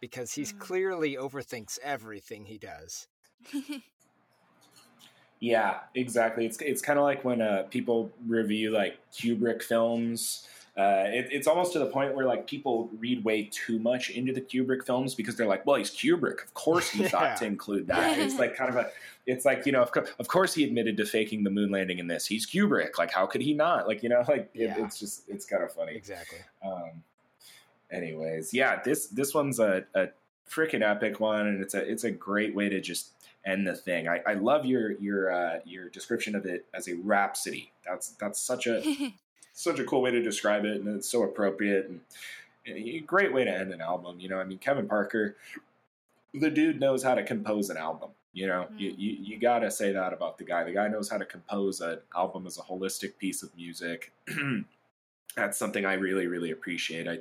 [0.00, 0.58] because he's Mm.
[0.60, 3.08] clearly overthinks everything he does.
[5.38, 6.46] Yeah, exactly.
[6.46, 10.48] It's it's kind of like when uh, people review like Kubrick films.
[10.78, 14.32] Uh, it, it's almost to the point where like people read way too much into
[14.32, 16.42] the Kubrick films because they're like, well, he's Kubrick.
[16.42, 17.08] Of course, he Yeah.
[17.08, 18.18] thought to include that.
[18.18, 18.90] It's like kind of a.
[19.26, 21.98] It's like you know, of, co- of course, he admitted to faking the moon landing
[21.98, 22.24] in this.
[22.26, 22.96] He's Kubrick.
[22.96, 23.86] Like, how could he not?
[23.86, 24.84] Like, you know, like it, Yeah.
[24.86, 25.94] it's just it's kind of funny.
[25.94, 26.38] Exactly.
[26.64, 27.02] Um,
[27.90, 30.08] anyways, yeah, this this one's a, a
[30.50, 33.12] freaking epic one, and it's a it's a great way to just
[33.46, 34.08] end the thing.
[34.08, 37.72] I, I love your your uh, your description of it as a rhapsody.
[37.86, 38.82] That's that's such a
[39.54, 42.00] such a cool way to describe it, and it's so appropriate and
[42.66, 44.18] a great way to end an album.
[44.20, 45.36] You know, I mean, Kevin Parker,
[46.34, 48.10] the dude knows how to compose an album.
[48.32, 48.98] You know, you, Mm.
[48.98, 50.62] you, you got to say that about the guy.
[50.64, 54.12] The guy knows how to compose an album as a holistic piece of music.
[55.36, 57.08] That's something I really, really appreciate.
[57.08, 57.20] I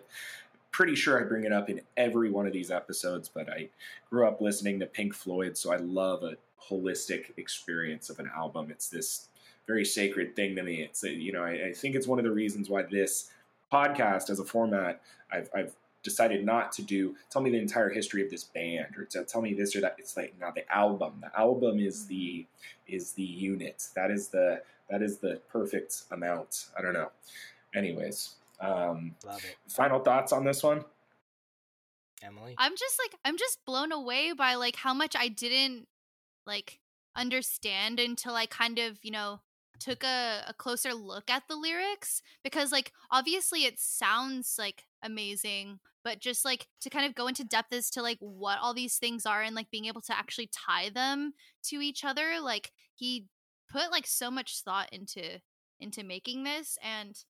[0.76, 3.70] pretty sure I bring it up in every one of these episodes, but I
[4.10, 8.72] grew up listening to Pink Floyd, so I love a holistic experience of an album.
[8.72, 9.30] It's this
[9.68, 10.82] very sacred thing to me.
[10.82, 13.32] It's you know, I, I think it's one of the reasons why this
[13.72, 15.74] podcast as a format I've, I've
[16.04, 19.42] decided not to do tell me the entire history of this band or to tell
[19.42, 19.96] me this or that.
[19.98, 22.46] It's like now the album the album is the
[22.86, 23.88] is the unit.
[23.96, 26.66] That is the that is the perfect amount.
[26.78, 27.12] I don't know.
[27.74, 30.84] Anyways um Love it, final thoughts on this one
[32.24, 32.56] Emily.
[32.58, 35.88] I'm just like I'm just blown away by like how much I didn't
[36.46, 36.80] like
[37.16, 39.42] understand until I kind of, you know,
[39.80, 45.80] took a, a closer look at the lyrics because like obviously it sounds like amazing,
[46.04, 48.98] but just like to kind of go into depth as to like what all these
[48.98, 51.34] things are and like being able to actually tie them
[51.64, 53.28] to each other, like he
[53.70, 55.42] put like so much thought into
[55.80, 57.26] into making this and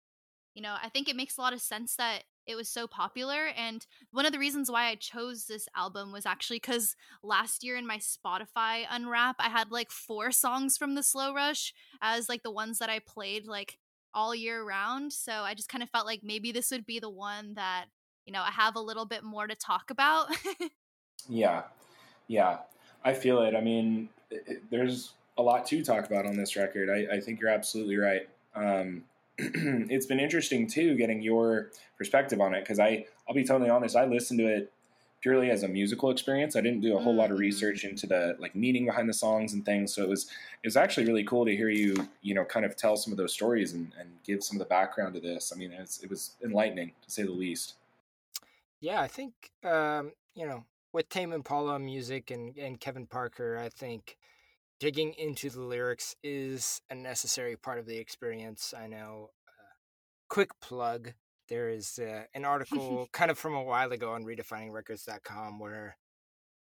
[0.55, 3.47] you know, I think it makes a lot of sense that it was so popular
[3.57, 7.75] and one of the reasons why I chose this album was actually because last year
[7.75, 12.43] in my Spotify unwrap, I had like four songs from the Slow Rush as like
[12.43, 13.79] the ones that I played like
[14.13, 15.11] all year round.
[15.11, 17.85] So I just kind of felt like maybe this would be the one that,
[18.25, 20.27] you know, I have a little bit more to talk about.
[21.27, 21.63] Yeah,
[22.27, 22.59] yeah,
[23.03, 23.55] I feel it.
[23.55, 26.89] I mean, it, there's a lot to talk about on this record.
[26.89, 28.27] I, I think you're absolutely right.
[28.55, 29.03] Um,
[29.37, 33.95] it's been interesting too, getting your perspective on it because I, I'll be totally honest.
[33.95, 34.73] I listened to it
[35.21, 36.55] purely as a musical experience.
[36.55, 37.39] I didn't do a whole lot of Mhm.
[37.39, 39.93] research into the like meaning behind the songs and things.
[39.93, 40.25] So it was
[40.63, 43.17] it was actually really cool to hear you you know kind of tell some of
[43.17, 45.51] those stories and, and give some of the background to this.
[45.53, 47.75] I mean, it was, it was enlightening to say the least.
[48.79, 53.69] Yeah, I think um, you know with Tame Impala music and and Kevin Parker, I
[53.69, 54.17] think
[54.79, 58.73] digging into the lyrics is a necessary part of the experience.
[58.77, 59.29] I know.
[59.47, 59.73] Uh,
[60.29, 61.13] quick plug:
[61.49, 65.97] there is uh, an article kind of from a while ago on RedefiningRecords.com where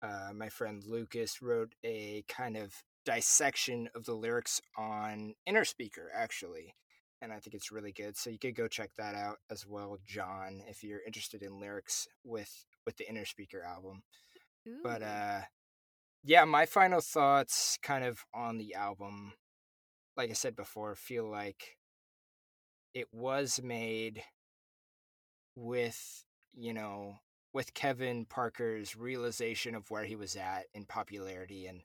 [0.03, 2.73] uh, my friend Lucas wrote a kind of
[3.05, 6.75] dissection of the lyrics on Innerspeaker, actually
[7.25, 8.17] and I think it's really good.
[8.19, 12.07] So you could go check that out as well, John, if you're interested in lyrics
[12.23, 14.03] with with the Innerspeaker album.
[14.83, 15.41] But uh
[16.25, 19.35] yeah, my final thoughts kind of on the album,
[20.17, 21.77] like I said before, feel like
[22.95, 24.23] it was made
[25.55, 26.25] with,
[26.55, 27.17] you know,
[27.53, 31.83] with Kevin Parker's realization of where he was at in popularity and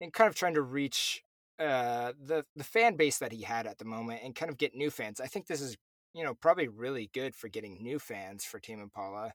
[0.00, 1.22] and kind of trying to reach
[1.58, 4.74] uh, the the fan base that he had at the moment and kind of get
[4.74, 5.20] new fans.
[5.20, 5.76] I think this is
[6.14, 9.32] you know probably really good for getting new fans for Tame Impala,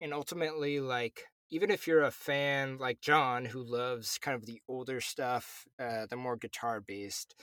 [0.00, 4.60] and ultimately like even if you're a fan like John who loves kind of the
[4.68, 7.34] older stuff, uh, the more guitar based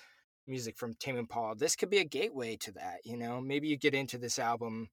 [0.47, 2.97] music from Tame Impala, this could be a gateway to that.
[3.05, 4.89] You know, maybe you get into this album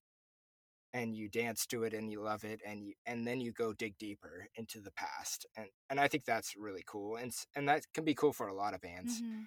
[0.93, 3.73] and you dance to it and you love it and you and then you go
[3.73, 7.85] dig deeper into the past and and I think that's really cool and and that
[7.95, 9.47] can be cool for a lot of bands Mhm.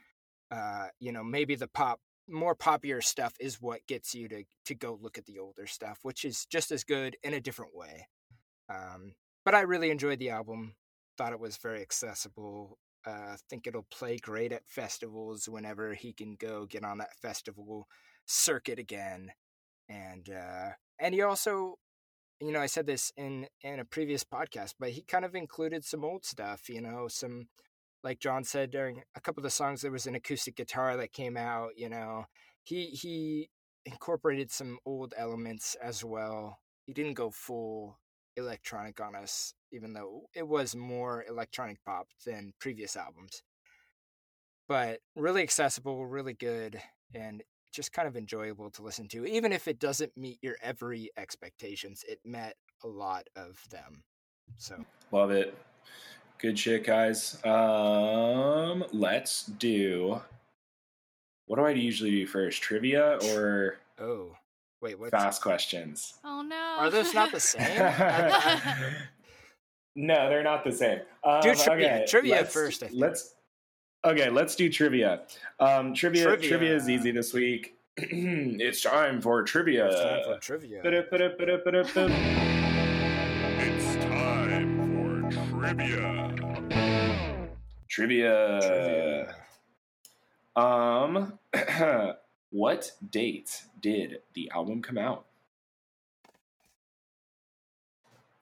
[0.51, 1.99] uh you know maybe the pop
[2.29, 5.99] more popular stuff is what gets you to to go look at the older stuff
[6.03, 8.07] which is just as good in a different way
[8.69, 9.13] um
[9.45, 10.75] but I really enjoyed the album.
[11.17, 16.37] Thought it was very accessible uh think it'll play great at festivals whenever he can
[16.39, 17.85] go get on that festival
[18.25, 19.29] circuit again
[19.89, 21.75] and uh and he also
[22.39, 25.83] you know i said this in in a previous podcast but he kind of included
[25.83, 27.49] some old stuff you know some
[28.05, 31.11] like john said during a couple of the songs there was an acoustic guitar that
[31.11, 32.23] came out you know
[32.63, 33.49] he he
[33.85, 36.59] incorporated some old elements as well.
[36.85, 37.99] He didn't go full
[38.37, 43.43] electronic on us even though it was more electronic pop than previous albums
[44.67, 46.81] but really accessible really good
[47.13, 47.43] and
[47.73, 49.25] just kind of enjoyable to listen to.
[49.25, 54.03] Even if it doesn't meet your every expectations, it met a lot of them.
[54.57, 55.57] So Love it.
[56.37, 57.43] Good shit, guys.
[57.43, 60.21] Um, let's do.
[61.47, 62.61] What do I usually do first?
[62.61, 64.35] Trivia or oh
[64.83, 66.13] wait, what fast questions?
[66.23, 66.55] Oh no.
[66.77, 67.65] are those not the same?
[69.95, 70.99] no, they're not the same.
[71.23, 73.01] Um, Do trivia- okay, trivia let's- first, I think.
[73.01, 73.35] Let's.
[74.05, 75.21] Okay, let's do trivia.
[75.61, 76.25] Um, trivia.
[76.25, 76.49] Trivia.
[76.49, 77.77] Trivia is easy this week.
[77.97, 79.87] it's time for trivia.
[79.87, 80.81] It's time for trivia.
[83.63, 86.35] It's time for trivia.
[87.87, 88.59] Trivia.
[88.61, 89.35] Trivia.
[90.55, 91.39] Um,
[92.53, 95.25] what date did the album come out?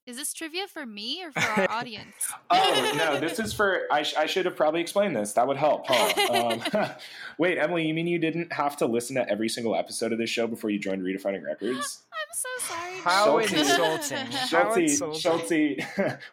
[0.07, 2.33] Is this trivia for me or for our audience?
[2.49, 3.83] Oh no, this is for.
[3.91, 5.33] I, sh- I should have probably explained this.
[5.33, 6.59] That would help, huh?
[6.75, 6.89] Um,
[7.37, 10.29] wait, Emily, you mean you didn't have to listen to every single episode of this
[10.29, 12.01] show before you joined Redefining Records?
[12.11, 12.97] I'm so sorry.
[13.03, 13.53] How Schulte.
[13.53, 14.25] insulting.
[14.31, 15.21] How Schulte.
[15.21, 15.49] Schulte,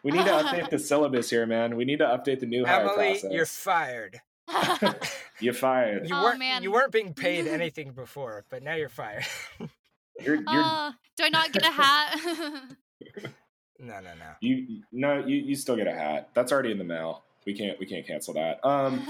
[0.03, 1.77] we need to update the syllabus here, man.
[1.77, 3.31] We need to update the new hire Emily, process.
[3.31, 4.19] you're fired.
[5.39, 6.07] You're fired.
[6.09, 6.63] You Oh, weren't man.
[6.63, 9.25] you weren't being paid anything before, but now you're fired.
[10.21, 12.19] You're, you're, Uh, do I not get a hat?
[13.79, 14.31] no, no, no.
[14.41, 16.29] you no, you, you still get a hat.
[16.33, 17.23] That's already in the mail.
[17.45, 18.59] We can't we can't cancel that.
[18.65, 19.01] Um,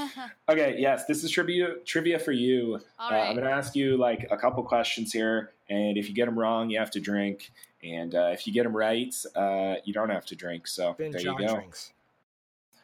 [0.47, 2.79] okay, yes, this is trivia trivia for you.
[2.99, 6.13] All Uh, I'm going to ask you like a couple questions here, and if you
[6.13, 7.51] get them wrong, you have to drink.
[7.83, 10.67] And uh, if you get them right, uh, you don't have to drink.
[10.67, 11.55] So Ben there John you go.
[11.55, 11.91] drinks.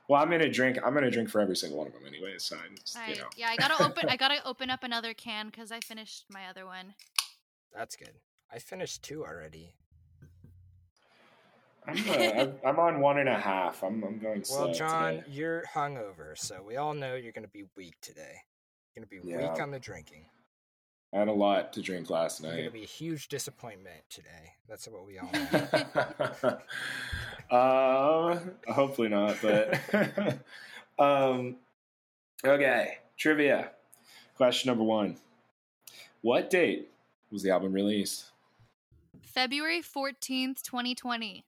[0.07, 0.77] Well, I'm going to drink.
[0.85, 2.43] I'm going to drink for every single one of them, anyways.
[2.43, 3.27] So I'm just, All you know.
[3.35, 4.07] Yeah, I gotta open.
[4.09, 6.93] I gotta open up another can because I finished my other one.
[7.73, 8.11] That's good.
[8.53, 9.73] I finished two already.
[11.87, 13.83] I'm, uh, I'm- I'm on one and a half.
[13.83, 15.23] I'm, I'm going slow Well, John, today.
[15.29, 18.41] you're hungover, so we all know you're going to be weak today.
[18.95, 19.51] You're going to be Yeah.
[19.51, 20.25] weak on the drinking.
[21.13, 22.69] I had a lot to drink last You're going night.
[22.69, 24.53] to be a huge disappointment today.
[24.67, 25.29] That's what we all
[27.51, 27.55] know.
[27.57, 28.39] uh,
[28.71, 29.79] hopefully not, but
[30.99, 31.57] um,
[32.43, 32.97] okay.
[33.17, 33.71] Trivia.
[34.35, 35.15] Question number one:
[36.21, 36.89] What date
[37.31, 38.25] was the album released?
[39.21, 41.45] February fourteenth, twenty twenty.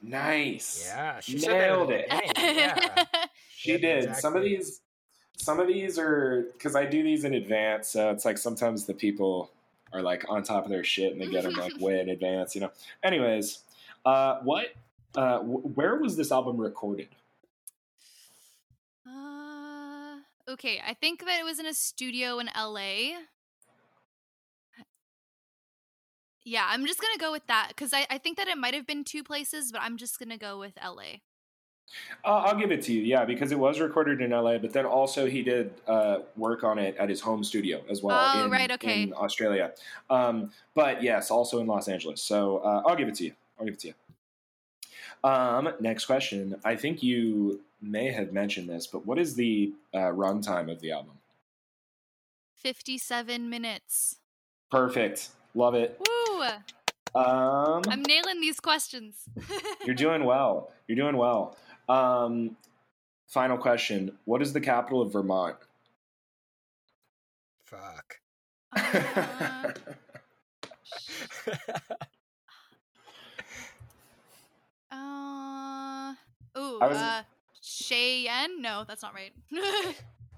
[0.00, 0.84] Nice.
[0.86, 2.06] yeah, she Nailed it.
[2.10, 3.04] Yeah.
[3.50, 4.16] She Yep, did.
[4.16, 4.80] Some of these,
[5.36, 8.94] some of these are because I do these in advance, so it's like sometimes the
[8.94, 9.50] people
[9.92, 12.54] are like on top of their shit and they get them like way in advance,
[12.54, 12.70] you know.
[13.02, 13.60] Anyways,
[14.04, 14.68] uh, what
[15.16, 17.08] Uh, wh- where was this album recorded?
[19.06, 20.18] Uh,
[20.48, 23.20] okay, I think that it was in a studio in LA.
[26.44, 28.86] Yeah, I'm just gonna go with that because I, I think that it might have
[28.86, 31.20] been two places, but I'm just gonna go with LA.
[32.24, 34.84] Uh, I'll give it to you, yeah, because it was recorded in LA, but then
[34.84, 38.32] also he did uh, work on it at his home studio as well.
[38.34, 39.04] Oh, in, right, okay.
[39.04, 39.72] In Australia,
[40.10, 42.20] um, but yes, also in Los Angeles.
[42.20, 43.32] So uh, I'll give it to you.
[43.58, 43.94] I'll give it to you.
[45.22, 46.60] Um, next question.
[46.64, 50.92] I think you may have mentioned this, but what is the uh, runtime of the
[50.92, 51.12] album?
[52.56, 54.16] 57 minutes.
[54.70, 55.30] Perfect.
[55.54, 56.00] Love it.
[56.00, 56.42] Woo!
[57.14, 59.14] Um, I'm nailing these questions.
[59.86, 60.70] you're doing well.
[60.86, 61.56] You're doing well.
[61.88, 62.56] Um,
[63.28, 64.12] final question.
[64.24, 65.56] What is the capital of Vermont?
[67.64, 68.20] Fuck.
[68.76, 69.72] Uh,
[74.90, 76.14] uh,
[76.58, 77.22] ooh, was- uh,
[77.60, 78.62] Cheyenne?
[78.62, 79.32] No, that's not right.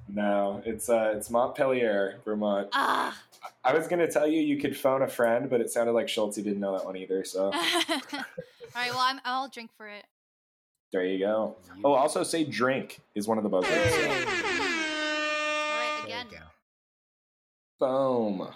[0.09, 2.69] no, it's uh, it's Montpelier, Vermont.
[2.73, 3.17] ah.
[3.65, 6.37] I was gonna tell you you could phone a friend, but it sounded like Schultze
[6.37, 7.23] didn't know that one either.
[7.25, 7.53] So All
[8.75, 10.05] right, well, I'm, I'll drink for it.
[10.93, 11.57] There you go.
[11.85, 13.91] Oh, also say drink is one of the buzzwords.
[13.91, 14.09] so.
[14.09, 14.15] All
[15.77, 16.27] right, There again.
[16.31, 16.45] you go.
[17.87, 18.49] Boom.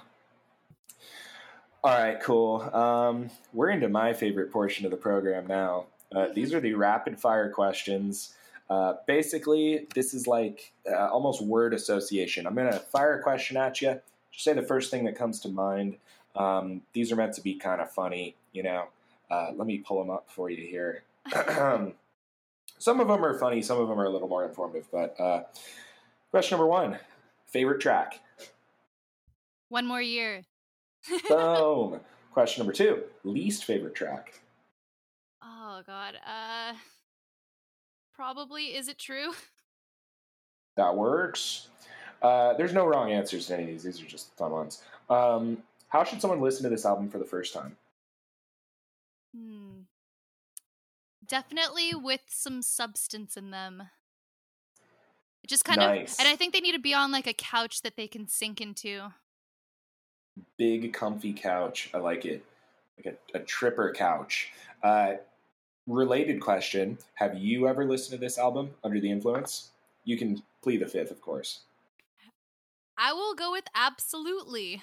[1.84, 2.62] All right, cool.
[2.74, 5.86] Um, we're into my favorite portion of the program now.
[6.14, 8.34] Uh, these are the rapid fire questions.
[8.70, 12.46] Uh, basically, this is like uh, almost word association.
[12.46, 14.00] I'm going to fire a question at you.
[14.30, 15.96] Just say the first thing that comes to mind.
[16.36, 18.86] Um, these are meant to be kind of funny, you know.
[19.30, 21.02] Uh, let me pull them up for you here.
[22.82, 24.88] some of them are funny, some of them are a little more informative.
[24.90, 25.44] But uh,
[26.32, 26.98] question number one
[27.46, 28.20] favorite track?
[29.68, 30.42] One more year.
[31.28, 32.00] Boom.
[32.32, 34.40] Question number two least favorite track?
[35.44, 36.14] Oh God.
[36.26, 36.72] Uh,
[38.14, 38.74] probably.
[38.74, 39.32] Is it true?
[40.76, 41.68] That works.
[42.22, 43.82] Uh, there's no wrong answers to any of these.
[43.82, 44.82] These are just fun ones.
[45.10, 47.76] Um, how should someone listen to this album for the first time?
[49.36, 49.81] Hmm.
[51.32, 53.84] Definitely with some substance in them.
[55.46, 56.12] Just kind Nice.
[56.12, 58.28] of, and I think they need to be on like a couch that they can
[58.28, 59.10] sink into.
[60.58, 61.88] Big, comfy couch.
[61.94, 62.44] I like it.
[62.98, 64.52] Like a, a tripper couch.
[64.82, 65.14] Uh,
[65.86, 69.70] related question Have you ever listened to this album under the influence?
[70.04, 71.60] You can plead the fifth, of course.
[72.98, 74.82] I will go with absolutely.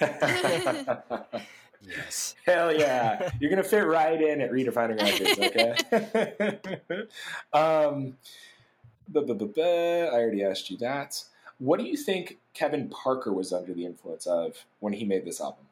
[1.86, 2.34] Yes.
[2.46, 3.30] Hell yeah.
[3.40, 7.06] You're going to fit right in at redefining records, okay?
[7.52, 8.16] um,
[9.14, 11.22] I already asked you that.
[11.58, 15.40] What do you think Kevin Parker was under the influence of when he made this
[15.40, 15.66] album?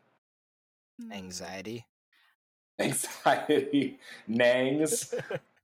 [1.11, 1.87] Anxiety.
[2.79, 3.99] Anxiety,
[4.31, 5.15] nangs.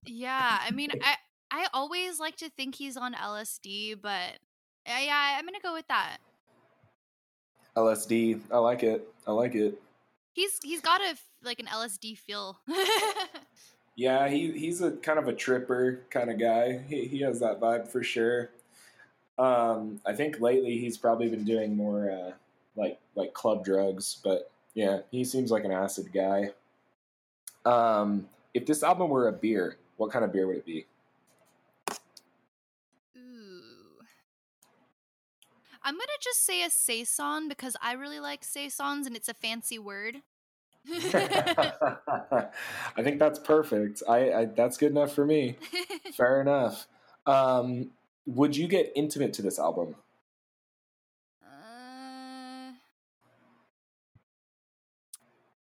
[0.05, 1.17] Yeah, I mean, I
[1.51, 4.39] I always like to think he's on LSD, but
[4.87, 6.19] uh, yeah, I'm gonna go with that.
[7.77, 8.41] LSD.
[8.51, 9.07] I like it.
[9.27, 9.81] I like it.
[10.37, 12.61] He's he's got a like an LSD feel.
[13.97, 16.83] Yeah, he he's a kind of a tripper kind of guy.
[16.87, 18.51] He he has that vibe for sure.
[19.39, 22.33] Um, I think lately he's probably been doing more uh,
[22.77, 26.51] like like club drugs, but yeah, he seems like an acid guy.
[27.65, 30.85] Um, if this album were a beer, what kind of beer would it be?
[35.87, 39.79] I'm gonna just say a saison because I really like saisons and it's a fancy
[39.79, 40.17] word.
[41.15, 42.49] I
[43.05, 44.03] think that's perfect.
[44.09, 45.57] I, I that's good enough for me.
[46.17, 46.89] Fair enough.
[47.25, 47.93] Um,
[48.27, 49.95] would you get intimate to this album?
[51.41, 52.73] uh,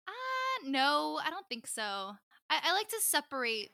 [0.08, 1.82] uh, no, I don't think so.
[1.82, 3.72] I, I like to separate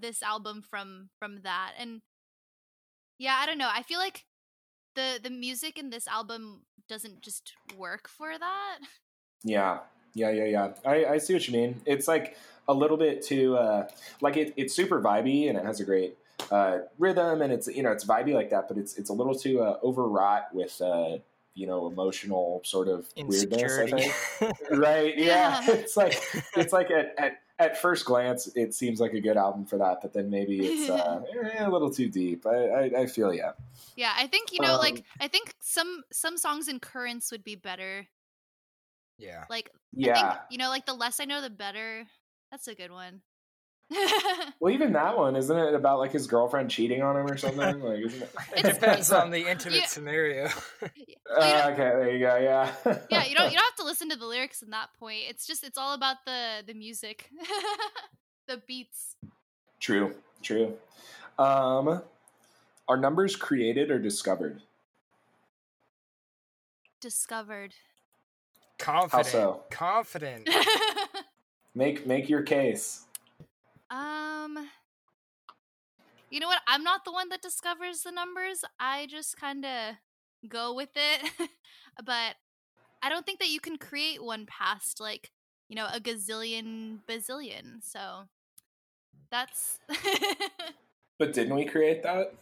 [0.00, 2.02] this album from from that, and
[3.18, 3.70] yeah, I don't know.
[3.72, 4.24] I feel like
[4.94, 8.78] the the music in this album doesn't just work for that.
[9.44, 9.78] Yeah,
[10.14, 10.72] yeah, yeah, yeah.
[10.84, 11.80] I, I see what you mean.
[11.86, 12.36] It's like
[12.66, 13.88] a little bit too, uh,
[14.20, 16.16] like it, it's super vibey and it has a great
[16.50, 19.34] uh, rhythm and it's you know it's vibey like that, but it's it's a little
[19.34, 21.18] too uh, overwrought with uh,
[21.54, 23.78] you know emotional sort of weirdness.
[23.78, 24.56] I think.
[24.70, 25.16] right?
[25.16, 25.62] Yeah.
[25.62, 25.62] Yeah.
[25.74, 26.22] it's like
[26.56, 29.98] it's like at, at at first glance it seems like a good album for that,
[30.02, 32.46] but then maybe it's uh, eh, a little too deep.
[32.46, 33.52] I I, I feel yeah.
[33.96, 37.44] Yeah, I think you know, Um, like I think some some songs in Currents would
[37.44, 38.08] be better.
[39.18, 39.46] yeah.
[39.48, 39.70] Like
[40.02, 40.10] I Yeah.
[40.10, 42.06] think you know, like the less I know, the better.
[42.50, 43.22] That's a good one.
[44.60, 47.80] Well, even that one isn't it about like his girlfriend cheating on him or something?
[47.82, 48.30] Like, isn't it?
[48.56, 49.86] It depends on the intimate Yeah.
[49.86, 50.48] scenario.
[50.80, 50.90] Well,
[51.30, 52.36] Uh, okay, there you go.
[52.38, 52.72] Yeah.
[53.10, 55.20] yeah, you don't you don't have to listen to the lyrics in that point.
[55.28, 57.30] It's just it's all about the the music,
[58.48, 59.14] the beats.
[59.78, 60.74] True, true.
[61.38, 62.02] Um,
[62.88, 64.62] are numbers created or discovered?
[67.00, 67.74] Discovered.
[68.78, 69.26] Confident.
[69.26, 69.62] How so?
[69.70, 70.48] Confident.
[71.74, 73.04] Make make your case.
[73.90, 74.68] Um
[76.30, 76.60] You know what?
[76.66, 78.64] I'm not the one that discovers the numbers.
[78.78, 79.94] I just kind of
[80.48, 81.30] go with it.
[82.04, 82.36] but
[83.02, 85.30] I don't think that you can create one past like,
[85.68, 87.82] you know, a gazillion bazillion.
[87.82, 88.24] So
[89.30, 89.78] that's
[91.18, 92.32] But didn't we create that?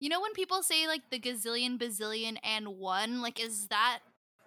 [0.00, 4.00] You know when people say like the gazillion bazillion and one, like is that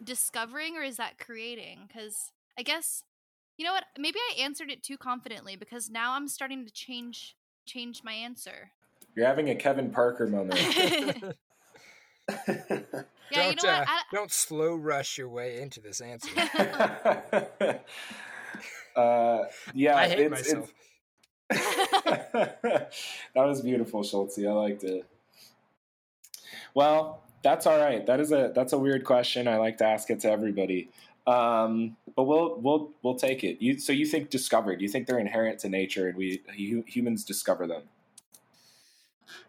[0.03, 1.89] discovering or is that creating?
[1.93, 3.03] Cuz I guess
[3.57, 3.85] you know what?
[3.97, 7.35] Maybe I answered it too confidently because now I'm starting to change
[7.65, 8.71] change my answer.
[9.15, 11.35] You're having a Kevin Parker moment.
[13.31, 13.81] Yeah, you don't, know what?
[13.81, 16.29] uh, I, don't slow rush your way into this answer.
[18.95, 19.43] uh,
[19.73, 20.71] yeah, I hate it's, myself.
[21.49, 22.89] it's-
[23.33, 24.45] that was beautiful, Schultze.
[24.45, 25.05] I liked it.
[26.73, 28.05] Well, that's all right.
[28.05, 29.47] That is a that's a weird question.
[29.47, 30.89] I like to ask it to everybody.
[31.25, 33.61] Um, but we'll we'll we'll take it.
[33.63, 34.81] You so you think discovered?
[34.81, 37.83] You think they're inherent to nature, and we hu- humans discover them?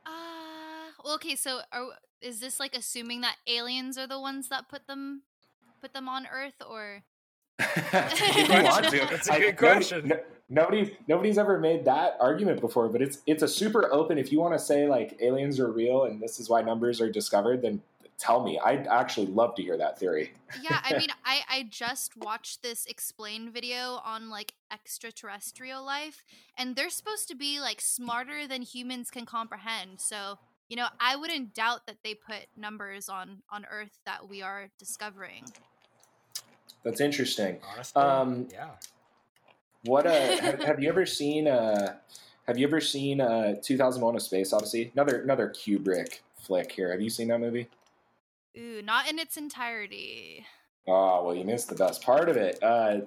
[0.06, 1.86] uh, well, okay, so are,
[2.20, 5.22] is this like assuming that aliens are the ones that put them
[5.80, 7.02] put them on Earth or
[7.58, 10.08] if you want to, That's a I- good nobody- question.
[10.08, 14.16] no- nobody's nobody's ever made that argument before, but it's it's a super open.
[14.18, 17.10] If you want to say like aliens are real and this is why numbers are
[17.10, 17.82] discovered, then
[18.18, 18.58] tell me.
[18.64, 20.32] I'd actually love to hear that theory.
[20.62, 26.24] yeah i mean i i just watched this explain video on like extraterrestrial life
[26.56, 30.38] and they're supposed to be like smarter than humans can comprehend so
[30.68, 34.68] you know i wouldn't doubt that they put numbers on on earth that we are
[34.78, 35.44] discovering
[36.84, 37.58] That's interesting.
[37.72, 38.70] Honestly, Um, yeah.
[39.84, 40.10] What uh,
[40.40, 41.48] have, have you ever seen?
[41.48, 41.96] Uh,
[42.46, 44.90] have you ever seen uh, 2001: A Space Odyssey?
[44.94, 46.90] Another another Kubrick flick here.
[46.90, 47.68] Have you seen that movie?
[48.58, 50.46] Ooh not in its entirety
[50.86, 52.62] Oh well, you missed the best part of it.
[52.62, 53.00] Uh,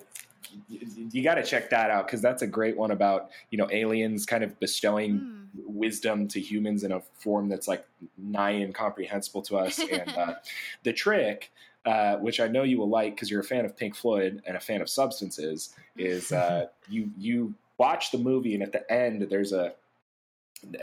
[1.12, 4.26] you got to check that out because that's a great one about you know aliens
[4.26, 5.44] kind of bestowing Hmm.
[5.78, 7.86] wisdom to humans in a form that's like
[8.18, 9.80] nigh incomprehensible to us.
[9.80, 10.34] and uh,
[10.84, 11.52] the trick,
[11.86, 14.58] uh, which I know you will like because you're a fan of Pink Floyd and
[14.58, 19.22] a fan of substances, is uh, you you watch the movie and at the end
[19.30, 19.74] there's a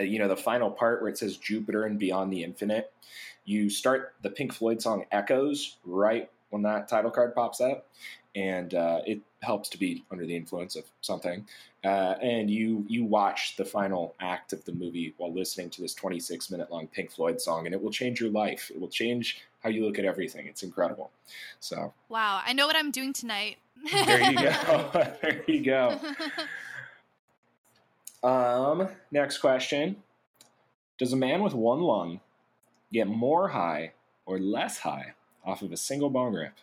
[0.01, 2.93] you know the final part where it says Jupiter and Beyond the Infinite.
[3.45, 7.87] You start the Pink Floyd song echoes right when that title card pops up,
[8.35, 11.47] and uh, it helps to be under the influence of something.
[11.85, 15.95] Uh, and you you watch the final act of the movie while listening to this
[15.95, 18.71] 26 minute long Pink Floyd song, and it will change your life.
[18.75, 20.47] It will change how you look at everything.
[20.47, 21.11] It's incredible.
[21.61, 23.57] So wow i know what i'm doing tonight
[23.91, 24.91] there you go.
[25.23, 26.01] there you go.
[28.25, 29.97] Um, next question:
[30.99, 32.21] Does a man with one lung
[32.93, 33.93] get more high
[34.27, 35.15] or less high
[35.45, 36.55] off of a single bong rip?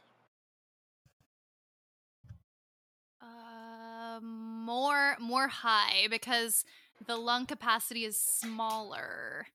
[4.11, 6.65] uh, more more high because
[7.05, 9.47] the lung capacity is smaller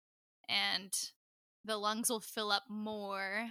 [0.49, 1.11] and
[1.65, 3.51] the lungs will fill up more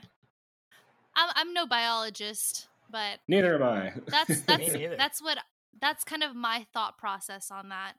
[1.15, 3.93] i'm, I'm no biologist but Neither am I.
[4.07, 5.39] that's that's that's what
[5.81, 7.93] that's kind of my thought process on that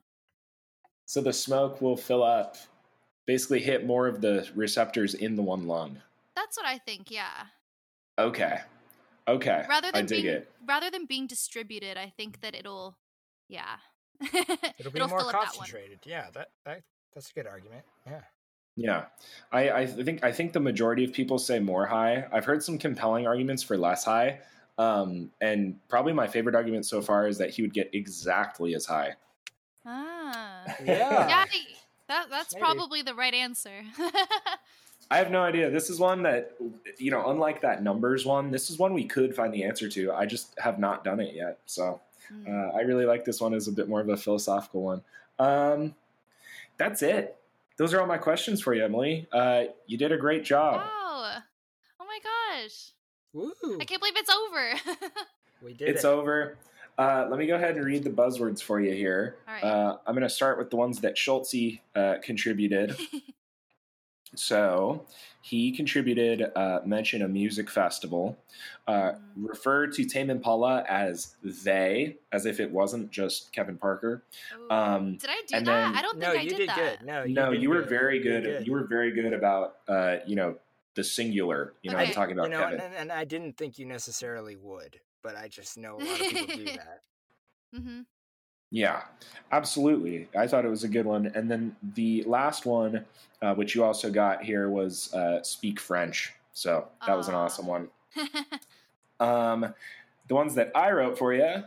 [1.06, 2.56] so the smoke will fill up,
[3.26, 6.00] basically hit more of the receptors in the one lung.
[6.34, 7.46] that's what i think yeah
[8.18, 8.58] Okay.
[9.28, 9.64] Okay.
[9.68, 10.50] rather I than dig being it.
[10.66, 12.96] rather than being distributed i think that it'll
[13.48, 13.76] yeah
[14.78, 15.46] It'll be more fill up that one.
[15.46, 15.98] concentrated.
[16.06, 16.82] Yeah, that, that
[17.14, 17.84] that's a good argument.
[18.06, 18.20] Yeah.
[18.78, 19.04] Yeah,
[19.52, 22.26] I, I think I think the majority of people say more high.
[22.32, 24.40] I've heard some compelling arguments for less high,
[24.78, 28.84] um, and probably my favorite argument so far is that he would get exactly as
[28.86, 29.14] high.
[30.34, 31.28] Ah Yeah.
[31.28, 31.44] yeah
[32.08, 32.62] that, that's Maybe.
[32.64, 33.82] probably the right answer
[35.10, 35.70] I have no idea.
[35.70, 36.56] This is one that
[36.98, 40.12] you know, unlike that numbers one, this is one we could find the answer to.
[40.12, 41.58] I just have not done it yet.
[41.66, 42.00] So
[42.32, 42.48] Mm.
[42.48, 45.00] uh, I really like this one as a bit more of a philosophical one.
[45.38, 45.94] Um,
[46.76, 47.36] that's it.
[47.76, 49.28] Those are all my questions for you, Emily.
[49.32, 50.78] Uh, you did a great job.
[50.80, 51.36] Wow.
[52.00, 52.90] Oh my gosh.
[53.32, 53.52] Woo!
[53.80, 54.72] I can't believe it's over.
[55.62, 56.08] We did It's it.
[56.08, 56.58] over.
[56.98, 59.36] Uh, let me go ahead and read the buzzwords for you here.
[59.46, 59.62] All right.
[59.64, 62.96] Uh, I'm going to start with the ones that Schultze uh, contributed.
[64.34, 65.04] so
[65.42, 68.36] he contributed uh, mention a music festival,
[68.88, 69.48] uh, Mm.
[69.48, 74.22] refer to Tame Impala as they, as if it wasn't just Kevin Parker.
[74.70, 75.64] Um, did I do that?
[75.64, 76.98] then- I don't think no, I you did, did that.
[77.00, 77.06] good.
[77.06, 77.88] No, no, did you were good.
[77.90, 78.40] very You good.
[78.42, 80.56] did You were very good about uh, you know
[80.94, 81.74] the singular.
[81.82, 82.80] You know, I'm talking about you know, Kevin.
[82.80, 86.28] and, and I didn't think you necessarily would, but I just know a lot of
[86.28, 87.00] people do that.
[87.74, 88.00] Mm-hmm.
[88.70, 89.02] Yeah,
[89.50, 90.28] absolutely.
[90.38, 91.32] I thought it was a good one.
[91.34, 93.04] And then the last one,
[93.42, 96.32] uh, which you also got here, was uh, Speak French.
[96.52, 97.88] So that was an awesome one.
[99.18, 99.72] Um,
[100.28, 101.64] the ones that I wrote for you.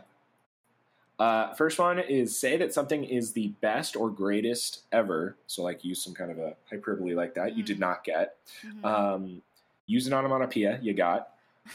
[1.18, 5.36] Uh, first one is say that something is the best or greatest ever.
[5.48, 7.56] So, like, use some kind of a hyperbole like that.
[7.56, 7.80] You did Mhm.
[7.80, 8.36] not get.
[8.62, 8.84] Mhm.
[8.84, 9.42] Um,
[9.86, 10.78] use an onomatopoeia.
[10.80, 11.34] You got.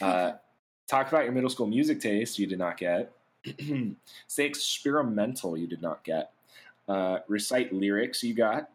[0.86, 2.38] Talk about your middle school music taste.
[2.38, 3.12] You did not get.
[4.28, 5.56] say experimental.
[5.56, 6.32] You did not get.
[6.88, 8.22] Uh, recite lyrics.
[8.22, 8.70] You got.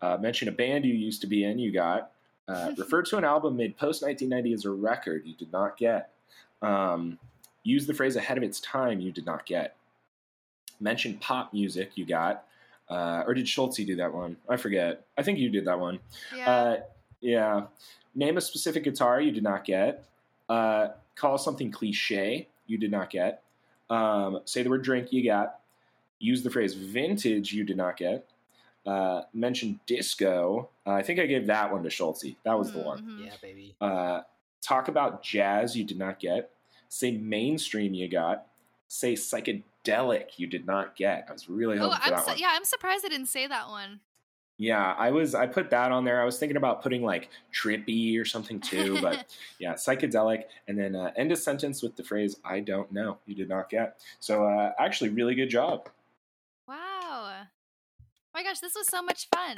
[0.00, 1.58] Uh, mention a band you used to be in.
[1.58, 2.12] You got.
[2.46, 5.22] Uh, refer to an album made post 1990 as a record.
[5.24, 6.10] You did not get.
[6.62, 7.18] Um,
[7.64, 9.00] use the phrase ahead of its time.
[9.00, 9.74] You did not get.
[10.80, 11.92] Mention pop music.
[11.96, 12.44] You got.
[12.88, 14.36] Uh, or did Schultze do that one?
[14.48, 15.04] I forget.
[15.16, 15.98] I think you did that one.
[16.34, 16.50] yeah.
[16.50, 16.76] Uh,
[17.20, 17.62] yeah.
[18.14, 20.04] Name a specific guitar you did not get.
[20.48, 20.88] Uh,
[21.18, 23.42] call something cliche you did not get.
[23.90, 25.60] Um, say the word drink you got.
[26.18, 28.26] Use the phrase vintage you did not get.
[28.86, 30.68] Uh, mention disco.
[30.86, 32.36] Uh, I think I gave that one to Schultze.
[32.44, 33.02] That was the one.
[33.02, 33.26] Mhm.
[33.26, 33.74] Yeah, baby.
[33.80, 34.22] Uh,
[34.62, 36.50] talk about jazz you did not get.
[36.88, 38.46] Say mainstream you got.
[38.88, 41.26] Say psychedelic you did not get.
[41.28, 42.38] I was really Oh, hoping for I'm that su- one.
[42.38, 44.00] yeah, I'm surprised I didn't say that one.
[44.60, 45.36] Yeah, I was.
[45.36, 46.20] I put that on there.
[46.20, 49.24] I was thinking about putting like trippy or something too, but
[49.60, 53.36] yeah, psychedelic, and then uh, end a sentence with the phrase "I don't know." You
[53.36, 54.00] did not get.
[54.18, 55.88] So uh, actually, really good job.
[56.66, 57.44] wow.
[58.00, 58.04] Oh
[58.34, 59.54] my gosh, this was so much fun.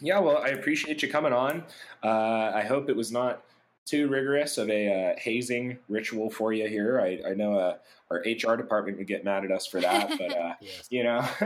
[0.00, 1.64] Yeah, well, I appreciate you coming on.
[2.02, 3.44] Uh, I hope it was not
[3.84, 7.00] too rigorous of a uh, hazing ritual for you here.
[7.00, 7.76] I, I know uh,
[8.10, 10.86] our HR department would get mad at us for that, but uh, Yes.
[10.90, 11.18] you know,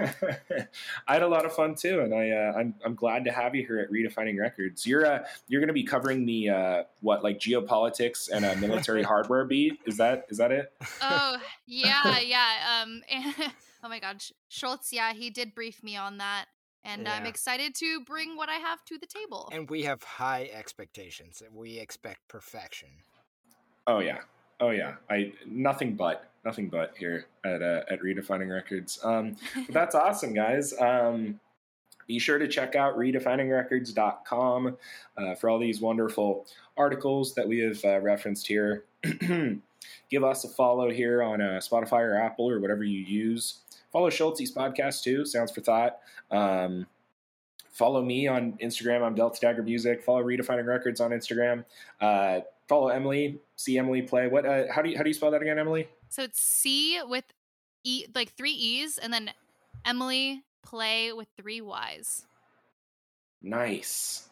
[1.08, 3.54] I had a lot of fun too, and I uh, I'm I'm glad to have
[3.54, 4.86] you here at Redefining Records.
[4.86, 9.02] You're uh, you're going to be covering the uh, what like geopolitics and a military
[9.12, 9.78] hardware beat.
[9.86, 10.72] Is that is that it?
[11.00, 11.36] Oh,
[11.66, 12.82] yeah, yeah.
[12.82, 13.34] Um and,
[13.82, 16.46] oh my god, Schultz, yeah, he did brief me on that.
[16.86, 19.48] And I'm excited to bring what I have to the table.
[19.52, 21.42] And we have high expectations.
[21.52, 22.88] We expect perfection.
[23.86, 24.18] Oh yeah,
[24.60, 24.94] oh yeah.
[25.10, 29.00] I nothing but nothing but here at uh, at Redefining Records.
[29.02, 30.72] Um, but that's awesome, guys.
[30.80, 31.40] Um,
[32.06, 34.76] be sure to check out redefiningrecords.com
[35.16, 36.46] uh, for all these wonderful
[36.76, 38.84] articles that we have uh, referenced here.
[40.08, 43.58] Give us a follow here on uh, Spotify or Apple or whatever you use.
[43.96, 46.00] Follow Schultz's podcast too, Sounds for Thought.
[46.30, 46.86] Um,
[47.72, 49.02] follow me on Instagram.
[49.02, 50.02] I'm Delta Dagger Music.
[50.02, 51.64] Follow Redefining Records on Instagram.
[51.98, 53.40] Uh, follow Emily.
[53.56, 54.28] See Emily play.
[54.28, 54.44] What?
[54.44, 55.88] Uh, how do you how do you spell that again, Emily?
[56.10, 57.24] so it's C with
[57.84, 59.30] E like three E's and then
[59.86, 62.26] Emily play with three Y's.
[63.40, 64.28] Nice.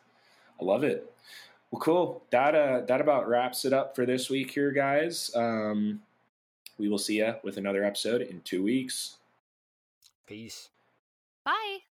[0.60, 1.10] I love it.
[1.70, 2.22] Well, cool.
[2.32, 5.30] That uh, that about wraps it up for this week here, guys.
[5.34, 6.02] Um,
[6.76, 9.16] we will see you with another episode in two weeks.
[10.26, 10.70] Peace.
[11.44, 11.93] Bye.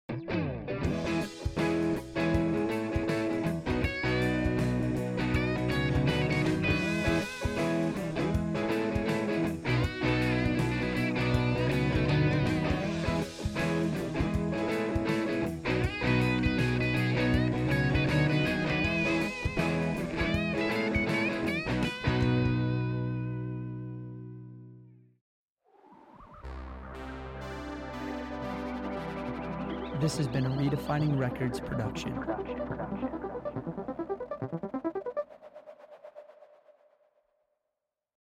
[30.05, 32.13] This has been a Redefining Records production.